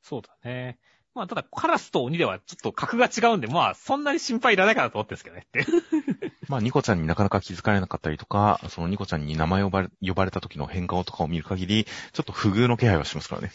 [0.00, 0.78] そうだね。
[1.14, 6.23] まあ、ただ、カラスと鬼ではちょっと格が違うんで、まあ、そんなに心配いらないかなと思ってるんですけどねって。
[6.54, 13.50] まあ、ニコちゃんになかなか気づかれなかったりとか、そのニコちゃんに名前を呼ばれ呼ばれた時の変顔とかを見る限り、ちょっと不遇の気配はしますからね。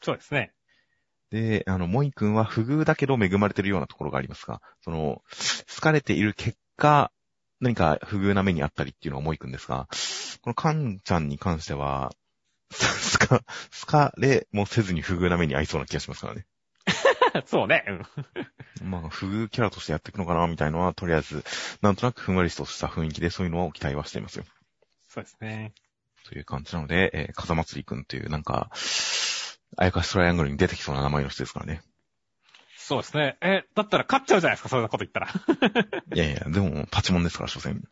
[0.00, 0.52] そうですね。
[1.30, 5.22] で、あの、モイ君は不遇だけど恵まれてるようなところがありますが、その、
[5.72, 7.12] 好かれている結果、
[7.60, 9.86] 何か不遇な目にあったりっていうのはモイ君ですが、
[10.40, 12.10] このカンちゃんに関しては、
[13.20, 13.44] 好か、
[13.82, 16.44] 好かれもせずに不遇な目に遭いそうな気がしますからね。
[17.46, 17.84] そうね。
[17.86, 18.06] うん。
[18.90, 21.44] まあ、不遇キャラとしてやっていくのかな、みたいのは、とりあえず、
[21.80, 24.44] なんとなくふんわりとした雰囲気でそういうのを期待はしていますよ。
[25.08, 25.72] そうですね。
[26.24, 28.70] という感じなので、えー、風祭りくんという、なんか、
[29.76, 31.82] あやかしトライアングルに出てきそうな名前の人ですからね。
[32.76, 33.38] そうですね。
[33.40, 35.28] え、だったら勝っちゃうじゃないですか、そんなこと言ったら。
[36.14, 37.82] いやいや、でも、パチモンですから、所詮。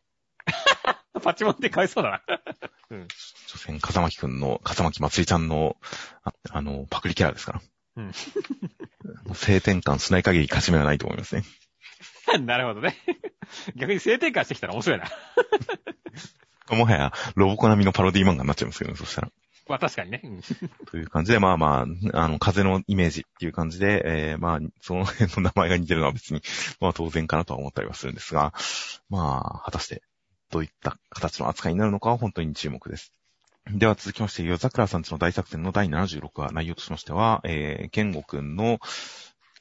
[1.22, 2.22] パチモンって買いそうだな。
[2.90, 3.08] うん。
[3.46, 5.76] 所詮、風巻くんの、風巻まつりちゃんの、
[6.24, 7.62] ああの、パクリキャラですから。
[8.00, 9.34] うん。
[9.34, 11.44] 性転換しない限り勝ち目はないと思いますね。
[12.40, 12.96] なるほどね。
[13.76, 15.06] 逆に性転換してきたら面白いな。
[16.70, 19.32] もはや、ロボコ並みのパロディ漫画になっちゃいますけどね、そしたら。
[19.68, 20.22] まあ確かにね。
[20.86, 26.42] という感じで、まあまあ、あの、風のイメージっていう感じで、えー、まあ、その辺の名前が似てるのは別に、
[26.80, 28.52] まあ当然かなとは思ったりはするんですが、
[29.08, 30.02] まあ、果たして、
[30.50, 33.12] どういった形の扱いになるのかは本当に注目です。
[33.72, 38.80] では続きまして、夜桜さんちの大作戦の第76話内容としましては、えー、健吾くんの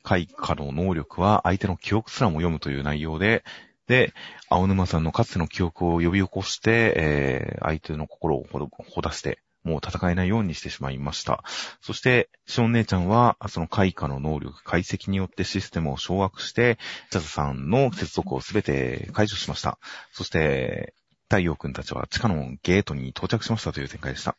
[0.02, 3.44] 開花の能力は相手の記憶すらも読むという内容で、
[3.88, 4.14] で、
[4.50, 11.44] 青沼さんのかつての記憶を呼び起こして、えー、相手の心をほだして、もう戦えないようにしてしまいました。
[11.82, 16.80] そして、シオン姉ちゃんは、その開花の能力、解析によってシステムを掌握して、
[17.12, 19.78] チャザさんの接続をすべて解除しました。
[20.12, 20.94] そして、
[21.30, 24.36] 太陽くんたちは地下のゲートに到着しましたという展開でした。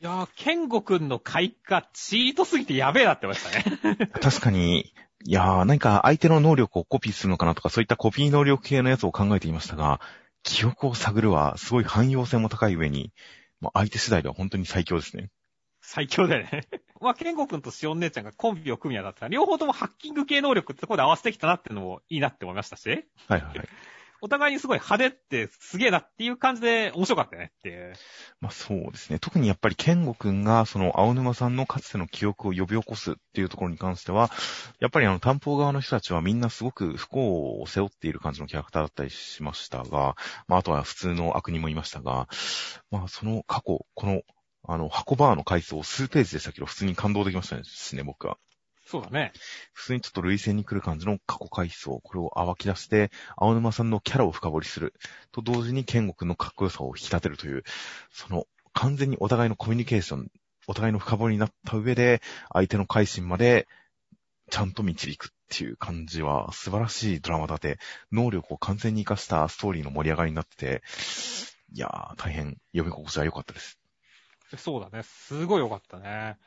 [0.00, 3.96] いやー、ケンゴくんの開花、チートすぎてやべえなってましたね。
[4.22, 4.92] 確かに、
[5.24, 10.00] いやー、何か相手の能力をコピーするのかなとか、そういったコピー能力系のやつを考えていましたが、
[10.44, 13.12] 記憶を探るはすごい汎用性も高い上に、
[13.60, 15.30] もう相手次第では本当に最強ですね。
[15.80, 16.68] 最強だよね。
[17.00, 23.68] まあ、ケンゴくんとシオン姉ちゃんがコンビを組み合わったら、両方ともハッキング系能力ってところで合わせてきたなっていうのもいいなって思いましたし、はいはいはい。
[24.20, 25.10] お互いにすごい派手っ
[25.46, 27.94] てすげえなっていう感じで面白かったねっていう。
[28.40, 29.18] まあそうですね。
[29.18, 34.30] 特にやっぱりケンゴくんが、その青沼さんのかつての記憶を呼び起こすっていうところに関しては、
[34.80, 40.16] やっぱりあの担保側の人たちはみんなすごく不幸を背負っている感じのキャラクターだったりしましたが、
[40.48, 42.28] まああとは普通の悪人もいましたが、
[42.90, 44.22] まあその過去、この、
[44.66, 48.36] あの、箱バーの回数数ページでしたけど、普通に感動できました、ね僕は。
[48.90, 49.32] そうだね。
[49.74, 54.94] 普通にちょっと類線に来る感じの過去回想、これを暴き出して、青沼さんのキャラを深掘りする。
[55.30, 57.64] と同時にケンゴくんのかっこよさを引き立てるという、
[58.10, 60.30] その完全にお互いのコミュニケーション、
[60.66, 63.68] お互いの深掘りになった上で、相手の改心まで
[64.50, 67.78] ちゃんと導くっていう感じは素晴らしいドラマだて、
[68.10, 70.82] 能力を完全に活かしたストーリーの盛り上がりになってて、
[71.74, 73.78] いやー、大変読み心地は良かったです。
[74.56, 75.02] そうだね。
[75.02, 76.38] すごい良かったね。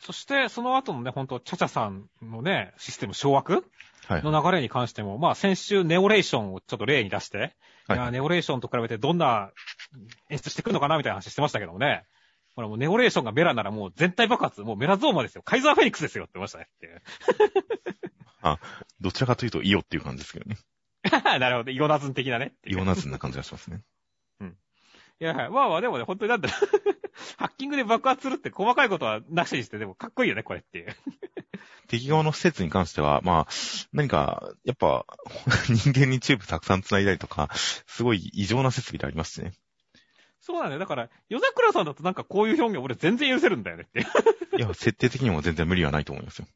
[0.00, 3.64] そして、その後のね、ほんと、チャチャさんのね、システム掌握
[4.06, 4.22] はい。
[4.22, 7.54] の流れに関しても、まあ先週ネオレーションをちょっと例に出して、
[7.88, 9.50] いはいや、ネオレーションと比べてどんな
[10.30, 12.04] 演出してくるのかなみたいな話してましたけどもね。
[12.56, 15.42] ほらもうネオレーションがメラならもう全体爆発、もうメラゾーマですよ。
[15.42, 17.02] カイザーフェニックスですよって言いましたねっていう。
[19.00, 20.56] どちらかというとイオっていう感じですけどね。
[21.38, 21.70] なるほど。
[21.70, 22.54] イオナズン的なね。
[22.66, 23.82] イオナズンな感じがしますね。
[25.20, 26.54] いや、まあまあでもね、本当になんだろ
[26.92, 26.97] う
[27.36, 30.96] ハッキングで爆発するって細かいことはなしにして、でもかっこいいよね、これっていう。
[31.88, 33.52] 敵側の施設に関しては、まあ、
[33.92, 35.06] 何か、やっぱ、
[35.68, 37.48] 人間にチューブたくさん繋いだりとか、
[37.86, 39.52] すごい異常な設備でありますしね。
[40.40, 40.78] そうだよ。
[40.78, 44.00] だから、夜桜さんだとなんかこういう表現俺全然許せるんだよねって
[44.56, 46.46] いや、設定的にも全然無理はないと思いますよ。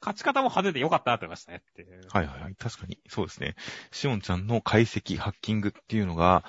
[0.00, 2.00] 勝ち方も派手でよかったなと思いましたねっていう。
[2.08, 2.54] はいはいはい。
[2.54, 3.54] 確かに、そうですね。
[3.92, 6.44] シオンちゃんの解析、ハッキングっていうのが、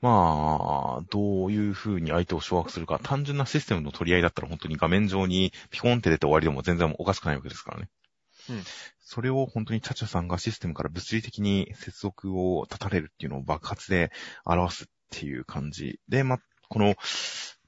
[0.00, 7.88] まあ、どういう風に相手を掌握するか、単純なシステムの取り合いだったら本当に画面上にピコンって出て終わりでも全然おかしくないわけですからね。
[8.50, 8.62] うん
[9.12, 14.10] それを本当にチャチャさんがシステムから物理的に接続を断たれるっていうのを爆発で
[14.46, 16.00] 表すっていう感じ。
[16.08, 16.38] で、まあ、
[16.70, 16.94] この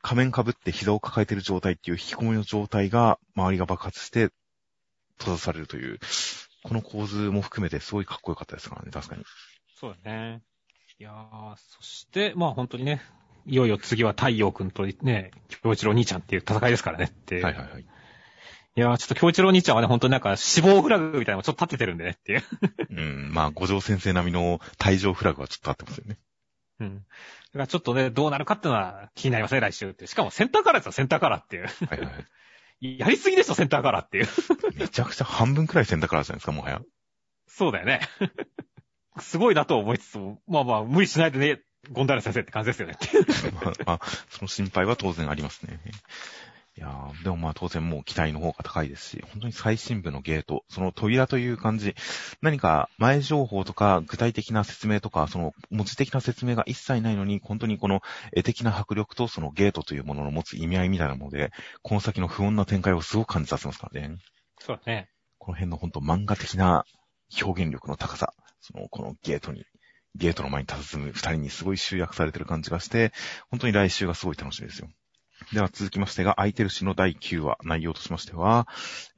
[0.00, 4.30] 仮面被って膝を抱えてる状態っていう引き込みの状態が周りが爆発して
[5.18, 5.98] 閉ざされるという、
[6.62, 9.24] この構図も含めてすごいかっこよかったですからね、確かに。
[9.78, 10.42] そうだね。
[10.98, 13.02] いやー、そして、まあ本当にね、
[13.46, 17.42] いよいよ次は太陽くんとね、京一郎兄ちゃんっていう戦いですからねって。
[17.42, 17.82] はいはいはい。
[17.82, 22.42] いやー、ちょっと京一郎兄ちゃんはね、本当になんか死亡フラグみたいなのもちょっと立ててるんでねっていう。
[22.90, 26.18] うん、まあ、五条先生並みの退場フラグはちょっとあってますよね。
[26.80, 26.96] うん。
[26.96, 30.06] だからちょっとね、どうなるかっていうのは気になりますね、来週って。
[30.06, 31.66] しかもセンターカラーですよ、センターカラーっていう。
[31.66, 32.26] はいはいはい。
[32.80, 34.28] やりすぎでしょ、センターカラーっていう。
[34.74, 36.82] めちゃくちゃ半分くらい選択からじゃないですか、もはや。
[37.46, 38.00] そうだよね。
[39.20, 41.60] すごいなと思いつつも、まあまあ、無理しないでね、
[41.92, 42.96] ゴンダラ先生って感じですよね
[43.86, 44.00] まあ、
[44.30, 45.78] その心配は当然ありますね。
[46.76, 51.94] いやーでもまあ当然もう期待の方が高いですし、本当に最新部のゲート、その扉という感じ、
[52.42, 58.02] 何か前情報とか具体的な説明とか、その文字的な説明が一切ないのに、本当にこの
[58.32, 61.52] 絵的な迫力とそのゲートというものの持つ意味合いみたいなもので、
[61.82, 64.16] この先の不穏な展開をすごく感じさせますからね。
[64.58, 65.08] そうだね。
[65.38, 66.84] この辺の本当漫画的な
[67.40, 69.64] 表現力の高さ、そのこのゲートに、
[70.16, 73.12] ゲートの前に佇む二人にすごい集約されてる感じがして、
[73.48, 74.88] 本当に来週がすごい楽しみですよ。
[75.52, 78.66] では続きましてが、空いてる詩の第9話、内容としましては、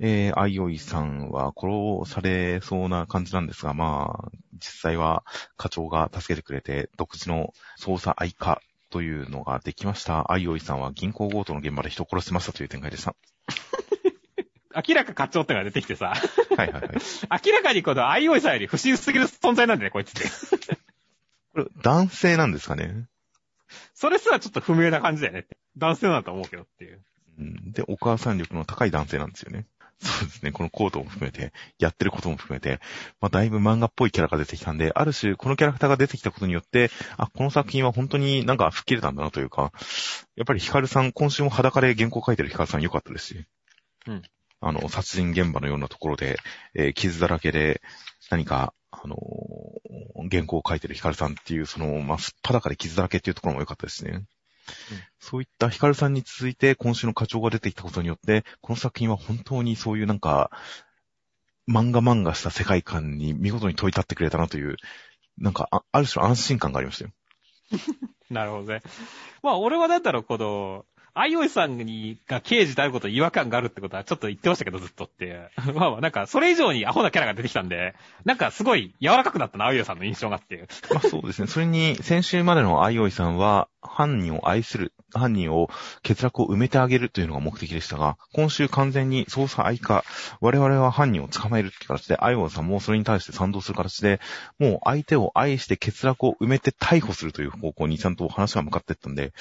[0.00, 5.24] えー、アイオイさんは殺されそうな感じなんですが、まあ、実際は
[5.56, 8.60] 課長が助けてくれて、独自の捜査愛化
[8.90, 10.30] というのができました。
[10.32, 13.14] アイオイさんは銀行強盗の現場で人を殺してましたという展開でした。
[14.88, 16.14] 明らか課長ってのが出てきてさ、
[16.56, 16.82] はいはいはい。
[17.46, 20.12] 明らかにこのアイオイさんより不審すぎる存在なんだよね、こいつっ
[20.60, 20.76] て。
[21.54, 23.06] これ、男性なんですかね？
[23.94, 25.46] それすらちょっと不明な感じだよね。
[25.76, 27.02] 男性なんだと思うけどっていう。
[27.38, 29.66] うんで、お母さん力の高い男性なんですよね。
[29.98, 30.52] そうですね。
[30.52, 32.80] このコートも含めて、やってることも含めて、
[33.20, 39.72] まあ、だいぶ漫画っぽいキャラが出てきたんで、ある種、このキャラクターが出てきたことによって、あ、この作品は本当になんか吹っ切れたんだなというか、
[40.36, 43.46] やっぱりヒカルさん、今週も裸で原稿書いてるヒカルさん良かったですし、
[44.06, 44.22] うん。
[44.60, 46.38] あの、殺人現場のようなところで、
[46.74, 47.80] えー傷だらけで、
[48.30, 54.24] 何か、あのー原稿を書いてるヒカルさんっていう、その、まあ、すっぱだかで傷だらけっていうところも良かったですね。
[55.18, 60.50] そういったヒカルさんに続いて今週の課長が出てきたことによって、この作品は本当にそういうなんか、
[61.68, 64.76] 漫画漫画した世界観に見事に問い立ってくれたなという、
[65.38, 67.10] なんか、あある種の安心感がありましたよ。
[68.30, 68.82] なるほどね。
[69.42, 70.86] まあ、俺はなんだろう、この、
[71.18, 75.48] アイオイさんに、が刑事であることに違和感があるってことはちょっと言ってましたけど、ずっとって。
[75.74, 77.94] まあまあ、なんか、それ以上にアホなキャラが出てきたんで、
[78.26, 80.68] なんかすごい柔らかくなったな、アイオイさんの印象がっていう。
[80.92, 81.48] まあそうですね。
[81.48, 85.70] それに、先週までのアイオイさんは、犯人を愛する、犯人を、
[86.06, 90.04] 欠落を埋めてあげるというのが目的でしたが、今週完全に捜査愛化、
[90.42, 94.20] 我々は犯人を捕まえるって形で、アイオイさんもそれに対して賛同する形で、
[94.58, 99.32] もう相手を愛して欠落を埋めて逮捕するという方向にちゃんと話が向かっていったんで、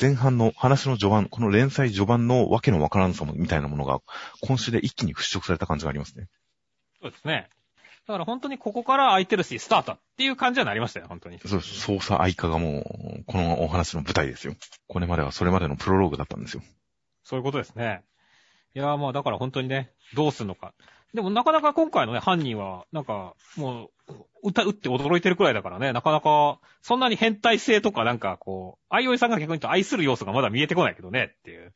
[0.00, 4.00] 前半の話の序盤、この連載序盤のわけのわからんさもみたいなものが、
[4.42, 6.28] 今週で一気に払拭された感じがありますね。
[7.02, 7.48] そうですね。
[8.06, 11.38] だから本当にここから空いてるし、スタートっていう感じはなりましたよ、本当に。
[11.40, 11.90] そうです。
[11.90, 12.80] 捜査愛化がも
[13.20, 14.54] う、このお話の舞台ですよ。
[14.86, 16.62] これまではそれまでのプロローグだったんですよ。
[17.22, 18.02] そういうことですね。
[18.74, 20.72] いやーまあだから本当にね、どうすんのか。
[21.14, 31.74] でもなかなか今回のね、犯人は、なんか、もう、歌、打って驚いてるくらいだからね、なかなか、そんなに変態性とかなんかこう、アイオイさんが逆に言うと愛する要素がまだ見えてこないけどね、っていう。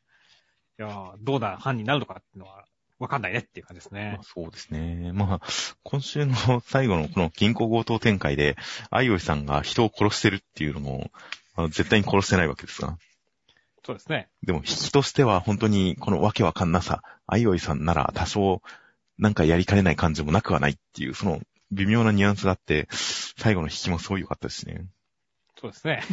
[0.79, 2.65] いやーどうだ、犯人になるのかっていうのは、
[2.99, 4.23] わかんないねっていう感じですねまあ。
[4.23, 5.11] そうですね。
[5.13, 5.41] まあ、
[5.83, 8.55] 今週の最後のこの銀行強盗展開で、
[8.91, 11.11] アイオイさんが人を殺してるっていうのも、
[11.55, 12.97] あの絶対に殺してないわけですが。
[13.85, 14.29] そうですね。
[14.43, 18.61] でも、引きとしては本当にこのわけわかんなさ、アイオイさんなら多少、
[19.17, 21.39] なんかやりかねない感じもなくはないっていう、その
[21.71, 24.85] 微妙なニュアンスがあって、最後の引きもすごい良かったですね。
[25.59, 26.03] そうですね。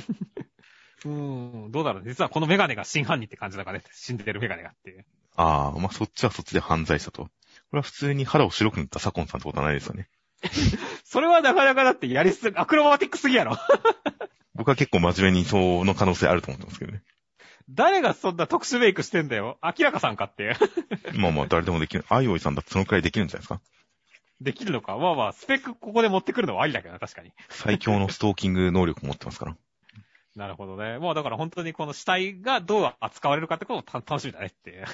[1.04, 2.02] うーん、どうだろう。
[2.04, 3.84] 実はこのメガネが真犯人って感じだからね。
[3.92, 5.06] 死んでるメガネがっていう。
[5.36, 7.24] ああ、まあそっちはそっちで犯罪者と。
[7.24, 7.30] こ
[7.72, 10.08] れは普通に肌を白く塗ったサコンさんってことはないですよね。
[11.04, 13.56] それはなかなかだってやりすぎ、アクロバティックすぎやろ。
[14.54, 17.02] 僕は結構真面目にその可能性あると思ってますけどね。
[17.72, 19.58] 誰がそんな特殊メイクしてんだよ。
[19.62, 20.56] 明らかさんかって。
[21.14, 22.04] まあまあ誰でもできる。
[22.08, 23.60] アイオイさんだってそのくらいできるんじゃないですか？
[24.40, 24.96] できるのか？
[24.96, 27.32] まあまあ、スペックここで持ってくるのはありだけどな、確かに。
[27.48, 29.56] 最強のストーキング能力持ってますから。
[30.36, 30.98] なるほどね。
[30.98, 34.84] もうだから本当にこの死体がどう扱われるかってことをた楽しみだねって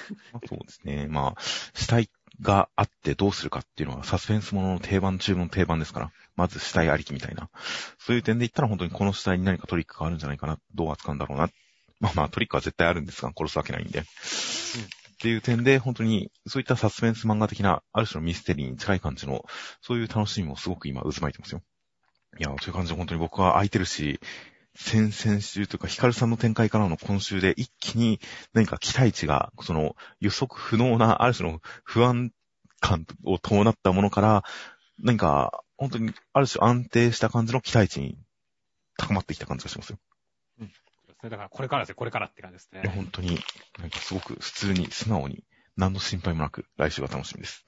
[0.47, 1.07] そうですね。
[1.07, 1.41] まあ、
[1.73, 2.09] 死体
[2.41, 6.11] があってどうするかっていうのはサスペンスものの定番中の定番ですから。
[6.35, 7.49] まず死体ありきみたいな。
[7.97, 10.59] そういう点で言ったら本当にこの死体に何かトリックがあるんじゃないかな。
[10.75, 11.49] どう扱うんだろうな。
[11.99, 13.99] まあまあトリックは絶対あるんですが、殺すわけないんで。
[13.99, 14.03] っ
[15.19, 19.45] ていう点で、本当に、そういったサスペンス漫画的な、ある種のミステリーに近い感じの、
[19.81, 21.63] そういう楽しみもすごく今渦巻いてますよ。
[22.39, 24.19] いや、という感じで本当に僕は空いてるし、
[24.75, 28.19] 先々週というか、ヒカルさんの展開からの今週で一気に
[28.53, 32.31] 何か期待値が、その予測不能な、ある種の不安
[32.79, 34.43] 感を伴ったものから、
[34.99, 38.19] 何か、本当にある種安定した感じの期待値に
[38.97, 39.97] 高まってきた感じがしますよ。
[41.29, 42.89] だからこれからですよ、これからって感じですいや、ね。
[42.89, 43.39] 本当に、
[43.79, 45.43] なんかすごく普通に素直に、
[45.75, 47.63] 何の心配もなく、来週が楽しみです。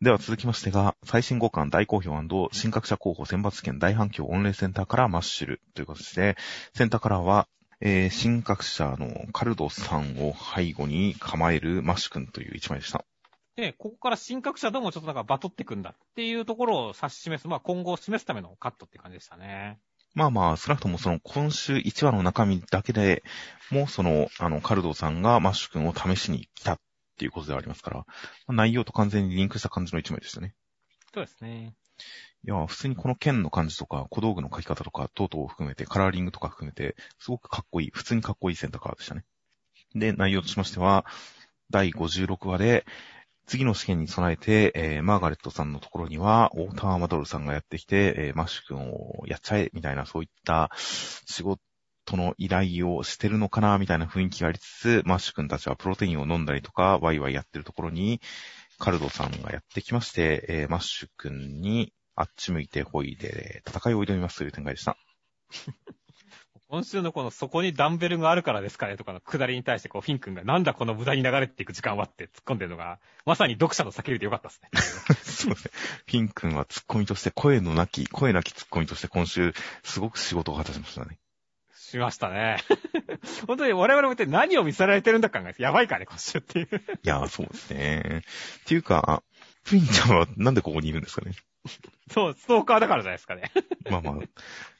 [0.00, 2.12] では続きましてが、最新5巻大好評
[2.52, 6.36] 新格者候補選抜権大反響御礼センターカラーマッシュルという形で、
[6.74, 7.48] センターカラーは、
[7.80, 13.04] えー、新格者のカルドさんを背後に構えるマッシュ君という一枚でした。
[13.56, 19.78] で、ここから新格者ともちょっとなんかバトっていくんだっていうところを指し示す、まあ今後を示すためのカットって感じでしたね。
[20.14, 23.22] まあまあ、少なくともその今週1話の中身だけで
[23.70, 26.80] もうその、あの、カルドさんがマッシュ君を試しに来たっ
[27.18, 28.04] ていうことではありますから、ま
[28.48, 30.54] あ内容と完全にリンクした感じの一枚でしたね。
[31.12, 31.74] そうですね。
[32.46, 39.24] いや、普通にこの剣の感じとか、小道具の書き方とか、等々を含めて、カラーリングとか含めて、すごくかっこいい、普通にかっこいいセンターカラーでしたね。
[39.94, 41.06] で、内容としましては、
[41.70, 42.84] 第56話で、
[43.46, 51.60] 次の試験に備えて、えーマーガレットさんのところには、オーターマドルさんがやってきて、えーマッシュ君をやっちゃえ、みたいな、そういった仕事
[52.12, 58.20] の依頼をしてるのかな、みたいな雰囲気がありつつ、マッシュ君たちはプロテインを飲んだりとか、ワイワイやってるところに、
[58.78, 64.96] カルドさんがやってきまして、えーマッシュ君に、あっち向いてほいで、戦いを挑みますという展開でした。
[66.74, 74.70] 今週のこのそこにダンベルがあるからですかねとかの下りに対してこうフィン君がなんだこの無駄に流れていく時間はって突っ込んでるのが、まさに読者の叫びでよかったですね。
[75.22, 75.70] そうですね。
[76.04, 79.54] フィン君はツッコミとして、声のなき、声なきツッコミとして今週、
[79.84, 81.16] すごく仕事を果たしましたね。
[81.76, 82.56] しましたね。
[83.46, 86.68] 本当に我々も一体何を見せられてるんだか考え、やばいかね、今週っていう。
[87.04, 88.22] いや、そうですね。
[88.62, 89.22] っていうか、
[89.62, 91.34] フィンちゃんはなんでここにいるんですかね。
[92.10, 93.52] そう、ストーカーだからじゃないですかね。
[93.90, 94.14] まあまあ、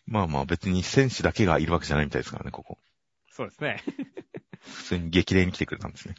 [0.07, 2.79] まあまあ別に戦士だけがいるわけじゃないみたいですからね、ここ。
[3.33, 3.83] そうですね。
[4.61, 6.15] 普通に激励に来てくれたんですね。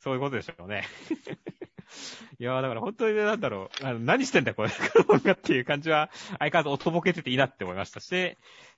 [0.00, 0.84] そういうことでしょうね。
[2.38, 8.10] いやーだから本当にねなんだろう、あの何してんだこれ、クローンがっていう感じは、相変わらずおとぼけてていいなって思いましたし、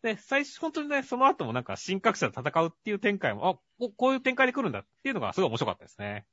[0.03, 6.25] で、最初本当にね、その後もなんか新格者と戦うっていう展開も、あ、ここういう展開で来るんだっていうのがすごい面白かったですね。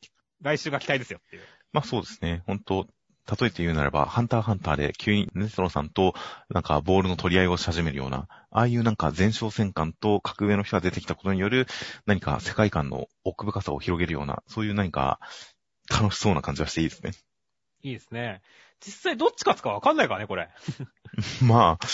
[0.41, 1.43] 来週が期待ですよっていう。
[1.73, 2.43] まあそうですね。
[2.47, 2.87] 本当
[3.27, 6.13] 例えて言うならば、ハンターハンターで急にネストロさんと、
[6.49, 11.67] なんかボールの取り合いをし始めるような、ああいうなんか前哨戦感と格上の人が出てきたことによる、
[12.05, 15.19] 何か世界観の奥深さを広げるような、そういう何か
[15.89, 17.11] 楽しそうな感じがしていいですね。
[17.81, 18.41] いいですね。
[18.85, 20.49] 実際どっち勝つかわかんないからね、これ。
[21.43, 21.87] まあ、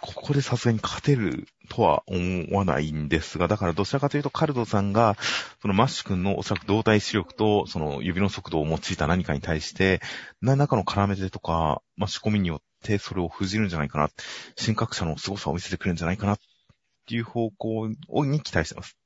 [0.00, 5.16] ここでさすがに勝てるとは思わないんですが、だからどちらかというとカルドさんが、
[5.60, 10.00] そのマッシュ君のおそらく動体視力と、その指の速度を用いた何かに対して、
[10.40, 14.10] 何らかの搦め手とか、まあ、仕込みによってそれを封じるんじゃないかな、
[14.56, 16.38] 神覚者の凄さを見せてくれるんじゃないかな、っ
[17.06, 18.99] ていう方向に期待してます。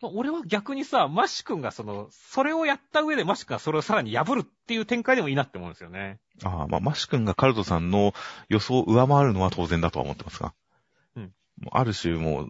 [0.00, 6.18] まあ、俺は逆にさ、マッシュ君がその、それをやった上でマッシュ君がそれをさらに破るっていう展開でもいいなって思うんですよね。
[6.42, 8.14] ああ、まあ、マッシュ君がカルドさんの
[8.48, 10.54] 予想を上回るのは当然だとは思ってますが。
[11.16, 11.32] うん。
[11.70, 12.48] ある種もう、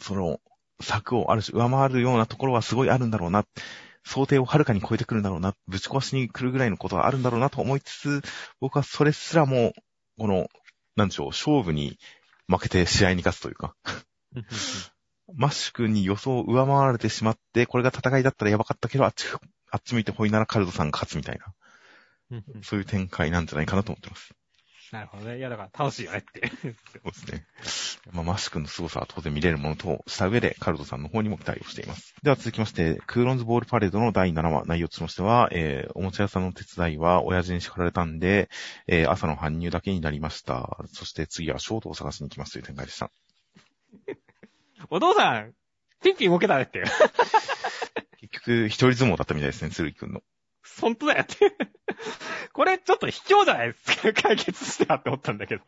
[0.00, 0.40] その、
[0.80, 3.44] 策をある種上回るようなところはすごいあるんだろうな。
[4.04, 5.54] 想定をはるかに超えてくるんだろうな。
[5.68, 8.22] ぶち壊しに来るぐらいのことはあるんだろうなと思いつつ、
[8.58, 9.74] 僕はそれすらも、
[10.18, 10.48] この、
[10.96, 11.98] なんでしょう、勝負に
[12.48, 13.76] 負けて試合に勝つというか
[15.34, 19.26] マッシュ君に予想を上回られてしまって、これが戦いだったらやばかったけど、あっち、
[19.70, 21.54] あっち向いてホイならカルドさんが勝つみたいな。
[22.62, 24.34] そういう展開なんじゃないかなと思ってます。
[24.92, 25.38] なるほどね。
[25.38, 26.48] いや、だから楽しいよねって。
[26.48, 27.46] そうですね。
[28.12, 32.14] まあ、マッシュ君の凄さは当然見れるものとした上で、カルドさんの方にも期待をしています。
[32.22, 38.50] では続きまして、クーロンズボールパレードの第7話、内容としましては、えー、おもちゃ屋さんの手伝いは親父に叱られたんで、
[38.88, 40.78] えー、朝の搬入だけになりました。
[40.92, 43.12] そして次はショートを探しに行きますという展開でした。
[44.88, 45.52] お父さん、
[46.02, 46.82] ピンピン動けたねって。
[48.20, 50.22] 結局、一人相撲だったみたいですね、鶴木くんの。
[50.80, 51.54] 本当だよって。
[52.52, 54.12] これちょっと卑怯じゃないですか。
[54.12, 55.62] 解決したって思ったんだけど。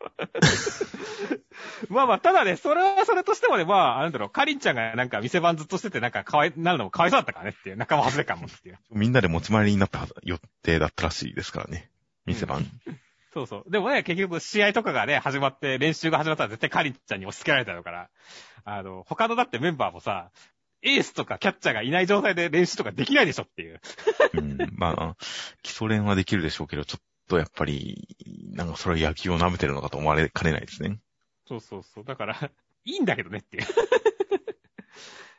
[1.89, 8.79] まあまあ、ただね、それはそれとしてもね、まあ、なんだろう、カリンちゃんがなんか店番ずっとしてて、なんかかわい、なるのもかわいそうだったからねっていう、仲間外れ感もっていう。
[8.91, 11.89] みんなで持ち回りになった予定だったらしいですからね。
[12.25, 12.65] 店番。
[13.33, 13.71] そうそう。
[13.71, 18.09] でもね、結局試合とかがね、始まって、練習が始まったら絶対カリンちゃんに押し付けられたのから、
[18.63, 20.29] あの、他のだってメンバーもさ、
[20.83, 23.81] エースとかキャッチャーがいない状態で練習とかできないでしょっていう。
[24.35, 25.15] うん、まあ、
[25.63, 28.07] 基礎練はできるでしょうけど、ちょっとやっぱり、
[28.51, 30.99] なんかそれは野球を舐めてるのかと思われかねないですね。
[31.47, 32.03] そうそうそう。
[32.03, 32.51] だから、
[32.85, 33.63] いいんだけどねっていう。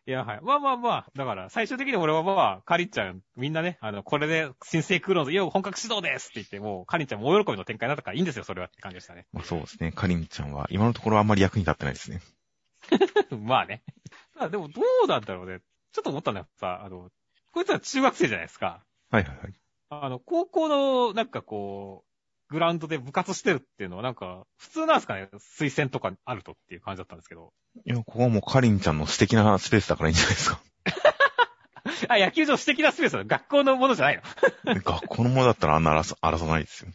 [0.06, 0.40] いや、はい。
[0.42, 9.26] まあまあまあ、だから、最終的に俺はまあ、カリンちゃん、みんなね、あの、これで、新生クローズ、いや、本格指導ですって言って、もう、カリンちゃんも大喜びの展開だったからいいんですよ、それはって感じでしたね。
[9.32, 9.92] まあそうですね。
[9.92, 12.20] カリンちゃんは、今のところあんまり役に立ってないですね。
[13.40, 13.82] まあね。
[14.34, 15.60] まあでもどうなんだろうね。
[15.92, 16.46] ちょっと思ったんだよ。
[16.60, 17.10] さ、あの、
[17.52, 18.84] こいつは中学生じゃないですか。
[19.10, 19.54] はいはいはい。
[19.88, 22.13] あの、高校の、なんかこう、
[22.50, 25.28] グラウンドで部活してるっていうのはなんか、普通なんですかね？
[25.58, 27.52] 推薦とかあるとっていう感じだったんですけど。
[27.84, 30.60] いや、ここはもうカリンちゃんの素敵なスペースだからいいんじゃないですか。
[32.08, 33.24] あ、野球場素敵なスペースだ。
[33.24, 34.16] 学校のものじゃない
[34.64, 34.74] の？
[34.82, 35.98] 学校のものだったらあんな荒
[36.30, 36.92] らさないですよ。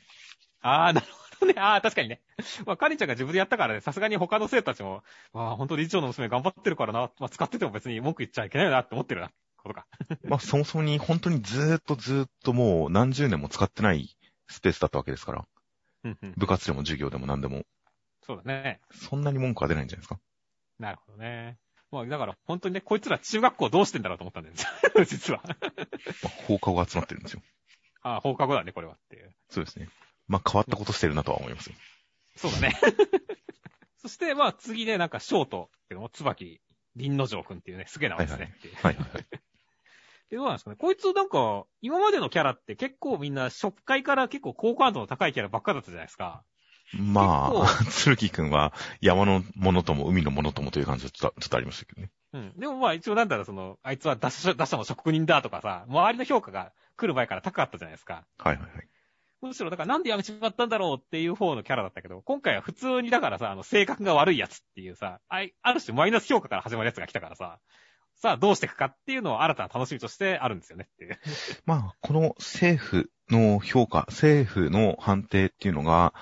[0.62, 1.20] ああ、なるほど。
[1.48, 2.22] ね、ああ、確かにね。
[2.66, 9.88] まあ、カリンちゃんが自分でやったからね、さすがに他の生徒たちも、まあ、本当理事長の娘頑張ってるからな、まあ、使ってても別に文句言っちゃいけないよなって思ってるな、ことか。
[10.28, 14.18] まあ、そもそもに本当にずーっとずーっともう何十年も使ってない
[14.50, 15.48] スペースだったわけですから。
[16.04, 17.64] うんうん、部活でも授業でも何でも。
[18.22, 18.80] そうだね。
[18.92, 20.20] そんなに文句は出ないんじゃないですか？
[20.80, 21.58] なるほどね。
[21.92, 24.56] まあ、だから本当にね、こいつら中学校どうしてんだろうと思ったんだよ、
[25.06, 25.42] 実は。
[25.44, 25.56] ま
[26.26, 27.42] あ、放課後集まってるんですよ。
[28.02, 29.34] ああ、放課後だね、これはっていう。
[29.50, 29.90] そうですね。
[30.28, 31.76] まあ、変わったことしてるなとは思いますよ。
[32.36, 32.76] そうだね。
[33.98, 36.62] そして、まあ、次ね、なんか、ショートっていうのも、椿、
[36.96, 38.56] 林之丞くんっていうね、すげえ名前ですね。
[38.82, 39.24] はいはい、はいはい。
[39.24, 39.29] で、
[40.32, 40.76] どうなんですかね。
[40.78, 46.44] こいつなんか、今までのキャラって結構みんな、初回から結構好感度の高いキャラばっかだったじゃないですか。
[46.94, 52.12] まあ、 鶴木くんは山のものとも海のものともという感じはちょっとありましたけどね。
[52.34, 52.54] うん。
[52.58, 58.26] でもまあ一応なんだろう、その、あいつは打者打者の職人だとかさ、周りの評価が来る前から高かったじゃないですか。
[58.38, 58.90] はいはいはい。
[59.42, 67.60] むしろ、だからなんで辞めちまったんだろうっていう方のキャラだったけど、今回は普通にだからさ、あの、性格が悪いやつっていうさ、あある種マイナス評価から始まるやつが来たからさ、
[68.20, 71.18] さあどうしていくかっていうのを新たな楽しみとしてあるんですよねっていう。
[71.66, 76.14] まあ、この政府の評価、政府の判定っていうのが、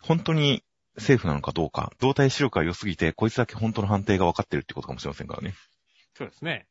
[0.00, 0.64] 本当に
[0.96, 5.54] 政府なのかどうか、動体視力が良すぎて、こいつだけ本当の判定が分かってるってことかもしれませんからね。
[6.14, 6.66] そうですね。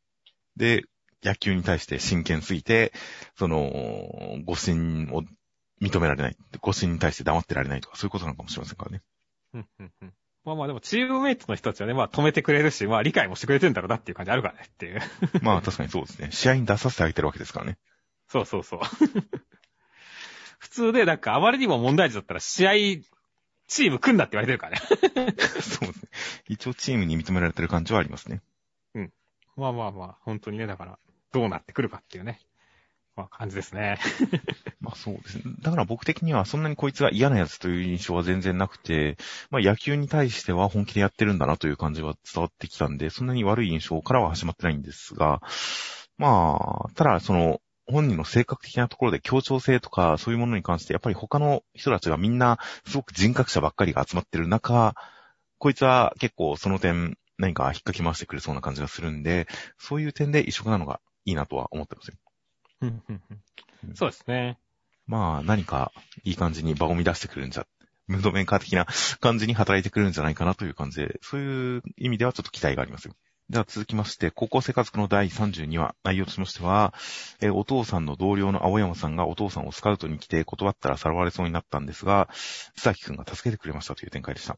[0.57, 0.83] で、
[1.23, 2.91] 野球に対して真剣すぎて、
[3.37, 3.71] その、
[4.43, 5.23] 誤信を
[5.81, 6.37] 認められない。
[6.59, 9.01] 誤信に対して黙ってられないとか、そういうことなのかもしれませんからね。
[10.45, 10.59] うんうんうん。
[10.59, 15.01] まあまあでも、チームメイトの人たちはね、まあ止めてくれるし、まあ理解もしてくれてるんだろうなっていう感じあるからねっていう。
[15.41, 16.29] まあ確かにそうですね。
[16.31, 17.77] 試合に出させてあげてるわけですからね。
[18.27, 18.79] そうそうそう。
[20.73, 22.71] 通で、なんかあまりにも問題児だったら試合、
[23.67, 25.35] チーム組んだって言われてるからね。
[25.61, 26.09] そうですね。
[26.47, 28.41] 一応チームに認められてる感じはありますね。
[29.55, 30.99] まあまあまあ、本当にね、だから、
[31.31, 32.39] どうなってくるかっていうね。
[33.15, 33.99] まあ感じですね。
[34.81, 35.43] まあそうですね。
[35.61, 39.17] だから僕的にはそんなにこいつが嫌なやつという印象は全然なくて、
[39.51, 45.41] まあ野球に対しては本気でやってるんだなという感じは伝わってきたんで、そんなに悪い印象からは始まってないんですが、
[46.17, 54.95] まあ、ただその、本人の性格的なところで協調性とかそういうものに関して、やっぱり他の人たちがみんなすごく人格者ばっかりが集まってる中、
[55.59, 59.47] こいつは結構その点何か引っかき回してくれそうな感じがするんで、
[59.77, 62.15] そういう点で異色なのがいいなとは思ってますよ。
[63.95, 64.57] そうですね。
[65.07, 65.91] まあ、何か
[66.23, 67.65] いい感じに場を乱してくるんじゃ、
[68.07, 68.87] ムードメーカー的な
[69.19, 73.15] 感じに働いてくるんじゃないかなという感じで、そういう意味ではちょっと期待がありますよ。
[73.49, 76.93] では続きまして、高校生活の第32話、内容としましては、
[77.41, 82.29] えーお父さんの同僚の青山さんがお父さんをスカウトに来て断ったらさらわれそうになったんですが、
[82.77, 84.53] 須崎くんが助けてくれましたという展開でした。
[84.53, 84.57] い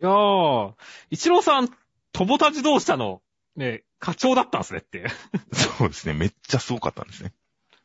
[0.00, 0.72] やー、
[1.10, 1.68] 一郎さん、
[2.12, 3.20] 友達同士の、
[3.56, 5.08] ね、課長だったんですねっていう。
[5.52, 7.32] そうですね、めっちゃすごかったんですね。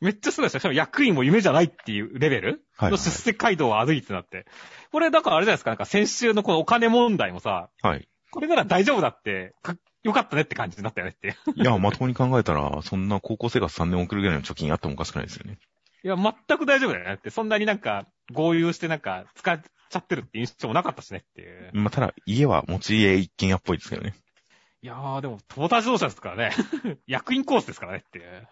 [0.01, 0.59] めっちゃすごいですよ。
[0.61, 2.91] しかも役員も夢じゃないっていうレベルはい、はい。
[2.91, 4.45] の出世街道を歩いてなって。
[4.91, 8.07] これ、だからあれじゃないですか、なんか先週のこのお金問題もさ、はい。
[8.31, 11.35] これなら大丈夫だって、かよかったねって感じになったよねっていう。
[11.55, 15.57] いや、まともに考えたら、そんな高校生活3年送るぐらいの貯金あってもおかしくないですよね。
[16.03, 17.29] いや、全く大丈夫だよねって。
[17.29, 19.59] そんなになんか、合流してなんか、使っ
[19.89, 21.71] ちゃってるって印象もなかったしねっていう。
[21.73, 24.15] まあ、ただ、家は持ち家一軒家っぽいですけどね。
[24.81, 26.51] いやー、でも、友達同士ですからね。
[27.05, 28.47] 役員コースですからねっていう。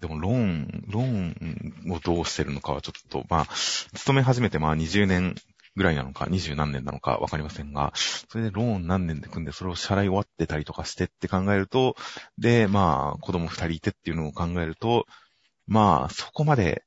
[0.00, 5.34] でも、ローン、ローンをどうしてるのかはちょっと、まあ、勤め始めてまあ20年
[5.74, 11.96] ぐらいなのか、20何年なのかわかりませんが、それでローン何年で組んで、それを支払い終わってたりとかしてって考えると、
[12.36, 15.06] で、まあ、子供二人いてっていうのを考えると、
[15.66, 16.84] まあ、そこまで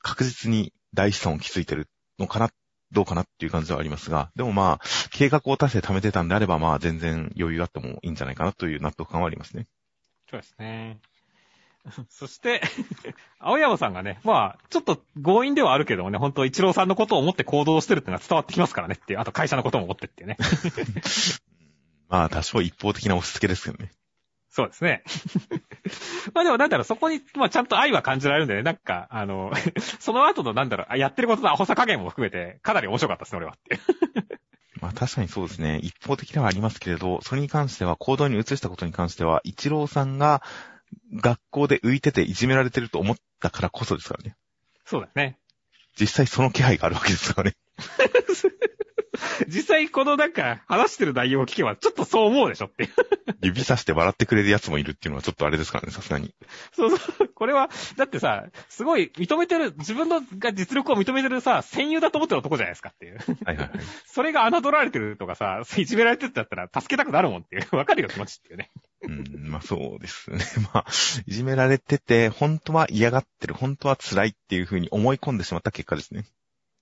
[0.00, 2.48] 確実に大資産を築いてるのかな、
[2.92, 9.66] どうかなっていう感じはありますが、でもまあ、計画を立てて貯めてたんであれば、まあ、全然余裕あってもいいんじゃないかなという納得感はありますね。
[10.30, 11.00] そうですね。
[12.10, 12.60] そして、
[13.38, 20.36] 青山さんがね、まあ、ちょっと強引ではあるけどもね、本当一郎さんのことを思って行動してるっていうのは伝わってきますからねっていう、あと会社のことも思ってっていうね。
[22.08, 23.90] まあ、多少一方的な押し付けですけどね。
[24.50, 25.02] そうですね。
[26.34, 29.52] まあでもなんだろう、そこに、まあちゃんと愛は感じられるんでね、なんか、あの、
[30.00, 33.78] その後のなんだろう、あやってることのアホさ加減も含めて、かなり面白かったですね、俺はって。
[34.80, 35.78] まあ確かにそうですね。
[35.82, 40.42] 一方的ではありますけれど、それに関しては、行動に移したことに関しては、一郎さんが
[41.14, 44.36] 学校で浮いてていじめられてると思ったからこそですからね。
[44.84, 45.38] そうだね。
[45.98, 47.56] 実際その気配があるわけですからね。
[49.48, 52.88] 実際このなんか、話してる内容を聞けば、ちょっとそう思うでしょって。
[53.42, 56.34] 指さして笑ってくれる奴もいるっていうのはちょっとあれですからね、さすがに。
[56.72, 57.28] そうそう。
[57.28, 63.18] これは、だってさ、すごい認めてる、自分のが実力を認めてるさ、戦友だと思ってる男じゃないですかっていう。
[63.44, 63.70] はいはいはい。
[64.06, 67.76] それが侮られてるとかさ、いじめられてるってだったら助けたくなるもんっていう。
[67.76, 68.70] わかるよ気持ちっていうね。
[69.02, 70.38] うん、まあそうですね。
[70.72, 70.86] まあ、
[71.26, 76.24] いじめられてて、本当は嫌がってる、本当は辛いっていうふうに思い込んでしまった結果ですね。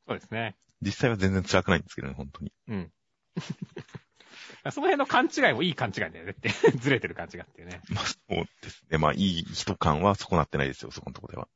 [0.07, 0.55] そうですね。
[0.83, 2.53] 実際は全然辛くないんですけどね、本当に。
[2.69, 2.93] うん。
[4.71, 6.49] その辺の勘違いもいい勘違いだよねって。
[6.79, 7.81] ずれてる感じがっていうね。
[7.89, 8.99] まあそうですね。
[8.99, 11.49] まあいい人感は損なってないですよ、そこのところでは。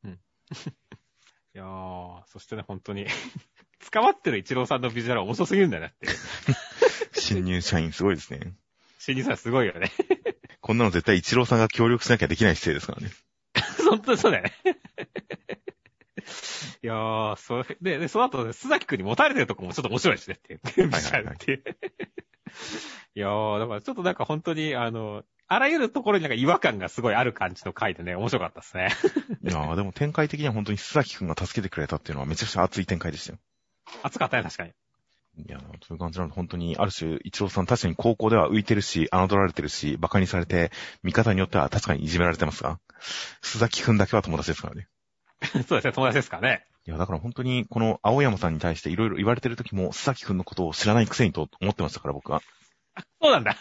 [1.55, 3.07] いやー、そしてね、本当に、
[3.91, 6.15] 捕まってる一郎さんのビジュアルは面白すぎるんだよなっていう。
[7.13, 8.55] 新入社員すごいですね。
[8.99, 9.91] 新人さんすごいよね。
[10.61, 13.11] こんなの絶対一郎さんが協力しなきゃできない姿勢ですからね。
[13.91, 14.53] 本当にそうだよね。
[16.83, 20.61] いやー、それ、で、で、その後、ね、須崎くんに持たれてるとこもちょっと面白いしねっていう。
[20.91, 21.65] はいはいはいっていう。
[23.15, 28.91] いやー、だからちょっとなんか本当に、あの、あらゆるところになんか違和感がすごいある感じの回でね、面白かったですね。
[29.43, 33.39] いやーでも展開的には本当に須崎くんが助けてくれたっていうのはめちゃくちゃ熱い展開でしたよ。
[34.05, 34.73] 熱かったね、確かに。
[35.39, 40.71] いやーそういう感じなので本当に、ある種、一郎さん確かに高校では浮いてるし、侮られてるし、馬鹿にされて、
[41.03, 42.79] 見方によっては確かにいじめられてますが、
[43.43, 44.89] 須崎くんだけは友達ですからね。
[45.67, 46.67] そうですね、友達ですからね。
[46.87, 52.43] いや、だから本当に、この青山さんに対していろいろ言われてる時も、須崎くんのことを知らないくせにと思ってましたから、僕は。
[53.21, 53.57] そうなんだ。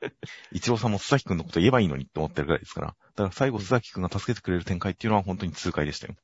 [0.52, 2.86] 一郎さんも須崎くんのこと言えばいいのにって思ってるぐらいですから。
[2.88, 6.14] だから最後須崎くんが助けてくれる展開っていうのは本当に痛快でしたよ。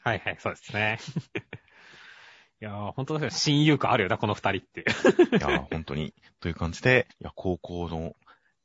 [0.00, 0.98] はいはい、そうですね。
[2.62, 4.80] いやー、本当だ親友感あるよな、この二人って。
[4.80, 4.84] い
[5.34, 6.14] やー、本当に。
[6.40, 8.14] という感じで、いや、高校の、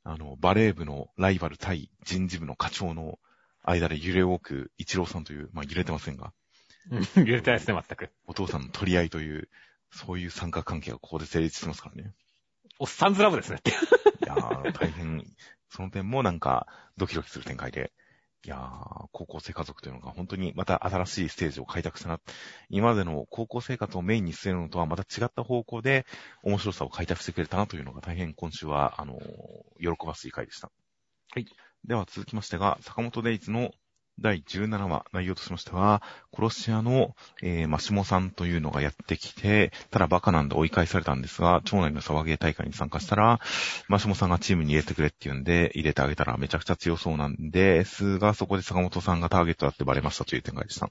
[0.02, 3.18] あの、バレー部のライバル対人事部の課長の
[3.62, 6.32] 間で揺れ動く一郎さんという、まあ揺れてませんが、
[6.90, 8.10] うん揺れてないですね、全く。
[8.26, 9.48] お父さんの取り合いという、
[9.90, 12.12] そういう三角関係がここで成立してますからね。
[12.78, 13.70] おっさんずラブですねって。
[13.70, 13.74] い
[14.26, 15.24] やー、大変、
[15.68, 16.66] その点もなんか、
[16.96, 17.92] ドキドキする展開で、
[18.44, 22.20] いやー、高校生家族というのが本当にまた新しいステージを開拓したな。
[22.70, 26.06] 今までの高校生活をメインに据えるのとはまた違った方向で
[26.42, 30.72] 面白さを開拓してくれたなというのが大変今週は、あのー、喜ばしい回でした。
[31.34, 31.46] はい。
[31.84, 33.72] では続きましてが、坂本デイズの
[34.20, 36.00] 第17話、内容としましては、
[36.32, 43.40] 殺し屋の、えー、マシモさんというのがやってきて、ただバカなんで追い返されたんですが、町内の騒げ大会に参加したら、
[43.88, 50.88] マシモさんがチームに入れてくれって言うんで、入れてあげたらめちゃくちゃ強そうなんですが、そこで坂本さんがターゲットだってバレましたという展開でした。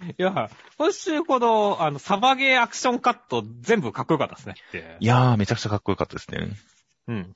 [0.00, 4.54] いや、今週この、あの、サバゲーアクションカット全部かっこよかったですね。
[5.00, 6.50] いやー、めちゃくちゃかっこよかったですね。
[7.08, 7.34] うん。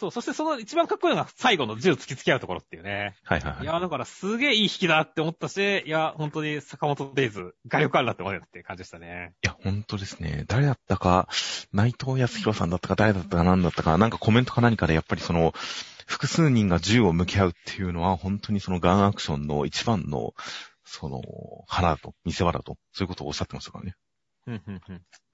[0.00, 3.14] そう、そしてその一番かっこいいのが最後の銃突きつけ合うところっていうね。
[3.22, 3.64] はいはいはい。
[3.64, 9.34] いや、だからすげえいい引きだって思ったし、いや、本当に坂本デイズ、画力あるなって思うよって感じでしたね。
[9.44, 10.44] いや、本当ですね。
[10.48, 11.28] 誰だったか、
[11.72, 15.52] 内藤康弘さんだったか、誰だったか何だったか、なんかコメントか何かで、やっぱりその、
[16.06, 20.34] 複数人が銃を向き合うっていうのは、本当にそのガンアクションの一番の、
[20.84, 21.20] その、
[21.68, 23.94] 花だと、見せ場だと、そういうことをおっしゃってましたからね。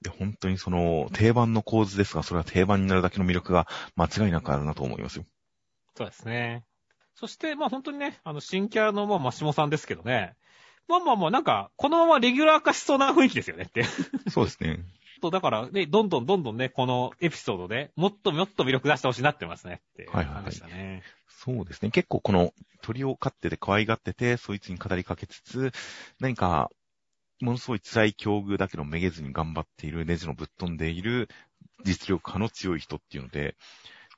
[0.03, 3.67] で、本当にその、定番の構図ですが、それは定番になるだけの魅力が
[3.97, 5.25] 間違いなくあるなと思いますよ。
[5.97, 6.65] そうですね。
[7.15, 10.35] そして、まあ本当にね、あの、新キャラの、まあ、マシモさんですけどね。
[10.89, 13.85] まあまあまあ、なんか、このままレギュラー化しそうな雰囲気ですよねって。
[14.29, 14.85] そうですね。
[15.21, 21.03] と、だから、ね、どんどんどんどんね、このエピソードでもっともっと魅力出してほしいなってますねってはいはいはい感じでしたね。
[21.29, 21.91] そうですね。
[21.91, 22.53] 結構この
[22.83, 25.73] 鳥を飼ってて可愛がってて、そいつに語りかけつつ、
[26.21, 26.71] 何か、
[27.41, 31.29] ものすごい辛い境遇だけどめげずに頑張っている、ネジのぶっ飛んでいる
[31.85, 33.57] 実力派の強い人っていうので、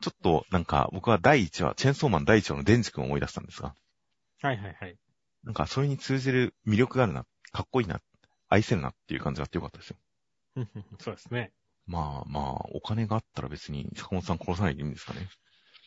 [0.01, 3.75] ちょっとなんか僕は第1話、チェーンソーマン第1話のデンジ君を思い出したんですが、
[4.41, 4.97] はいはいはい。
[5.43, 8.01] なんかそれに通じる魅力があるな、かっこいいな、
[8.49, 9.97] 愛せるなっていう感じがあってよかったですよ。
[11.01, 11.53] そうですね。
[11.87, 15.27] まあまあ、お金があったら別に坂本さん殺さないでいいんですかね。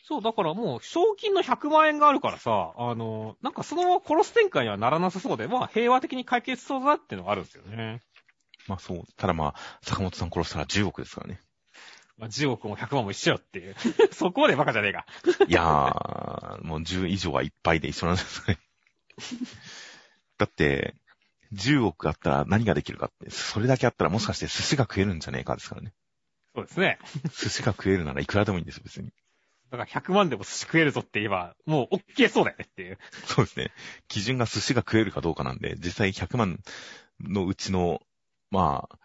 [0.04, 8.02] そう、だからもう、賞金の100万円があるからさ、あの、なんかそのまま殺す展開にはならなさそうで、まあ平和的に解決しそうだなっていうのがあるんですよね。
[8.68, 9.04] まあそう。
[9.18, 11.40] ただまあ、坂本さん殺したら10億ですからね。
[12.18, 13.76] まあ10億も100万も一緒よっていう。
[14.14, 15.06] そこまでバカじゃねえか。
[15.48, 18.58] いやー、もう10以上はいっぱいで一緒なんですね。
[20.38, 20.96] だって、
[21.54, 25.94] 10億あったら何ができるかって、それだけあったらもしかして寿司が食えるんじゃねえかですからね。
[26.56, 27.00] そうですね。
[27.38, 29.12] 寿司が食えるならいくらでもいいんですよ、別に。
[29.72, 33.00] だから100万でも寿司食えるぞって言えば、もう OK そうだよねっていう。
[33.26, 33.72] そうですね。
[34.10, 36.60] 基準が寿司が食えるかどうかなんで、実際100万
[37.22, 38.02] のうちの、
[38.52, 39.00] まあ、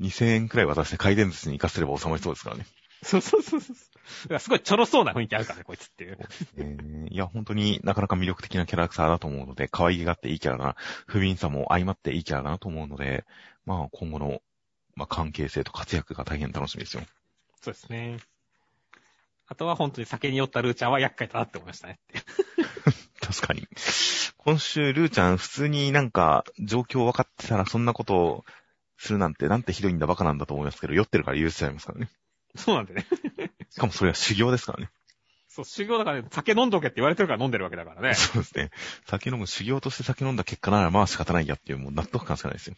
[0.00, 2.66] 2000円くらい渡して回転寿司に行かせれば収まりそうですからね。
[3.02, 4.38] そうそうそうそう。
[4.40, 6.18] すごいちょろそうな雰囲気あるからね、こいつっていう。
[6.56, 10.76] えーいや、本当になかなか魅力的なキャラクターだと思うので、可愛げがあっていいキャラだな、
[11.06, 13.24] 不憫さも相まっていいキャラだなと思うので、
[13.64, 14.42] まあ今後の、
[14.94, 17.02] まあ関係性と活躍が大変楽しみですよ。
[17.62, 18.18] そうですね。
[19.48, 22.22] あとは本当に酒に酔ったルーちゃんは厄介だなって思いましたねって。
[23.20, 23.66] 確かに。
[24.36, 28.44] 今週、ルーちゃん普通になんか状況分かってたらそんなことを
[28.98, 32.10] するなんて、なんてひどいんだバカなんだと思いますけど、酔ってるから許しちゃいますからね。
[32.56, 33.06] そうなんでね。
[33.70, 34.90] しかもそれは修行ですからね。
[35.48, 38.14] そう、修行だからね、酒飲んどけって言われてるから飲んでるわけだからね。
[38.14, 38.70] そうですね。
[39.06, 42.76] 酒飲む修行として酒飲んだ結果ならまあ仕方ないやっていうもう納得感しかないですよ。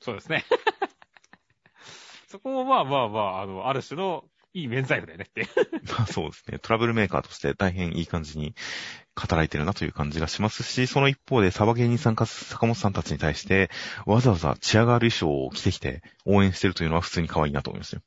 [0.00, 0.44] そうですね。
[2.28, 4.24] そこもまあまあまあ、あの、ある種の
[4.54, 5.48] いい免罪符だよねって。
[5.92, 6.58] まあそうですね。
[6.60, 8.54] トラブルメーカーとして大変いい感じに
[9.14, 13.68] 語られてるなという感じがしますし、その一方でサバゲーに参加する坂本さんたちに対して、
[14.06, 18.02] わざわざチアガール衣装を着てきて応援してるというのは普通に可愛いなと思いますよ。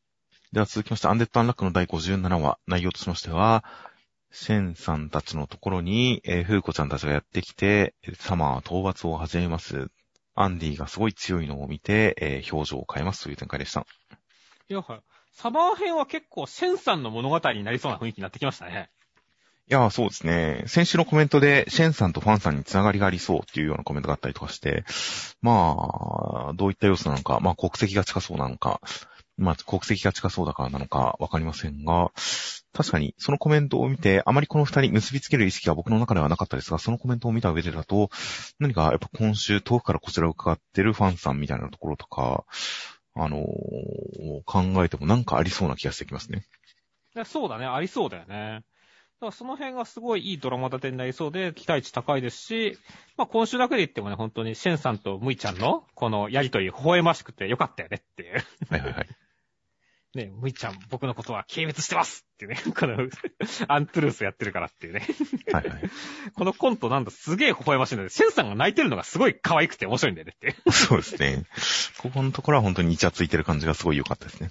[0.54, 3.66] では続きまして、アンデッド・アンラックの第57話、内容としましては、
[4.32, 9.90] シェンさんたちのところに、えー、フーコちゃんたちがやってきて、サマー討伐を始めます。
[10.36, 13.86] アンディがすごい強いのを見て、えー表情を変えますという展開でした。
[14.70, 15.02] いや、はい。
[15.38, 18.90] サマー編は結構、シェンさんの物語になりそうな雰囲気になってきましたね。
[19.70, 20.64] いや、そうですね。
[20.66, 24.84] 先週のコメントで、シェンさんとファンさんにつながりがありそうっていうようなコメントがあったりとかして、
[25.44, 25.76] ま
[26.50, 28.82] あ、どういった要素なのか、まあ国籍が近そうなのか、
[29.38, 32.12] まあ国籍が近そうだからなのかわかりませんが、
[32.74, 38.10] 確かにそのコメントを見て、あまりこの二人結びつける意識は僕の中ではなかったですが、そのコメントを見た上でだと、
[38.58, 42.46] 何かやっぱ今週遠くからこちらを伺ってるファンさんみたいなところとか、
[43.18, 43.48] あのー
[44.46, 46.46] 考えてもなんかありそうな気がしてきますね。
[47.26, 48.64] そうだね、ありそうだよね。
[49.20, 52.78] だからその辺がすごいいいドラマ立てになりそうで、期待値高いですし、
[53.18, 58.44] まあ今週だけで言ってもね、本当にシェンさんとムイちゃんの、このやりとり、微笑ましくてよかったよねっていう。
[58.70, 59.08] はいはいはい。
[60.18, 62.98] ね、ムイちゃん、僕のことは軽蔑してますっていうね、 この、
[63.68, 65.08] アントゥルースやってるからっていうね。
[65.54, 65.82] はいはい。
[66.36, 68.10] このコントなんだ、すげえ微笑ましいんだよ。
[68.10, 70.56] シェンさんが泣いてるのがすごい可愛くて面白いんだよねって。
[70.72, 71.46] そうですね。
[72.00, 74.50] ここのところは本当にイチャついてる感じがすごい良かったですね。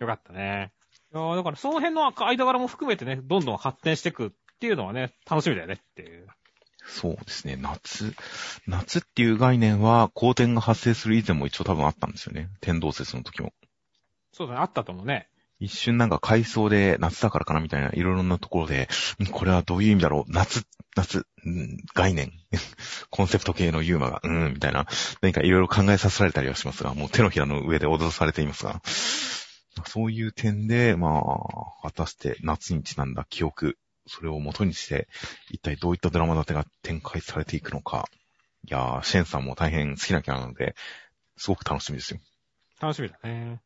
[0.00, 0.72] よかったね。
[1.12, 4.30] いやーだからその辺の間柄も含めてね、どんどん発展していくっ
[4.60, 6.26] ていうのはね、楽しみだよねっていう。
[6.86, 7.56] そうですね。
[7.56, 8.14] 夏、
[8.66, 12.50] 夏っていう概念は、光点が発生する以前も一応多分あったんですよね。
[12.60, 13.52] 天動説の時も。
[14.34, 15.28] そうだね、あったと思うね。
[15.60, 18.88] 一瞬なんか回想で夏だからかなみたいな、いろいろなところで、
[19.22, 20.32] んこれはどういう意味だろう？
[20.32, 20.66] 夏、
[20.96, 22.32] 夏、うん概念。
[23.10, 24.86] コンセプト系のユーマが、うん、みたいな、
[25.20, 28.82] 何かいろいろ考えさせられたりはしますが、もう手のひらの上で踊らされていますが、
[29.86, 35.08] そういう点で、まあ、果たして夏にちなんだ記憶、それを元にして、
[35.50, 38.08] 一体どういったドラマ立てが展開されていくのか。
[38.66, 40.74] いやー、シェンさんも大変好きなキャラなので、
[41.36, 42.20] すごく楽しみですよ。
[42.80, 43.60] 楽しみだね。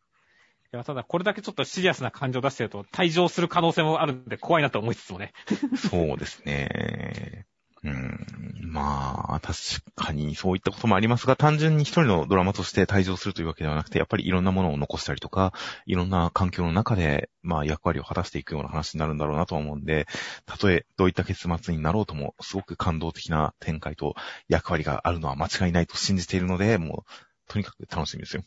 [0.72, 5.32] いや、ただこれだけちょっとシリアスな感情を出してると退場する可能性もあるんで怖いなと思いつつもね。
[5.76, 7.46] そうですね。
[7.84, 8.26] うん、
[8.72, 9.56] まあ、確
[9.94, 15.52] かにそういったこともありますが、単純に一人のドラマとして退場するというわけではなくて、やっぱりいろんなものを残したりとか、
[15.86, 20.06] いろんな環境の中で、まあ役割を果たしていくような話になるんだろうなと思うんで、
[20.44, 24.16] たとえどういった結末になろうとも、すごく感動的な展開と
[24.48, 28.42] 役割があるのは間違いないと信じているので、もう、とにかく楽しみですよ。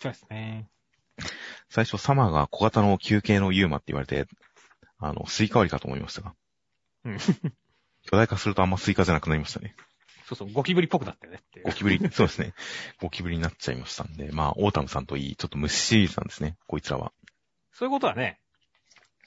[0.00, 0.68] そうですね。
[1.68, 4.26] 最初、サマーが小型の球形の UMA って言われて、
[4.98, 6.34] あの、スイカ割りかと思いましたが。
[7.04, 7.18] うん。
[7.18, 9.74] 巨大化するとあんまスイカじゃなくなりましたね。
[10.26, 11.70] そうそう、ゴキブリっぽくなったよねってゴ。
[11.72, 12.54] キブリ、そうですね。
[13.00, 17.12] ゴキブリになっちゃいましたんで、まあ、オータムさんといい、ちょっと虫シリーズなんですね、こいつらは。
[17.72, 18.40] そういうことだね。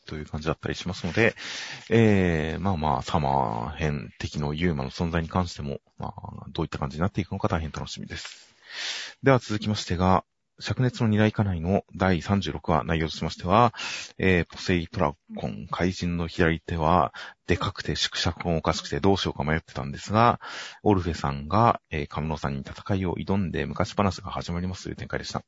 [0.07, 1.35] という感じだったりしますので、
[1.89, 8.55] えー、まあまあ、サマー編的のユーマの存在に関しても、まあ、どういった感じになっていくのか大変楽しみです。
[9.22, 10.23] では続きましてが、
[10.60, 13.74] 灼熱の二大課内の第36話内容としましては、
[14.18, 17.14] えー、ポセイプラコン、怪人の左手は、
[17.46, 20.40] でかくて縮尺もおかしくてどうしようか迷ってたんですが、
[20.84, 25.44] オルフェさんが、えー、カムロさんに戦いを挑んで昔話が始まりますという展開でした。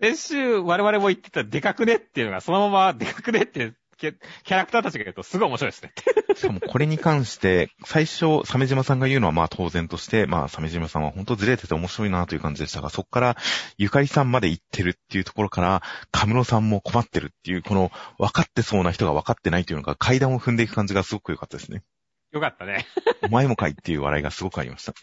[0.00, 4.14] 先週我々も言ってたでかくねっていうのがそのままでかくねってキャ
[4.44, 5.92] キャラクターたちが言うとすごい面白いですね。
[6.36, 13.36] しかもこれに関して、最初、鮫島さんが言うのはまあ当然として、まあ鮫島さんは本当ずれてて面白いなという感じでしたが、そこから
[13.78, 21.82] ゆかりさんまで行ってるっていうところから、カムロさんも困ってるっていう、この分かってそうな人が分かってないというのが階段を踏んでいく感じがすごく良かったですね。
[22.32, 22.84] よかったね。
[23.22, 24.94] お前もかいっていう笑いがすごくありました。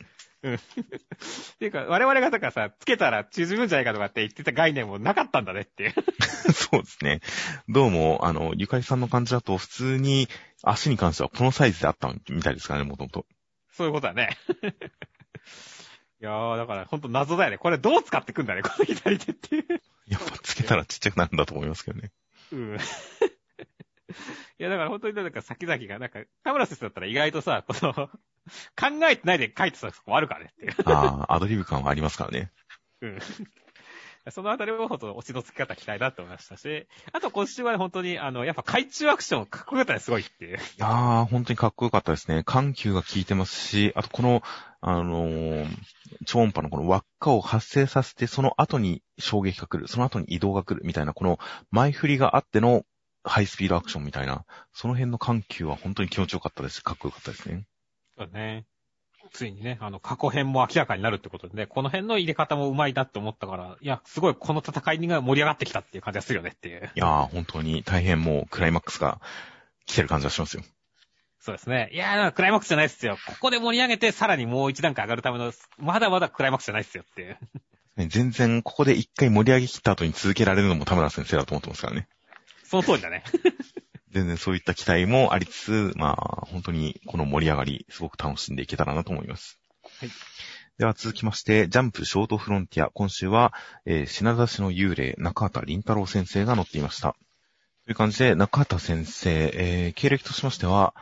[0.43, 5.93] っていうか、我々がだからさ、つけたら縮むんじゃないかとかって言ってた概念もなかったんだねっていう。
[6.53, 7.22] そうですね。
[7.69, 10.27] どうも、あの、ゆかりさんの感じだと普通に
[10.63, 13.27] 足に関してはこのサイズであったみたいですからね、もともと。
[13.72, 14.35] そういうことだね。
[16.22, 17.57] いやー、だからほんと謎だよね。
[17.59, 19.65] これどう使ってくんだね、この左手っていう。
[20.07, 22.11] やっぱつけたらちっちゃくなるんだと思いますけどね。
[22.51, 22.77] うん。
[22.77, 28.09] いや、だから本当になんか先々が、なんか、田村先生だったら意外とさ、この、
[28.76, 30.76] 考えてないで書いてたとこあるからねっていう。
[30.85, 32.51] ああ、アドリブ感はありますからね。
[33.01, 33.19] うん。
[34.30, 40.57] そのあたりもほんと、押しの付き方期待だと思いましたし、あと今週は本当に、あの、やっぱ海中アクションかっこよかったね、すごいっていう。
[40.57, 42.43] いやー、本当にかっこよかったですね。
[42.45, 44.43] 緩急が効いてますし、あとこの、
[44.81, 45.68] あのー
[46.26, 51.39] 超音波のこの輪っかを発生させて、その後に衝撃が来る、その後に移動が来るみたいな、この
[51.72, 52.84] 前振りがあっての
[53.23, 57.65] ハイスピードアクションみたいな、その辺の緩急は本当に気持ちよかったですし、かっこよかったですね。
[58.22, 58.65] そうだね。
[59.34, 66.91] ついにね、あの、過去編も明らかになるってことでね、この辺の入れ方もうまいなって思ったから、いや、すごいこの戦いが盛り上がってきたっていう感じがするよねっていう。
[66.93, 69.19] いやー、本当に大変もうクライマックスが
[69.85, 70.64] 来てる感じがしますよ。
[71.39, 71.89] そうですね。
[71.93, 73.18] いやー、クライマックスじゃないっすよ。
[73.26, 77.38] ここで盛り上げて、さらにもう一段階上がるための、まだまだクライマックスじゃないっすよっていう。
[77.98, 82.07] ね全然ここで一回盛り上げ切った後に続けられるのも田村先生だと思ってますからね。
[82.64, 83.23] その通りだね。
[84.11, 89.59] 全然そういった期待もありつつ、まあ、本当にこの盛り上がり、すごく楽しんでいけたらなと思います。
[89.99, 90.09] はい。
[90.77, 92.89] では続きまして、ジャンプショートフロンティア。
[92.89, 93.53] 今週は、
[93.85, 97.15] えー品出しの幽霊、中畑林太郎先生が載っていました。
[97.85, 100.93] という感じで、中畑先生、えー経歴としましては、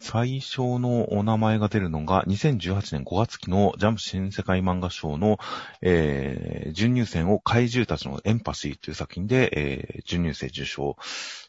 [0.00, 5.38] 最初のお名前が出るのが、2018年5月期のジャンプ新世界漫画賞の、
[5.82, 10.96] えー準入選を怪獣たちのエンパシーという作品で、えー準入選受賞。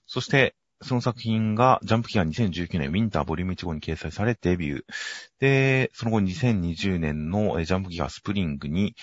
[0.08, 4.84] そして、その作品が、ジャンプ期間2019年ウィンターボリューム1号に掲載されデビュー。
[5.40, 8.96] で、その後2020年のえージャンプ期間スプリングに、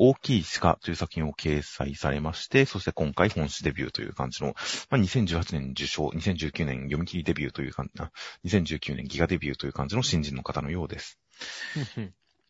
[0.00, 4.54] 大きい鹿という作品を掲載されまして、そして今回本誌デビューという感じの、
[4.90, 8.12] まあ、2018年受賞、2019年読み切りデビューという感じな、
[8.44, 11.18] 2019年ギガデビューという感じの新人の方のようです。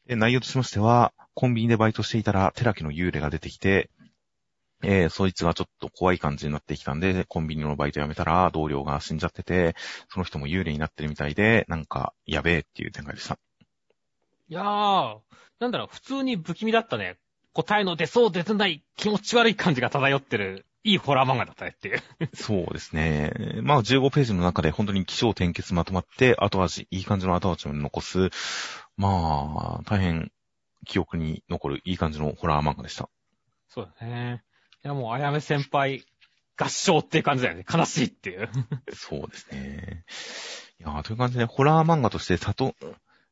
[0.06, 3.90] で内容としましては、コンビニでバイトしていたら、寺木の幽霊が出てきて、
[4.82, 9.74] えーそいつがちょっと怖い感じになってきたんで、コンビニのバイト辞めたら、同僚が死んじゃってて、
[10.08, 13.38] その人も幽霊になってるみたいで、なんか、やべえっていう展開でした。
[14.48, 15.18] いやー、
[15.60, 17.18] なんだろう、普通に不気味だったね。
[17.52, 22.00] 答えの出そう出てない気持ち悪い感じが漂ってる、いいいホラー漫画だったねっていう。
[22.34, 23.32] そうですね。
[23.62, 28.30] まあ15ページの中で本当に気象転結まとまって後味、いい感じの後味を残す、
[28.96, 30.30] まあ、大変
[30.86, 33.10] 記憶に残るいい感じのホラー漫画でした。
[33.68, 34.44] そうだね。
[34.84, 36.04] いやもう、あやめ先輩、
[36.56, 37.64] 合唱っていう感じだよね。
[37.72, 38.50] 悲しいっていう。
[38.94, 40.04] そうですね。
[40.80, 42.74] いやーという感じで、ホラー漫画として、里、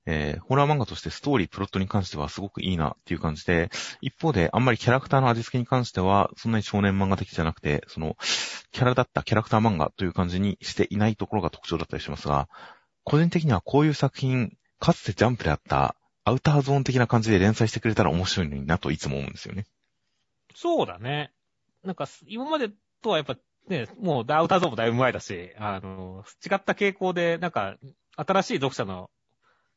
[0.06, 3.70] えー、ホラー漫画としてストーリー、プロットに関してはすごくいいなっていう感じで、
[4.00, 8.16] 一方であんまりキャラクターの味付けに関しては、そんなに少年漫画的じゃなくて、その、
[8.70, 12.48] キャラだったキャラクター漫画という感じにしていないところが特徴だったりしますが、
[13.02, 19.64] 個人的にはこういう作品、かつてジャンプであったアウターゾーン的な感じで連載してくれたら面白いのになといつも思うんですよね。
[20.54, 21.30] そうだね。
[21.86, 22.70] なんか、今まで
[23.02, 23.36] とはやっぱ
[23.68, 27.76] ね、もうダウターゾーンもだいぶ前だし、あの、違った傾向で、なんか、
[28.16, 29.10] 新しい読者の、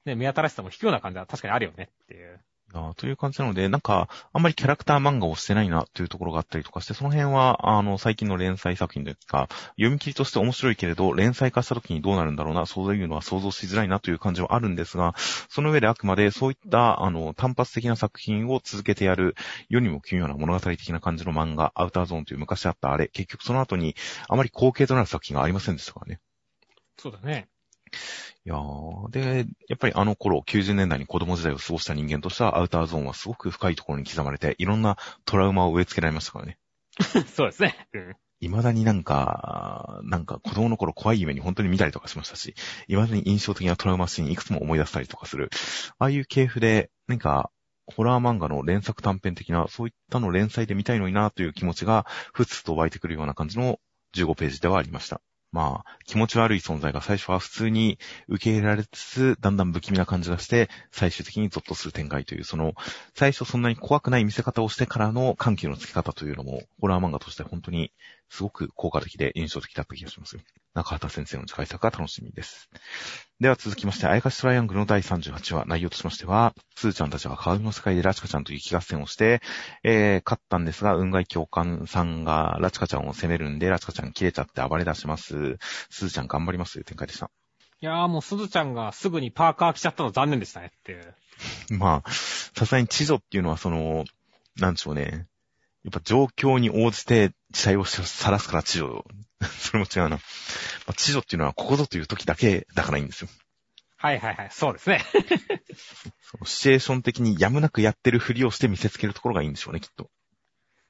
[0.06, 2.40] ね、目新しさも引くような感じは確かにあるよねっていう。
[2.74, 15.16] あという感じなので、なんか、あんまりキャラクター漫画をしてないなというところがあったりとかして、その辺は、あの、最近の連載作品というか、読み切りとして面白いけれど、連載化した時にどうなるんだろうな、そういうのは想像しづらいなという感じはあるんですが、
[15.50, 19.36] その上であくまでそういった、あの、単発的な作品を続けてやる、
[19.70, 23.96] 世にも奇妙な物語的な感じの漫画、アウターゾーンという昔あったあれ、結局その後に、
[24.28, 26.20] あまり後継となる作品がありませんでしたからね。
[26.98, 27.48] そうだね。
[28.46, 36.58] いやーで、やっぱりあの頃、90年代に子供時代を過ごした人間としては、アウターゾーンはすごく深いところに刻まれて、いろんなトラウマを植え付けられましたからね。
[37.34, 37.88] そうですね。
[37.94, 38.16] うん。
[38.42, 42.56] 未だになんか、なんか子供の頃怖い夢に本当に見たりとかしましたし、
[42.88, 45.50] 未だに印象的なトラウマシーンいくつも思い出したりとかする。
[45.98, 47.52] ああいう系譜で、なんか、
[47.88, 53.80] ホラー漫画の連作短編的な、そういったの連載で見たいのになという気持ちが、ふつと湧いてくるような感じの
[54.16, 55.22] 15ページではありました。
[55.52, 57.98] まあ、気持ち悪い存在が最初は普通に
[58.28, 62.76] 受け入れられつつ、だんだん不気味な感じがして、最終的にゾッとする展開という、その、
[63.16, 67.92] 最初そんなに怖くない見せ方をしてからの緩急のつけ方というのも、ホラー漫画として本当に
[68.30, 70.42] すごく効果的で印象的だった気がしますよ。
[70.76, 72.70] 中畑先生の次回作が楽しみです。
[73.40, 79.42] では続きまして、あやかしトライアングルの第38話、内容としましては、スーちゃんたちは鏡の世界でラチカちゃんと雪合戦をして、
[79.84, 85.58] えー、勝ったんですが、運外教官さんがラチカちゃんを攻めるんで、ラチカちゃん切れちゃって暴れ出します。
[85.90, 87.32] スーちゃん頑張りますという展開でした。
[87.82, 91.16] いやーもうすずちゃんがすぐにパーカー着ちゃったの残念でしたねっていう。
[91.80, 94.04] まあ、さすがに知女っていうのはその、
[94.58, 95.28] なんでしょうね。
[95.86, 99.06] やっぱ状況に応じて地裁を晒すから知女。
[99.42, 100.10] それも違うな。
[100.10, 100.20] ま
[100.88, 103.30] あ、知女っていうのはここぞという時だけだからいいんですよ。
[103.98, 104.50] はいはいはい。
[104.52, 105.04] そうですね。
[106.46, 110.10] シチュエーション的にやむなくやってるふりをして見せつけるところがいいんでしょうね、きっと。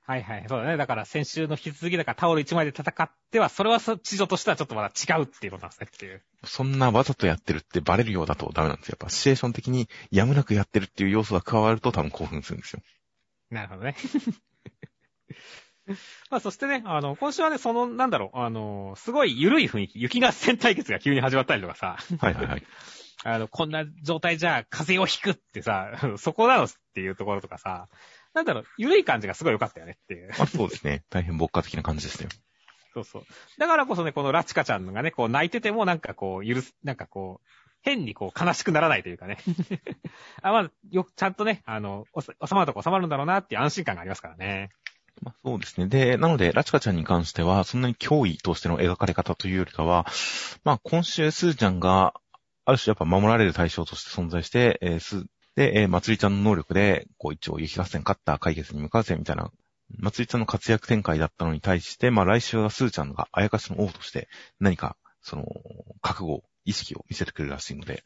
[0.09, 0.45] はいはい。
[0.49, 0.77] そうだね。
[0.77, 6.23] だから先週の引き続きだからタオル1枚で戦っては、それはそ地女としてはちょっとまだ違うっていうことなんですねっていう。
[6.43, 8.97] そんなわざとやってるってバレるようだとダメなんですよ。
[8.99, 12.81] やっぱシチュエーション的にやむなくやってるっていう要素が加わると多分興奮するんですよ。
[13.51, 13.95] なるほどね。
[16.29, 22.63] まあそしてね、あの、今週はね、その、なんだろう、あの、すごい緩い雰囲気、雪合戦対決が急に始まったりとかさ、はいはいはい。
[23.25, 27.89] あの、こんな状態じゃ風邪をひくってさ、 そこなのっていうところとかさ、
[28.33, 30.29] なんだろう、緩い感じがすごい良かったよねっていう。
[30.37, 31.03] まあそうですね。
[31.09, 32.29] 大変牧歌的な感じですね。
[32.93, 33.23] そうそう。
[33.57, 37.47] だからこそね、このラチカちゃんがね、こう泣いててもなんかこう、許す、なんかこう、
[37.81, 39.37] 変にこう悲しくならないというかね。
[40.41, 44.69] あ、まあ、よく、ちゃんとね、あの、収まるとこ収まるんだろうなっていう安心感がありますからね。
[45.21, 45.87] まあそうですね。
[45.87, 50.05] で、なので、ラチカちゃんに関しては、そんなに脅威としての描かれ方というよりかは、
[50.63, 52.13] まあ今週スーちゃんが、
[52.65, 55.25] ある種やっぱ守られる対象として存在して、えー、ス
[55.55, 59.51] で、えー、まつりちゃんの能力で、こう一応雪合戦勝った解決に向かうぜ、みたいな、
[59.97, 64.29] まつりちゃんの活躍展開だったのに対して、まあ来週はスーちゃんがあやかしの王として、
[64.59, 65.45] 何か、その、
[66.01, 68.03] 覚悟、意識を見せてくれるらしいので、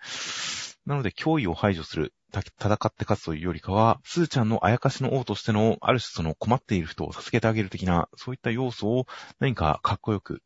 [0.86, 9.06] なので、脅威を排除する、た戦って勝つというよりかは、スーちゃんのあやかしの王としての、ある種その困っている人を助けてあげる的な、そういった要素を
[9.40, 10.42] 何かかっこよく、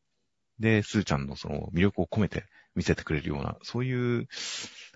[0.60, 2.44] で、スーちゃんのその魅力を込めて
[2.76, 4.28] 見せてくれるような、そういう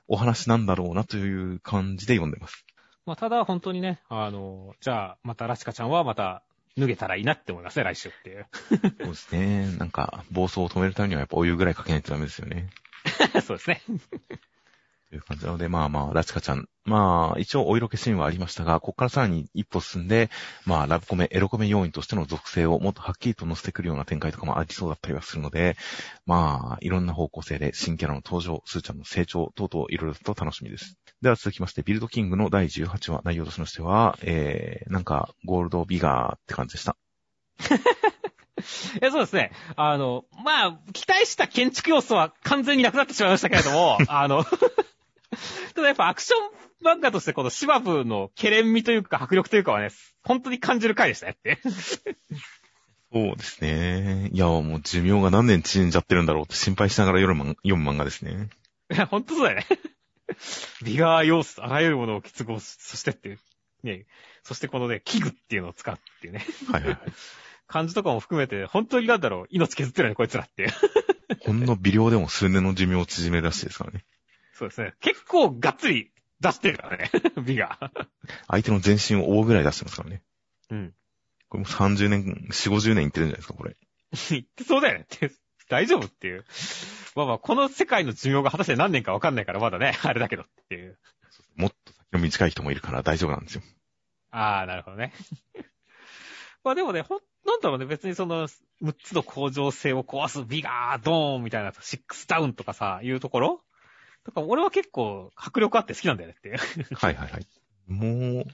[0.07, 2.65] お話なんだろうなという感じで読んでます。
[3.05, 6.43] まあ、ただ本当にね、あの、じゃあ、またラチカちゃんはまた
[6.77, 8.47] 脱げたらいいなって思いますね、来週っていう。
[9.01, 9.76] そうですね。
[9.77, 12.69] なんか、暴走を止めるためにはやっぱお湯ぐらいかけないとダメですよね。
[13.45, 13.81] そうですね。
[15.11, 16.69] という感じなので、まあまあ、ラチカちゃん。
[16.85, 20.29] まあ、一応お色気シーンはありましたが、ここからさらに一歩進んで、
[20.65, 25.75] まあ、ラブコメ、エロコメ要員としての属性をもっとはっきりと乗せてくるような展開とかもありそうだったりはするので、
[26.25, 30.95] まあ、いろんな方向性で新キャラの登場、スーちゃんの成長等々いろいろと楽しみです。
[31.21, 36.95] では続きまして、ビルドキングの第18話、内容としましては、えー、なんか、ゴールドビガーって感じでした。
[39.01, 39.51] え、そうですね。
[39.75, 44.45] あの、まあ、期待した建築要素は完全になくなってしまいましたけれども、あの、
[45.75, 46.35] ただやっぱアクショ
[46.85, 49.89] ン漫画としてこのシバブのケレン味というか迫力というかはね、
[50.23, 51.59] 本当に感じる回でしたねって。
[53.13, 54.29] そうですね。
[54.31, 58.49] いや、もう寿命が何年縮んじゃってるんだろうって心配しながら読む漫読む漫画ですね。
[58.91, 59.65] いや、ほんとそうだよね。
[60.83, 63.39] ビガー要素、あらゆるものを結合し、そしてっていう。
[63.83, 64.05] ね、
[64.43, 66.45] そしてこのね、器具っていうのを使うっていうね。
[66.71, 66.99] はいはいはい。
[67.67, 70.69] 感じとかも含めて、本当になんだろう、命削ってるよね、こいつらって。
[71.41, 74.05] ほんの微量でも数年の寿命を縮め出してですからね。
[74.61, 74.93] そうですね。
[74.99, 77.09] 結構がっつり出してるからね、
[77.43, 78.07] ビガー。
[78.47, 80.21] 相手の全身を覆うぐらい出してますからね。
[80.69, 80.93] うん。
[81.49, 83.75] これもう30年、4、50年いってるんじゃないですか、これ。
[84.29, 85.07] 言ってそうだよね。
[85.67, 86.45] 大丈夫っていう。
[87.15, 90.99] まあまあ、この世界の寿命が果たして何年かわかんないからまだね、 あれだけどっていう。
[91.55, 93.63] もっと先の短い人もいるから大丈夫なんですよ。
[94.29, 95.11] ああ、なるほどね。
[96.63, 103.63] まあでもね、ほん、なんだろうね、別にその、6つの向上性を壊すビガードーンみたいな、6ダウンとかさ、いうところ
[104.23, 106.57] とか、俺は結構迫力あって好きなんだよねって。
[106.95, 107.48] はいはいはい。
[107.88, 108.45] もう、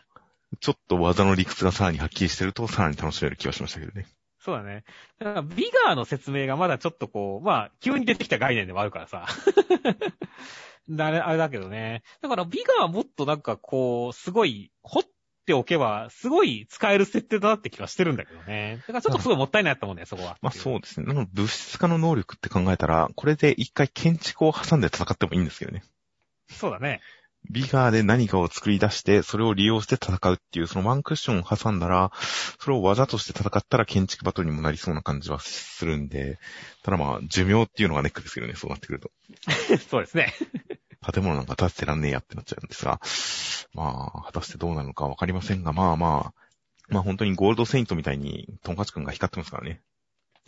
[0.59, 4.07] ちょっと技の理屈がさらにはっきりしてるとさらに楽しめる気がしましたけどね。
[4.39, 4.85] そうだね。
[5.19, 9.25] だから、ビガーの説明がまだちょっとこう、まあ、急に出てきた概念でもあるからさ。
[10.89, 12.01] だね、あれだけどね。
[12.21, 15.03] だから、ビガーはもっとなんかこう、すごい、掘っ
[15.47, 18.83] ておけば、すごい使える設定だなって気はしてるんだけどね。
[18.87, 20.37] だからちょっとすごいもったいないと思うんだよ、そこは。
[20.41, 21.07] まあそうですね。
[21.07, 25.83] なので物質化の能力って考えたら、これで一回建築を挟んで戦ってもいいんですけどね。
[26.51, 27.01] そうだね。
[27.49, 32.11] ビガーで何かを作り出して、それを利用して戦うっていう、そのワンクッションを挟んだら、
[32.59, 36.39] それを技として戦ったら建築バトルにもなりそうな感じはするんで、
[36.83, 39.11] ただまあ、寿命っていうのがネックですけどね、そうなってくると。
[39.89, 40.33] そうですね。
[41.01, 42.99] 建物なんか建ててらんねえやってなっちゃうんですが、
[43.73, 46.47] まあ、果たしてどうなるのかわかりませんが、まあまあ、
[46.89, 49.81] まあ本当にゴールドセイントみたいに、トンカチ君が光ってますからね。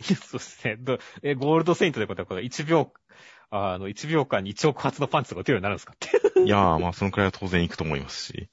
[0.00, 0.76] そうですね。
[0.76, 2.92] どえ、ゴールドセイントでことは、この1秒、
[3.50, 6.08] あの、1秒間に1億発のパンチとか打てるようになるんですかって。
[6.44, 8.48] いやー、まあそのくらいは当然行くと思いますし、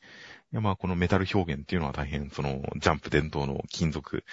[0.52, 4.24] いやまあこのメタル表現っていうのは大変そのジャンプ伝統の金属、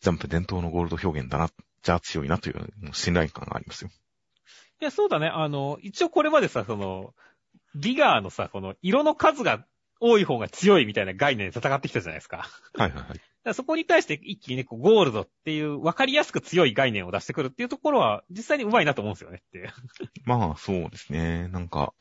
[0.00, 1.50] ジャンプ伝統のゴールド表現だな、
[1.82, 3.90] じゃあ強いなという信頼感がありますよ。
[4.80, 5.28] いや、そうだね。
[5.28, 7.14] あの、一応これまでさ、その、
[7.74, 9.64] ビガーのさ、この、色の数が
[10.00, 12.48] 多い方が強いみたいな概念で戦ってきたじゃないですか。
[12.74, 13.20] はいはいはい。
[13.46, 19.72] らそこに対して一気にね、こう、ゴールドっていう、分かりやすく強い概念を出してくるっていうところは、実際に上手いなと思うんですよねっていう。
[20.24, 21.48] まあそうですね。
[21.48, 21.94] なんか、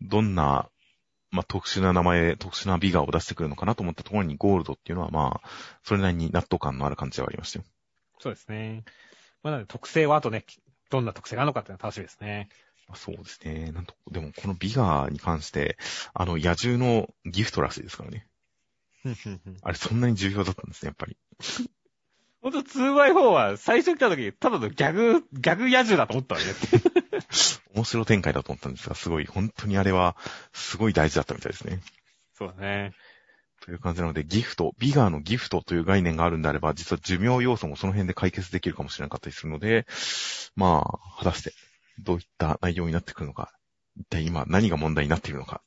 [0.00, 0.70] どんな、
[1.30, 5.48] まあ特殊な名前、特殊なビガーを出してくるのかなと思ったところにゴールドっていうのはまあ、
[5.82, 7.64] それなりに納得感のある感じはありましたよ。
[8.18, 8.84] そうですね。
[9.42, 10.44] まあ、なので特性はあとね、
[10.90, 12.48] どんな特性があるのかっていうのは楽しみですね。
[12.94, 13.72] そうですね。
[13.72, 15.76] なんと、でもこのビガーに関して、
[16.14, 18.26] あの野獣のギフトらしいですからね。
[19.62, 21.16] あれそんなに重要だったんですね、やっぱり。
[22.42, 26.96] ほんと 2x4 は最初来た時、ただのギャグ、ギャグ野獣だと思ったわねって。
[27.74, 30.16] 面白展開だと思ったんですが、すごい、本当にあれは、
[30.52, 31.80] すごい大事だったみたいですね。
[32.34, 32.92] そうだね。
[33.66, 39.86] という感じなので、ギフト、ビガーのギフトという概念があるんであれば、実は寿命要素もその辺で解決できるかもしれなかったりするので、
[40.54, 41.52] まあ、果たして、
[41.98, 43.52] どういった内容になってくるのか、
[43.96, 45.62] 一体今何が問題になっているのか、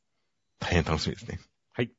[0.59, 1.41] 大変楽しみですね。
[1.73, 1.91] はい。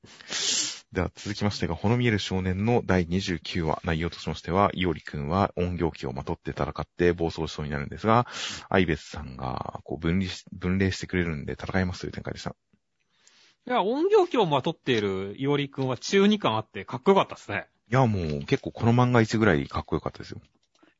[0.92, 8.26] では続きましてが、ほの見える少年の第29話、内容としましては、いおりくんは音響機をまとって戦って暴走しそうになるんですが、
[8.70, 12.56] アイベスさんが、こう、分離し、分類してくれるんで戦いますという展開でした。
[13.66, 17.66] いや、音響機をまとっているいおりくんは中二感あってかっこよかったですね。
[17.90, 20.40] いや、もう結構この漫画一ぐらいかっこよかったですよ。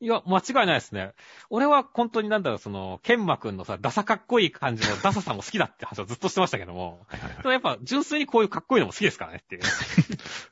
[0.03, 1.12] いや、間違いないですね。
[1.51, 7.43] 俺は本当になんだろう、その、ケンマくんのさ、ダサかっこいい感じのダサさも好きだって話をずっとしてましたけども、はいはいはいた。
[7.43, 9.62] だやっぱ純粋にこういうかっこいいのも好きですからねっていう。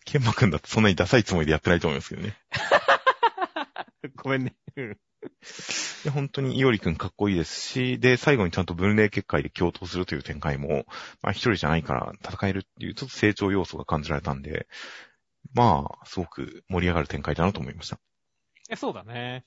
[0.04, 2.36] ケンマくんだってそんなにダサいつもりでやってないと思いますけどね。
[4.22, 4.54] ごめんね。
[6.12, 10.86] 本当にイオリくんかっこいいですし、で、最後にちゃんと分霊結界で共闘するという展開も、
[11.22, 14.68] まあ一人じゃないから戦えるっていうちょっと成長要素が感じられたんで、
[15.54, 17.98] まあ、すごく盛り上がる展開だなと思いました。
[18.70, 19.44] え、そうだね。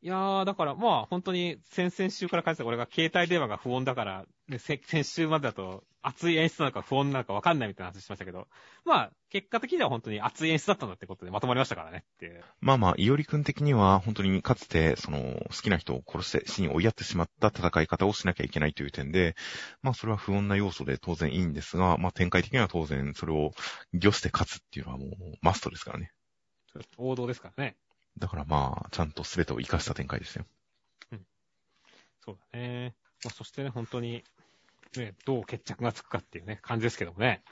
[0.00, 8.48] いやー、だからまあ本当に先々週から感じた俺が携帯電話が不穏だから、でせ先週までだと熱い演出なのか不穏なのかわかんないみたいな話しましたけど、
[8.84, 12.42] まあ結果的には本当に熱い演出だったんだってことでまとまりましたからねっていう。
[12.60, 15.18] まあまあ、イオリくん的には本当にかつて、その、
[15.48, 19.36] 好きな人を殺して死に追いやってしまった戦い方をしなきゃいけないという点で、
[19.82, 23.52] まあそれは不穏な要素で当然いいんですが、まあ展開的には当然それを
[23.94, 25.08] 御して勝つっていうのはもう
[25.40, 26.10] マストですからね。
[26.98, 27.76] 王道ですからね。
[28.18, 30.46] だからまあ、ちゃんと全てを活かした展開でしたよ。
[32.24, 32.94] そうだね。
[33.24, 34.22] まあそしてね、本当に、
[34.96, 37.42] ね、どう決着がつくかっていうね、感じですけどもね。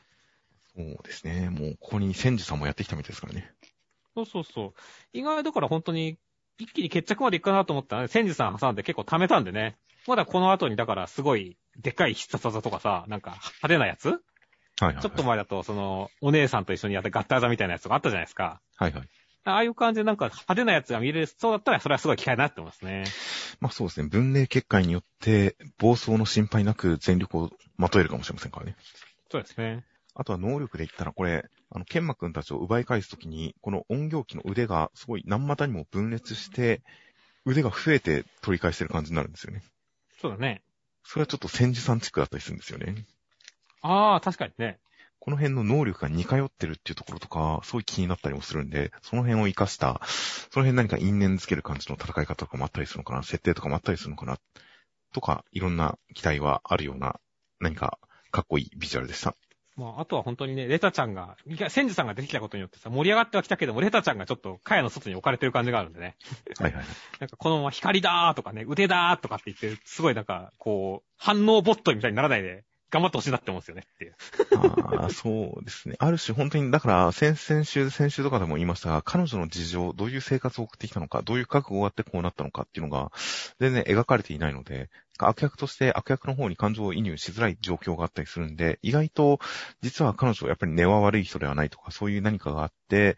[0.77, 1.51] そうですね。
[1.51, 3.53] もう、ここに千住さんもやってきたみたいですからね。
[4.15, 4.75] そうそうそう。
[5.13, 6.19] 意外だから本当に、
[6.59, 9.79] 一気に決着までいくかなと思ったら、ね、千住さん挟んで結構貯めたんでね。
[10.07, 14.09] まだこの後に、だからすごい、でかい必殺技とかさ、なんか派手なやつ？
[14.09, 15.03] はいはい、はい。
[15.03, 18.61] ちょっと前だと、その、お姉さんと一緒にやったガッター技みたいなやつとかあったじゃないですか。
[18.77, 19.09] はいはい。
[19.51, 23.05] ああいう感じでなんか派手なやつが見れそうだったら、それはすごい機会だなって思いますね。
[23.61, 24.09] まあそうですね。
[24.09, 28.77] 分霊結界によって、暴走の心配なく全力をまとえるかもしれませんからね。
[29.31, 29.85] そうですね。
[30.15, 36.83] あとは能力で言ったらこれ、あの、ケンマくんたちを奪い返すときに、この音行機の腕がすごい何股にも分裂して、
[37.45, 39.63] 腕が増えて取り返してる感じになるんですよね。
[40.21, 40.63] そうだね。
[41.05, 43.07] それはちょっと千住さんチックだったりするんですよね。
[43.83, 44.79] ああ、確かにね。
[45.21, 50.01] この辺の能力が似通ってるっていうところとか、すごい気になったりもするんで、その辺を活かした、
[50.51, 54.39] その辺何か因縁づける感じの戦い方とかもあったりするのかな、設定とかもあったりするのかな、
[55.13, 57.21] とか、いろんな期待はあるような、
[57.61, 57.99] 何か
[58.31, 59.37] かっこいいビジュアルでした。
[59.77, 66.17] まあ、あとは本当にね、レタちゃんが、いや千住さんが出てきたことによってさ、盛り上がってはきたけども、レタちゃんがちょっと、茅の外に置かれてる感じがあるんでね。
[66.59, 66.87] はいはいはい。
[67.21, 74.15] なんかこのまま光だーとかね、腕だーとかって言って、すごいなんか、こう、反応ボットみたいにならないで、頑張ってほしいなって思うんですよねっていう。
[74.97, 75.97] ああ、そうですね。
[75.99, 83.13] ある種本当に、だから、先々週、先週とかでも言いましたが、彼女の事情、どういう生活を送ってきたのか、どういう覚悟があってこうなったのかっていうのが、
[83.61, 89.39] 全然描かれていないので、悪役として悪役の方に感情を移入しづらい状況があったりするんで、意外と、
[89.83, 93.17] 実は彼女はやっぱり根は悪い人ではないとか、そういう何かがあって、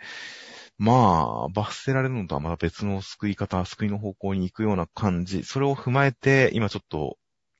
[0.78, 7.18] まあ、罰せられるのとはまた別の救い方、救いの方向に行くような感じ、それを踏まえて、今ちょっと、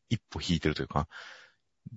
[0.09, 1.09] 一歩引いてるというか、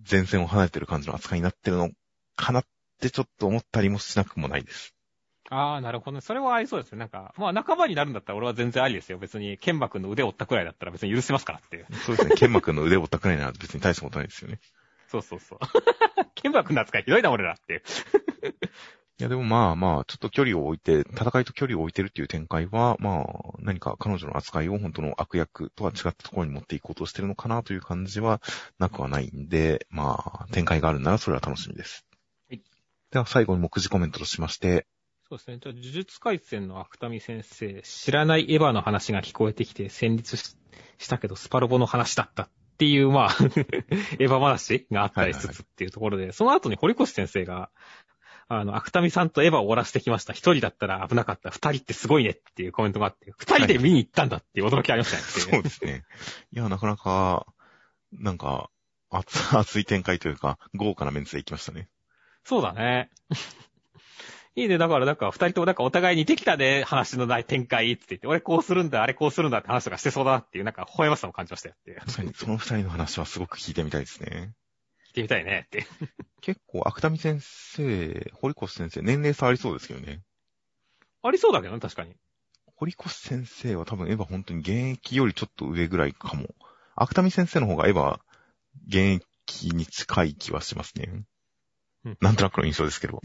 [0.09, 1.91] 前線を離れてる感じの扱いになってるの
[2.35, 2.63] かなっ
[3.01, 4.95] てちょっと思ったりもしなくもないです。
[5.49, 6.21] ああ、なるほどね。
[6.21, 6.97] それはありそうですね。
[6.97, 9.19] なんか、まあ仲間になるんだったら俺は全然ありですよ。
[9.19, 11.85] 別に、ケンバ君の腕を折ったくらいだったら別に許せますからっていう。
[12.05, 12.35] そうですね。
[12.35, 14.59] ケンマ君の腕を折ったくらいなら別に大したことないですよね。
[15.07, 15.59] そうそうそう。
[16.33, 17.83] ケンバ君の扱いひどいな俺らっていう。
[19.17, 23.25] いやでもまあまあ、ちょっと距離を置いて、戦いと距離を置いてるっていう展開は、まあ、
[23.59, 28.41] 何か彼女の扱いを本当の悪役とは違ったところに持っていこうとしてるのかなという感じは
[28.77, 32.05] なくはないんで、まあ、展開があるならそれは楽しみです。
[32.49, 32.61] はい
[33.11, 34.85] では最後に目次コメントとしまして、
[35.29, 35.59] そうですね。
[35.61, 40.57] じゃあ、呪術回戦の芥見先生、知らないエヴァの話が聞こえてきて戦慄し
[40.97, 43.29] したけど、スパロボの話だったっていう、まあ、
[44.19, 47.69] エヴァ話があったりしつつっていうところで、その後に堀越先生が、
[48.47, 50.33] あの、芥見さんとエヴァを終わらせてきました。
[50.33, 51.49] 一人だったら危なかった。
[51.49, 55.23] 二人ってすごいねっていうコメントがあって、二人で見に行ったんだっていう驚きありましたね。
[55.23, 56.03] そうですね。
[56.51, 57.47] いや、なかなか、
[58.11, 58.69] なんか、
[59.09, 61.89] 熱 熱い展開というか、豪華なメンツで行きましたね。
[62.43, 63.09] そうだね。
[64.57, 64.77] いいね。
[64.77, 71.99] だから、なんか、二人ともなんかお互いにできたね、話のない展開って言って、俺こうするんだ、あれこうするんだって話とかしてそうだなっていう、なんか、微笑ましさも感じましたよっていう。
[71.99, 74.53] 確かに、その二人の話はすごく聞いてみたいですね。
[75.15, 75.87] 聞いてみたいねって。
[76.41, 80.21] 結構、芥見先生、堀越先生、年齢差ありそうですけどね。
[81.23, 82.15] ありそうだけどね、確かに。
[82.75, 86.49] 堀越先生は多分エヴァ本当に現役よりちょっと上ぐらいかも。
[86.95, 88.19] 芥見先生の方がエヴァ、
[88.87, 91.25] 現役に近い気はしますね。
[92.03, 93.21] うんなんとなくの印象ですけど。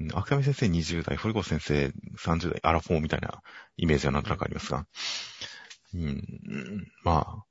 [0.00, 3.42] うん芥見先生20代、堀越先生30代、アラフォーみたいな
[3.76, 4.86] イメージはなんとなくありますが。
[5.94, 7.42] うん、まあ、うん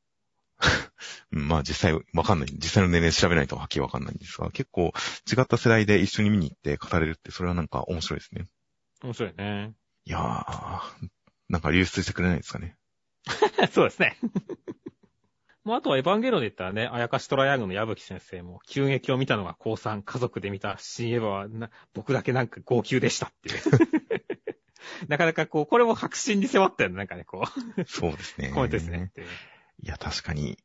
[1.31, 2.49] まあ実際わかんない。
[2.53, 4.93] 実際の年齢調べないとはっきりわかんないんですが、結構
[5.31, 8.47] 違った世代で一緒に見に行って語れるって、それはなんか面白いですね。
[9.03, 9.73] 面白いね。
[10.05, 11.07] いやー、
[11.49, 12.75] なんか流出してくれないですかね。
[13.71, 14.17] そうですね。
[15.63, 23.61] まあ、あとはエヴァンゲリオンで言ったらね、あやかしトライアングルの矢吹先生も、急激を見たのが高3、家族で見た新エヴァはな、僕だけなんか号泣でしたっていう。
[25.07, 27.45] なかなかこう、これも白真に迫ったよね、なんかね、こ
[27.77, 28.49] う、そうですね。
[28.49, 29.05] コメントですね。
[29.09, 29.27] っていう
[29.81, 30.57] いや、確かに。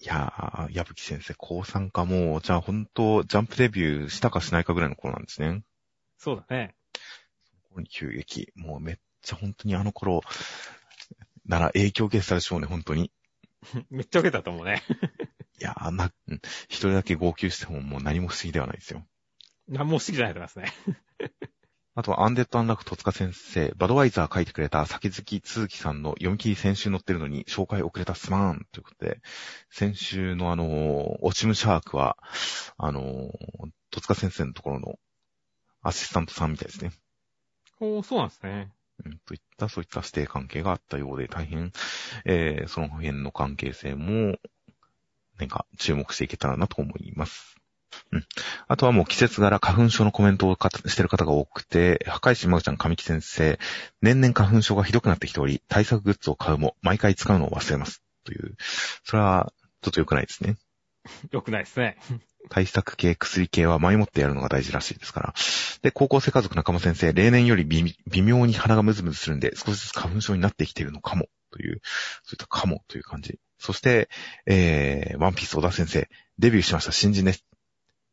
[0.00, 5.62] いやー、矢吹先生、高3かもう、じゃあ本当、ジャンプデビューしたかしないかぐらいの頃なんですね。
[6.18, 6.74] そうだね。
[7.68, 8.52] ここに急激。
[8.54, 10.22] もうめっちゃ本当にあの頃、
[11.46, 13.10] なら影響を受けてたでしょうね、本当に。
[13.90, 14.82] めっちゃ受けたと思うね。
[15.60, 19.06] いやー、な、うん一人だけ号泣してももう何も不思議ではないですよ。
[19.66, 20.72] 何も不思議じゃないと思いますね。
[21.98, 29.20] あとは、アンデッド・アンラック戸塚先生、バドワイザー書いてくれた先月鈴木さんの読み切り先週載ってるのに紹介遅れたすまーんということで、
[29.68, 32.16] 先週のあのーオチムシャークは、
[32.76, 33.32] あのー
[33.90, 34.94] 戸塚先生のところの
[35.82, 36.92] アシスタントさんみたいですね。
[37.80, 38.70] おーそうなんですね。
[39.04, 41.72] うん、といった、そういった指定関係があったようで、大変、
[42.24, 44.36] えー、その辺の関係性も、
[45.36, 47.56] なんか注目していけたらなと思います。
[48.12, 48.26] うん。
[48.66, 53.58] あとはもう季節柄花粉症のコメントをかしてる方が多くて、破壊神まぐちゃん神木先生、
[54.02, 58.02] 年々花粉症がひどくなってきており、対策グッズを買うも毎回使うのを忘れます。
[58.24, 58.56] という、
[59.04, 59.52] それは
[59.82, 60.56] ちょっと良くないですね。
[61.30, 61.98] よくないですね。
[62.50, 65.34] 対策系、薬系は前もってやるのが大事らしいですから。
[65.82, 71.80] で、高校生家族仲間先生、例年より微微妙に鼻がムズムズするんで、少しずつ花粉症になってきているのかも、という、
[72.22, 73.38] そういったかもという感じ。
[73.58, 74.08] そして、
[74.46, 76.08] えー、ワンピース小田先生、
[76.38, 77.47] デビューしました新人です。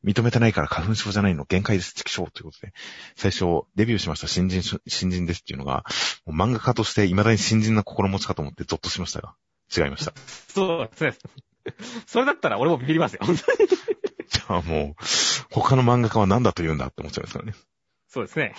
[0.06, 2.74] 認めてないから花粉症じゃないの限界です、畜生ということで、
[3.16, 5.84] 最初、デビューしました新人し、新人ですっていうのが、
[6.28, 9.36] 漫画家として未だに新人な心持ちかと思ってゾッとしましたが、
[9.76, 10.14] 違いました。
[10.54, 11.14] そうですね。
[12.06, 13.22] それだったら俺もビビりますよ。
[14.30, 15.04] じゃあもう、
[15.52, 17.56] 他の漫画家は何だと言うんだって思っちゃいますからね。
[18.08, 18.56] そうですね。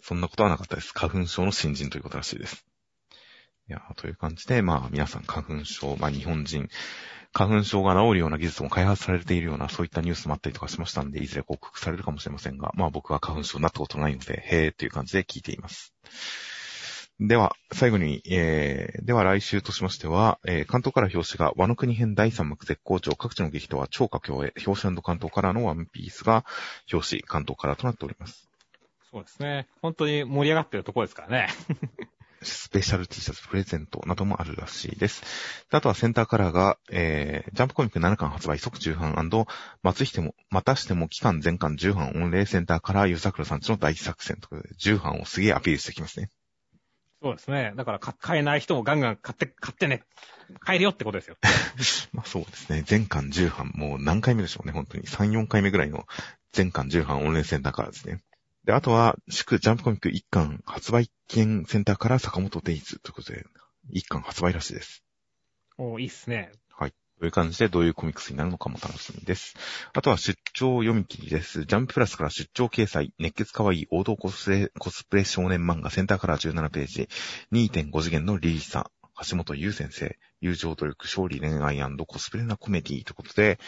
[0.00, 0.92] そんなことはなかったです。
[0.94, 2.64] 花粉症の新人ということらしいです。
[3.68, 6.68] いや、という感じで、まあ皆さん花粉症、まあ日本人、
[7.36, 15.92] 花粉症が治るような技術も開発されているような、そういったニュースもあったりとかしましたんで、いずれ報告されるかもしれませんが、まあ僕は花粉症になったことないので、へーという感じで聞いています。
[17.20, 26.46] では、最後に、えー、では来週としましては、えー、関東から表紙が、和の国編第3幕絶好調、各地の劇とは超佳境へ、表紙関東からのワンピースが、
[26.90, 28.48] 表紙関東からとなっております。
[29.10, 29.66] そうですね。
[29.82, 31.48] 本当に盛り上がってるところですからね。
[32.50, 35.22] スペシャル T シャツプレゼントなどもあるらしいです。
[35.70, 39.14] あとはセンターカラーが、えー、ジャンプコミック7巻発売即重版
[39.82, 46.30] 松しても、またしても期間全巻10版御礼センターカラーゆさくらさんちの大作戦ということで、10版をすげえアピールしてきますね。
[47.22, 47.72] そうですね。
[47.76, 50.02] だから買えない人もガンガン買って、買ってね。
[50.60, 51.36] 買えるよってことですよ。
[52.12, 52.82] まあそうですね。
[52.86, 55.04] 全巻10版、もう何回目でしょうね、本当に。
[55.04, 56.06] 3、4回目ぐらいの
[56.52, 58.20] 全巻10版御礼センターカラーですね。
[58.66, 63.44] で、あとは、祝ジャンプコミック1巻発売券センターから坂本デイズということで、
[63.94, 65.04] 1巻発売らしいです。
[65.78, 66.50] おいいっすね。
[66.70, 66.92] はい。
[67.20, 69.54] という感じでどういうコミックスになるのかも楽しみです。
[69.94, 71.64] あとは出張読み切りです。
[71.64, 77.08] ジャンププラスから出張掲載、熱血可愛い王道コスプレ、コスプレ少年漫画センターカラー17ページ、
[77.52, 78.90] 2.5次元のリリーサ、
[79.28, 83.58] 橋本優先生、友情努力、勝利恋愛コスプレなコメディということで、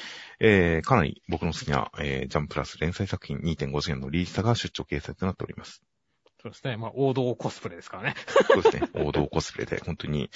[0.41, 5.83] えー、かなり僕の好きな、えー、ジャンププラス連載作品2.5次元のリリーサが出張掲載となっております。
[6.41, 6.77] そうですね。
[6.77, 8.15] まあ、王道コスプレですからね。
[8.47, 8.89] そうですね。
[8.95, 10.31] 王道コスプレで、本当に、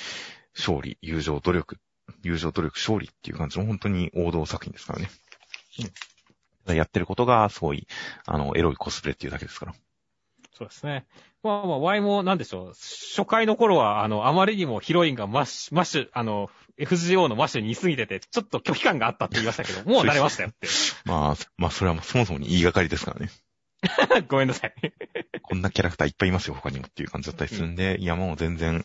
[0.54, 1.78] 勝利、友情、努力、
[2.22, 5.10] 友情、努力、勝利っていう感じの本当に王道作品ですからね。
[6.66, 6.76] うん。
[6.76, 7.86] やってることがすごい、
[8.26, 9.74] あの、エロいコスプレっていうだけですから。
[10.56, 11.06] そうですね。
[11.42, 12.72] まあまあ、Y もなんでしょう。
[13.16, 20.68] 初回の頃は、あの、あまりにもヒロインがマッシュ、マッシュ、あの、FGO のマッシュに似すぎてて、ちょっと拒否感があったって言いましたけど、 もう慣れましたよって。
[21.04, 23.30] まあ、まあ、それはそもそもに言いがかりですからね。
[24.28, 24.74] ごめんなさい。
[25.42, 28.84] こんなキャラクターいっぱいいますよ、他にもっていう感じだったりするんで、いや、もう全然、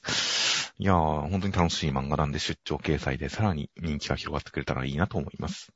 [0.79, 5.71] いやー、本当に楽しい漫画なんで出張掲載でさらに人気が広がってくれたらいいなと思います。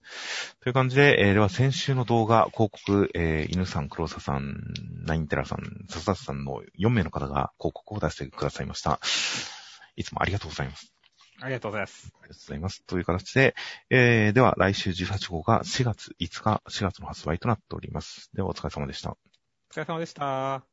[0.62, 4.58] という感じで、えーでは先週の動画、広告、えー、犬さん、黒沢さん、
[5.06, 5.60] ナインテラさん、
[5.90, 9.00] 笹田さんの4名の方が広告を出してくださいました。
[9.96, 10.94] いつもありがとうございます。
[11.42, 12.14] ありがとうございます。
[12.22, 12.84] ありがとうございます。
[12.84, 13.56] という形で、
[13.90, 18.30] えー、では来週18号が4月5日、4月の発売となっております。
[18.36, 19.12] ではお疲れ様でした。
[19.12, 19.18] お
[19.74, 20.71] 疲れ様でした。